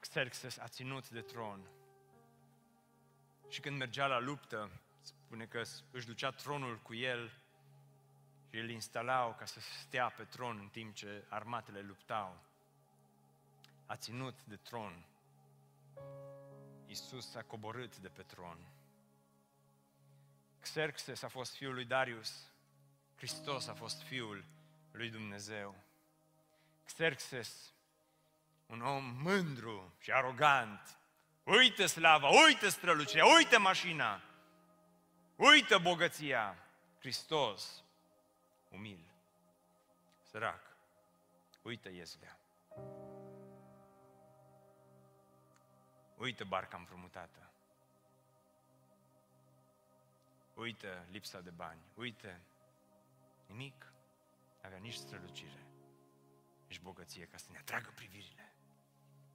Xerxes 0.00 0.58
a 0.58 0.68
ținut 0.68 1.10
de 1.10 1.20
tron. 1.20 1.70
Și 3.48 3.60
când 3.60 3.78
mergea 3.78 4.06
la 4.06 4.18
luptă, 4.18 4.70
spune 5.00 5.46
că 5.46 5.62
își 5.90 6.06
ducea 6.06 6.30
tronul 6.30 6.78
cu 6.78 6.94
el 6.94 7.32
și 8.50 8.58
îl 8.58 8.70
instalau 8.70 9.34
ca 9.34 9.44
să 9.44 9.60
stea 9.60 10.08
pe 10.08 10.24
tron 10.24 10.58
în 10.58 10.68
timp 10.68 10.94
ce 10.94 11.24
armatele 11.28 11.80
luptau. 11.80 12.38
A 13.86 13.96
ținut 13.96 14.44
de 14.44 14.56
tron. 14.56 15.04
Iisus 16.86 17.34
a 17.34 17.42
coborât 17.42 17.98
de 17.98 18.08
pe 18.08 18.22
tron. 18.22 18.58
Xerxes 20.60 21.22
a 21.22 21.28
fost 21.28 21.54
fiul 21.54 21.74
lui 21.74 21.84
Darius. 21.84 22.50
Hristos 23.16 23.66
a 23.66 23.74
fost 23.74 24.02
fiul 24.02 24.44
lui 24.90 25.10
Dumnezeu. 25.10 25.74
Xerxes, 26.84 27.74
un 28.66 28.80
om 28.80 29.04
mândru 29.04 29.94
și 29.98 30.10
arogant, 30.10 30.98
uită 31.44 31.86
slava, 31.86 32.28
uită 32.28 32.68
strălucirea, 32.68 33.24
uită 33.26 33.58
mașina, 33.58 34.22
uită 35.36 35.78
bogăția. 35.78 36.58
Hristos, 36.98 37.84
umil, 38.68 39.04
sărac, 40.20 40.76
uită 41.62 41.88
iesvea. 41.88 42.38
Uită 46.16 46.44
barca 46.44 46.76
împrumutată. 46.76 47.50
Uită 50.54 51.06
lipsa 51.10 51.40
de 51.40 51.50
bani. 51.50 51.80
Uită 51.94 52.40
nimic. 53.46 53.92
Avea 54.62 54.78
nici 54.78 54.94
strălucire, 54.94 55.66
nici 56.68 56.80
bogăție 56.80 57.24
ca 57.26 57.36
să 57.36 57.46
ne 57.50 57.58
atragă 57.58 57.92
privirile. 57.94 58.55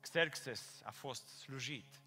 Xerxes 0.02 0.82
a 0.84 0.92
fost 0.92 1.28
slujit. 1.28 2.02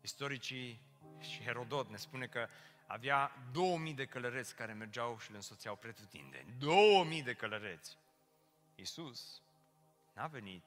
Istoricii 0.00 0.80
și 1.20 1.42
Herodot 1.42 1.88
ne 1.88 1.96
spune 1.96 2.26
că 2.26 2.48
avea 2.86 3.32
2000 3.52 3.94
de 3.94 4.06
călăreți 4.06 4.54
care 4.54 4.72
mergeau 4.72 5.18
și 5.18 5.30
le 5.30 5.36
însoțeau 5.36 5.76
pretutindeni. 5.76 6.54
2000 6.58 7.22
de 7.22 7.34
călăreți. 7.34 7.98
Iisus 8.74 9.42
n-a 10.14 10.26
venit 10.26 10.64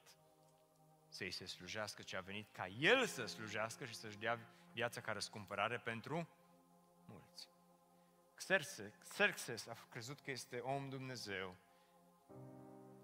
să-i 1.08 1.30
se 1.30 1.46
slujească, 1.46 2.02
ci 2.02 2.14
a 2.14 2.20
venit 2.20 2.48
ca 2.52 2.66
El 2.66 3.06
să 3.06 3.24
slujească 3.24 3.84
și 3.84 3.94
să-și 3.94 4.18
dea 4.18 4.38
viața 4.72 5.00
ca 5.00 5.12
răscumpărare 5.12 5.78
pentru 5.78 6.28
mulți. 7.06 7.48
Xerxes, 8.34 8.92
Xerxes 9.08 9.66
a 9.66 9.76
crezut 9.90 10.20
că 10.20 10.30
este 10.30 10.58
om 10.58 10.88
Dumnezeu. 10.88 11.56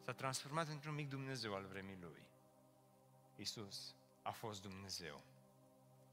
S-a 0.04 0.12
transformat 0.12 0.68
într-un 0.68 0.94
mic 0.94 1.08
Dumnezeu 1.08 1.54
al 1.54 1.66
vremii 1.66 1.98
lui. 2.00 2.26
Iisus 3.38 3.94
a 4.22 4.30
fost 4.30 4.62
Dumnezeu 4.62 5.22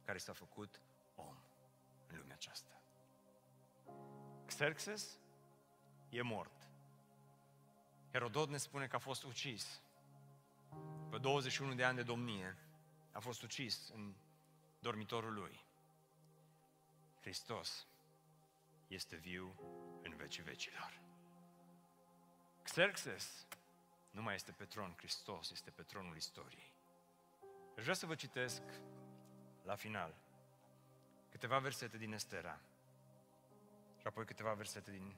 care 0.03 0.17
s-a 0.17 0.33
făcut 0.33 0.81
om 1.15 1.37
în 2.07 2.17
lumea 2.17 2.35
aceasta. 2.35 2.81
Xerxes 4.45 5.19
e 6.09 6.21
mort. 6.21 6.69
Herodot 8.11 8.49
ne 8.49 8.57
spune 8.57 8.87
că 8.87 8.95
a 8.95 8.99
fost 8.99 9.23
ucis. 9.23 9.81
Pe 11.09 11.17
21 11.17 11.73
de 11.73 11.83
ani 11.83 11.95
de 11.95 12.03
domnie 12.03 12.57
a 13.11 13.19
fost 13.19 13.41
ucis 13.41 13.89
în 13.89 14.15
dormitorul 14.79 15.33
lui. 15.33 15.65
Hristos 17.21 17.87
este 18.87 19.15
viu 19.15 19.55
în 20.03 20.15
vecii 20.15 20.43
vecilor. 20.43 21.01
Xerxes 22.63 23.47
nu 24.11 24.21
mai 24.21 24.35
este 24.35 24.51
pe 24.51 24.65
tron, 24.65 24.93
Hristos 24.97 25.51
este 25.51 25.71
pe 25.71 25.83
tronul 25.83 26.15
istoriei. 26.15 26.74
Aș 27.77 27.83
vrea 27.83 27.93
să 27.93 28.05
vă 28.05 28.15
citesc 28.15 28.61
la 29.63 29.75
final 29.75 30.15
câteva 31.29 31.59
versete 31.59 31.97
din 31.97 32.13
Estera 32.13 32.59
și 33.99 34.07
apoi 34.07 34.25
câteva 34.25 34.53
versete 34.53 34.91
din 34.91 35.15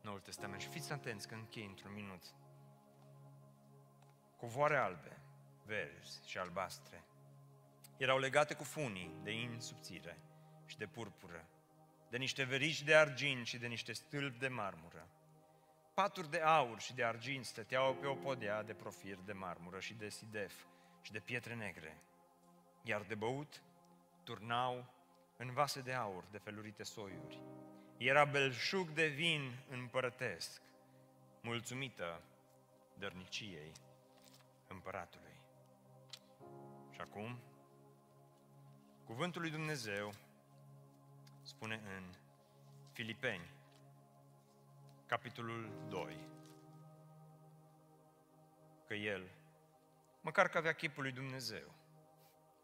Noul 0.00 0.20
Testament. 0.20 0.60
Și 0.60 0.68
fiți 0.68 0.92
atenți 0.92 1.28
că 1.28 1.34
închei 1.34 1.66
într-un 1.66 1.92
minut. 1.92 2.22
Covoare 4.36 4.76
albe, 4.76 5.18
verzi 5.64 6.28
și 6.28 6.38
albastre 6.38 7.04
erau 7.96 8.18
legate 8.18 8.54
cu 8.54 8.64
funii 8.64 9.20
de 9.22 9.30
in 9.30 9.60
subțire 9.60 10.18
și 10.66 10.78
de 10.78 10.86
purpură, 10.86 11.48
de 12.08 12.16
niște 12.16 12.42
verici 12.42 12.82
de 12.82 12.94
argint 12.94 13.46
și 13.46 13.58
de 13.58 13.66
niște 13.66 13.92
stâlpi 13.92 14.38
de 14.38 14.48
marmură. 14.48 15.08
Paturi 15.94 16.30
de 16.30 16.40
aur 16.40 16.80
și 16.80 16.94
de 16.94 17.04
argint 17.04 17.44
stăteau 17.44 17.94
pe 17.94 18.06
o 18.06 18.14
podea 18.14 18.62
de 18.62 18.74
profir 18.74 19.16
de 19.16 19.32
marmură 19.32 19.80
și 19.80 19.94
de 19.94 20.08
sidef 20.08 20.54
și 21.02 21.12
de 21.12 21.18
pietre 21.18 21.54
negre, 21.54 21.96
iar 22.82 23.02
de 23.02 23.14
băut 23.14 23.62
turnau 24.24 24.86
în 25.36 25.52
vase 25.52 25.80
de 25.80 25.92
aur 25.92 26.24
de 26.30 26.38
felurite 26.38 26.82
soiuri. 26.82 27.40
Era 27.96 28.24
belșug 28.24 28.88
de 28.88 29.06
vin 29.06 29.58
împărătesc, 29.68 30.62
mulțumită 31.40 32.22
dărniciei 32.98 33.72
împăratului. 34.68 35.40
Și 36.90 37.00
acum, 37.00 37.38
cuvântul 39.04 39.40
lui 39.40 39.50
Dumnezeu 39.50 40.14
spune 41.42 41.74
în 41.74 42.14
Filipeni, 42.92 43.50
capitolul 45.06 45.72
2, 45.88 46.16
că 48.86 48.94
el, 48.94 49.30
măcar 50.22 50.48
că 50.48 50.58
avea 50.58 50.72
chipul 50.72 51.02
lui 51.02 51.12
Dumnezeu, 51.12 51.74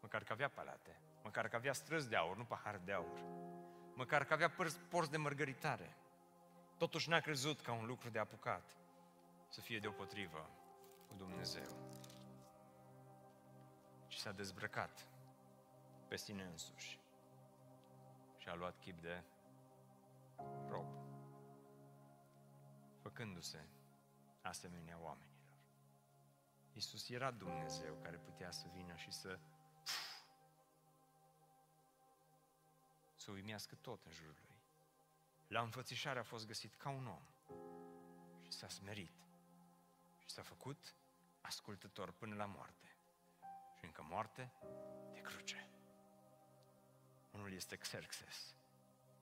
măcar 0.01 0.23
că 0.23 0.33
avea 0.33 0.49
palate, 0.49 1.01
măcar 1.23 1.47
că 1.47 1.55
avea 1.55 1.73
străzi 1.73 2.09
de 2.09 2.15
aur, 2.15 2.37
nu 2.37 2.45
pahar 2.45 2.77
de 2.77 2.91
aur, 2.91 3.19
măcar 3.93 4.25
că 4.25 4.33
avea 4.33 4.49
porți 4.89 5.11
de 5.11 5.17
mărgăritare, 5.17 5.95
totuși 6.77 7.09
n-a 7.09 7.19
crezut 7.19 7.61
ca 7.61 7.71
un 7.71 7.85
lucru 7.85 8.09
de 8.09 8.19
apucat 8.19 8.75
să 9.47 9.61
fie 9.61 9.79
deopotrivă 9.79 10.49
cu 11.07 11.13
Dumnezeu. 11.17 11.97
Și 14.07 14.19
s-a 14.19 14.31
dezbrăcat 14.31 15.07
pe 16.07 16.15
sine 16.15 16.43
însuși 16.43 16.99
și 18.37 18.49
a 18.49 18.53
luat 18.53 18.79
chip 18.79 19.01
de 19.01 19.23
rob, 20.67 20.87
făcându-se 23.01 23.65
asemenea 24.41 24.97
oamenilor. 25.01 25.28
Iisus 26.79 27.09
era 27.09 27.31
Dumnezeu 27.31 27.93
care 28.01 28.17
putea 28.17 28.51
să 28.51 28.67
vină 28.73 28.95
și 28.95 29.11
să 29.11 29.39
să 33.15 33.31
uimească 33.31 33.75
tot 33.75 34.05
în 34.05 34.11
jurul 34.11 34.35
lui. 34.47 34.61
La 35.47 35.61
înfățișare 35.61 36.19
a 36.19 36.23
fost 36.23 36.47
găsit 36.47 36.75
ca 36.75 36.89
un 36.89 37.07
om 37.07 37.21
și 38.41 38.51
s-a 38.51 38.67
smerit 38.67 39.11
și 40.19 40.29
s-a 40.29 40.41
făcut 40.41 40.95
ascultător 41.41 42.11
până 42.11 42.35
la 42.35 42.45
moarte. 42.45 42.95
Și 43.77 43.85
încă 43.85 44.01
moarte 44.01 44.51
de 45.13 45.19
cruce. 45.21 45.69
Unul 47.31 47.53
este 47.53 47.75
Xerxes, 47.75 48.55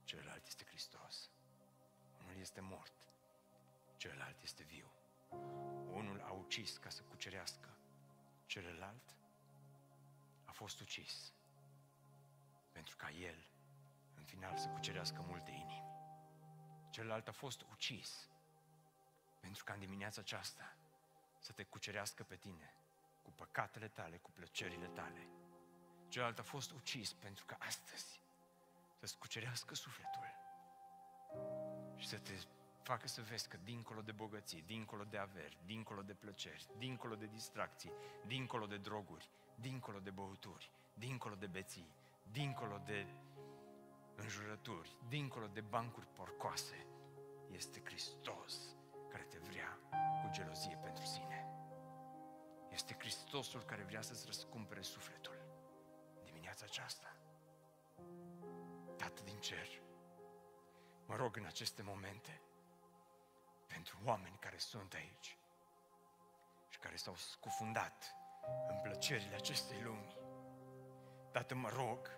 celălalt 0.04 0.46
este 0.46 0.64
Hristos. 0.64 1.30
Unul 2.22 2.36
este 2.36 2.60
mort, 2.60 2.94
celălalt 3.96 4.42
este 4.42 4.62
viu. 4.62 4.97
Unul 5.92 6.22
a 6.26 6.30
ucis 6.30 6.76
ca 6.76 6.88
să 6.88 7.02
cucerească, 7.02 7.68
celălalt 8.46 9.16
a 10.44 10.52
fost 10.52 10.80
ucis 10.80 11.32
pentru 12.72 12.96
ca 12.96 13.10
el, 13.10 13.46
în 14.16 14.24
final, 14.24 14.56
să 14.56 14.68
cucerească 14.68 15.24
multe 15.26 15.50
inimi. 15.50 15.84
Celălalt 16.90 17.28
a 17.28 17.32
fost 17.32 17.64
ucis 17.70 18.28
pentru 19.40 19.64
ca 19.64 19.72
în 19.72 19.78
dimineața 19.78 20.20
aceasta 20.20 20.76
să 21.38 21.52
te 21.52 21.62
cucerească 21.62 22.22
pe 22.22 22.36
tine 22.36 22.74
cu 23.22 23.30
păcatele 23.30 23.88
tale, 23.88 24.16
cu 24.16 24.30
plăcerile 24.30 24.86
tale. 24.86 25.28
Celălalt 26.08 26.38
a 26.38 26.42
fost 26.42 26.70
ucis 26.70 27.12
pentru 27.12 27.44
că 27.44 27.56
astăzi 27.58 28.20
să-ți 28.98 29.18
cucerească 29.18 29.74
sufletul 29.74 30.26
și 31.96 32.06
să 32.06 32.18
te 32.18 32.32
facă 32.88 33.08
să 33.08 33.20
vezi 33.20 33.48
că 33.48 33.56
dincolo 33.64 34.00
de 34.00 34.12
bogăție, 34.12 34.62
dincolo 34.66 35.04
de 35.04 35.18
averi, 35.18 35.58
dincolo 35.66 36.02
de 36.02 36.14
plăceri, 36.14 36.68
dincolo 36.78 37.14
de 37.14 37.26
distracții, 37.26 37.92
dincolo 38.26 38.66
de 38.66 38.76
droguri, 38.76 39.30
dincolo 39.54 39.98
de 39.98 40.10
băuturi, 40.10 40.70
dincolo 40.94 41.34
de 41.34 41.46
beții, 41.46 41.90
dincolo 42.32 42.82
de 42.84 43.06
înjurături, 44.16 44.96
dincolo 45.08 45.46
de 45.46 45.60
bancuri 45.60 46.06
porcoase, 46.06 46.86
este 47.52 47.82
Hristos 47.84 48.76
care 49.10 49.22
te 49.22 49.38
vrea 49.38 49.78
cu 50.22 50.30
gelozie 50.30 50.78
pentru 50.82 51.04
sine. 51.04 51.46
Este 52.70 52.96
Hristosul 52.98 53.62
care 53.62 53.82
vrea 53.82 54.02
să-ți 54.02 54.26
răscumpere 54.26 54.82
sufletul 54.82 55.36
dimineața 56.24 56.64
aceasta. 56.64 57.16
Tată 58.96 59.22
din 59.24 59.38
cer, 59.38 59.68
mă 61.06 61.16
rog 61.16 61.36
în 61.36 61.44
aceste 61.44 61.82
momente 61.82 62.40
pentru 63.68 63.98
oameni 64.04 64.36
care 64.40 64.58
sunt 64.58 64.92
aici 64.92 65.36
și 66.68 66.78
care 66.78 66.96
s-au 66.96 67.16
scufundat 67.16 68.14
în 68.68 68.78
plăcerile 68.82 69.34
acestei 69.34 69.82
lumi. 69.82 70.16
Tată, 71.32 71.54
mă 71.54 71.68
rog, 71.68 72.10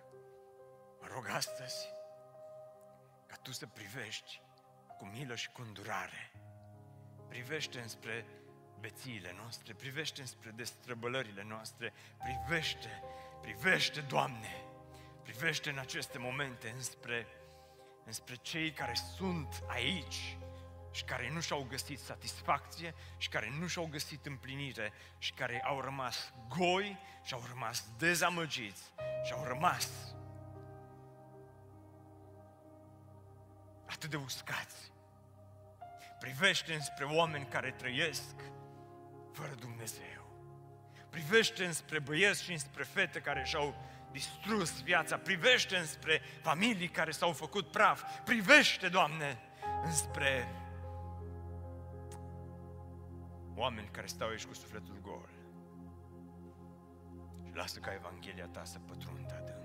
mă 1.01 1.07
rog 1.07 1.27
astăzi 1.27 1.87
ca 3.27 3.35
Tu 3.35 3.51
să 3.51 3.67
privești 3.67 4.41
cu 4.97 5.05
milă 5.05 5.35
și 5.35 5.49
cu 5.49 5.61
îndurare. 5.61 6.31
Privește 7.27 7.79
înspre 7.79 8.25
bețiile 8.79 9.33
noastre, 9.33 9.73
privește 9.73 10.21
înspre 10.21 10.49
destrăbălările 10.49 11.43
noastre, 11.43 11.93
privește, 12.17 13.03
privește, 13.41 14.01
Doamne, 14.01 14.63
privește 15.23 15.69
în 15.69 15.77
aceste 15.77 16.17
momente 16.17 16.69
înspre, 16.69 17.27
înspre 18.05 18.35
cei 18.35 18.71
care 18.71 18.93
sunt 18.93 19.63
aici 19.67 20.37
și 20.91 21.03
care 21.03 21.29
nu 21.31 21.39
și-au 21.39 21.65
găsit 21.69 21.99
satisfacție 21.99 22.93
și 23.17 23.29
care 23.29 23.53
nu 23.59 23.67
și-au 23.67 23.87
găsit 23.91 24.25
împlinire 24.25 24.93
și 25.17 25.33
care 25.33 25.61
au 25.65 25.81
rămas 25.81 26.33
goi 26.57 26.97
și 27.23 27.33
au 27.33 27.43
rămas 27.47 27.85
dezamăgiți 27.97 28.83
și 29.25 29.33
au 29.33 29.43
rămas 29.43 29.89
atât 33.85 34.09
de 34.09 34.15
uscați. 34.15 34.91
Privește 36.19 36.73
înspre 36.73 37.05
oameni 37.05 37.45
care 37.45 37.71
trăiesc 37.71 38.33
fără 39.33 39.53
Dumnezeu. 39.53 40.09
Privește 41.09 41.65
înspre 41.65 41.99
băieți 41.99 42.43
și 42.43 42.51
înspre 42.51 42.83
fete 42.83 43.19
care 43.19 43.43
și-au 43.43 43.75
distrus 44.11 44.81
viața. 44.81 45.17
Privește 45.17 45.77
înspre 45.77 46.21
familii 46.41 46.87
care 46.87 47.11
s-au 47.11 47.31
făcut 47.31 47.71
praf. 47.71 48.03
Privește, 48.23 48.87
Doamne, 48.89 49.39
înspre 49.83 50.47
oameni 53.61 53.89
care 53.91 54.07
stau 54.07 54.27
aici 54.27 54.45
cu 54.45 54.53
sufletul 54.53 54.97
gol. 55.01 55.29
Și 57.45 57.55
lasă 57.55 57.79
ca 57.79 57.93
Evanghelia 57.93 58.47
ta 58.47 58.63
să 58.63 58.77
pătrundă 58.87 59.33
adânc. 59.41 59.59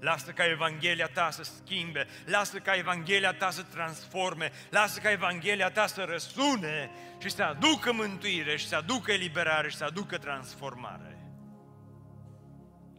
Lasă 0.00 0.30
ca 0.32 0.44
Evanghelia 0.44 1.06
ta 1.06 1.30
să 1.30 1.42
schimbe, 1.42 2.06
lasă 2.26 2.58
ca 2.58 2.74
Evanghelia 2.74 3.32
ta 3.32 3.50
să 3.50 3.62
transforme, 3.62 4.52
lasă 4.70 5.00
ca 5.00 5.10
Evanghelia 5.10 5.70
ta 5.70 5.86
să 5.86 6.04
răsune 6.04 6.90
și 7.18 7.30
să 7.30 7.42
aducă 7.42 7.92
mântuire 7.92 8.56
și 8.56 8.66
să 8.66 8.76
aducă 8.76 9.12
eliberare 9.12 9.68
și 9.68 9.76
să 9.76 9.84
aducă 9.84 10.18
transformare. 10.18 11.18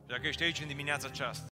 Dacă 0.08 0.28
ești 0.28 0.44
aici 0.44 0.60
în 0.60 0.68
dimineața 0.68 1.08
aceasta 1.08 1.46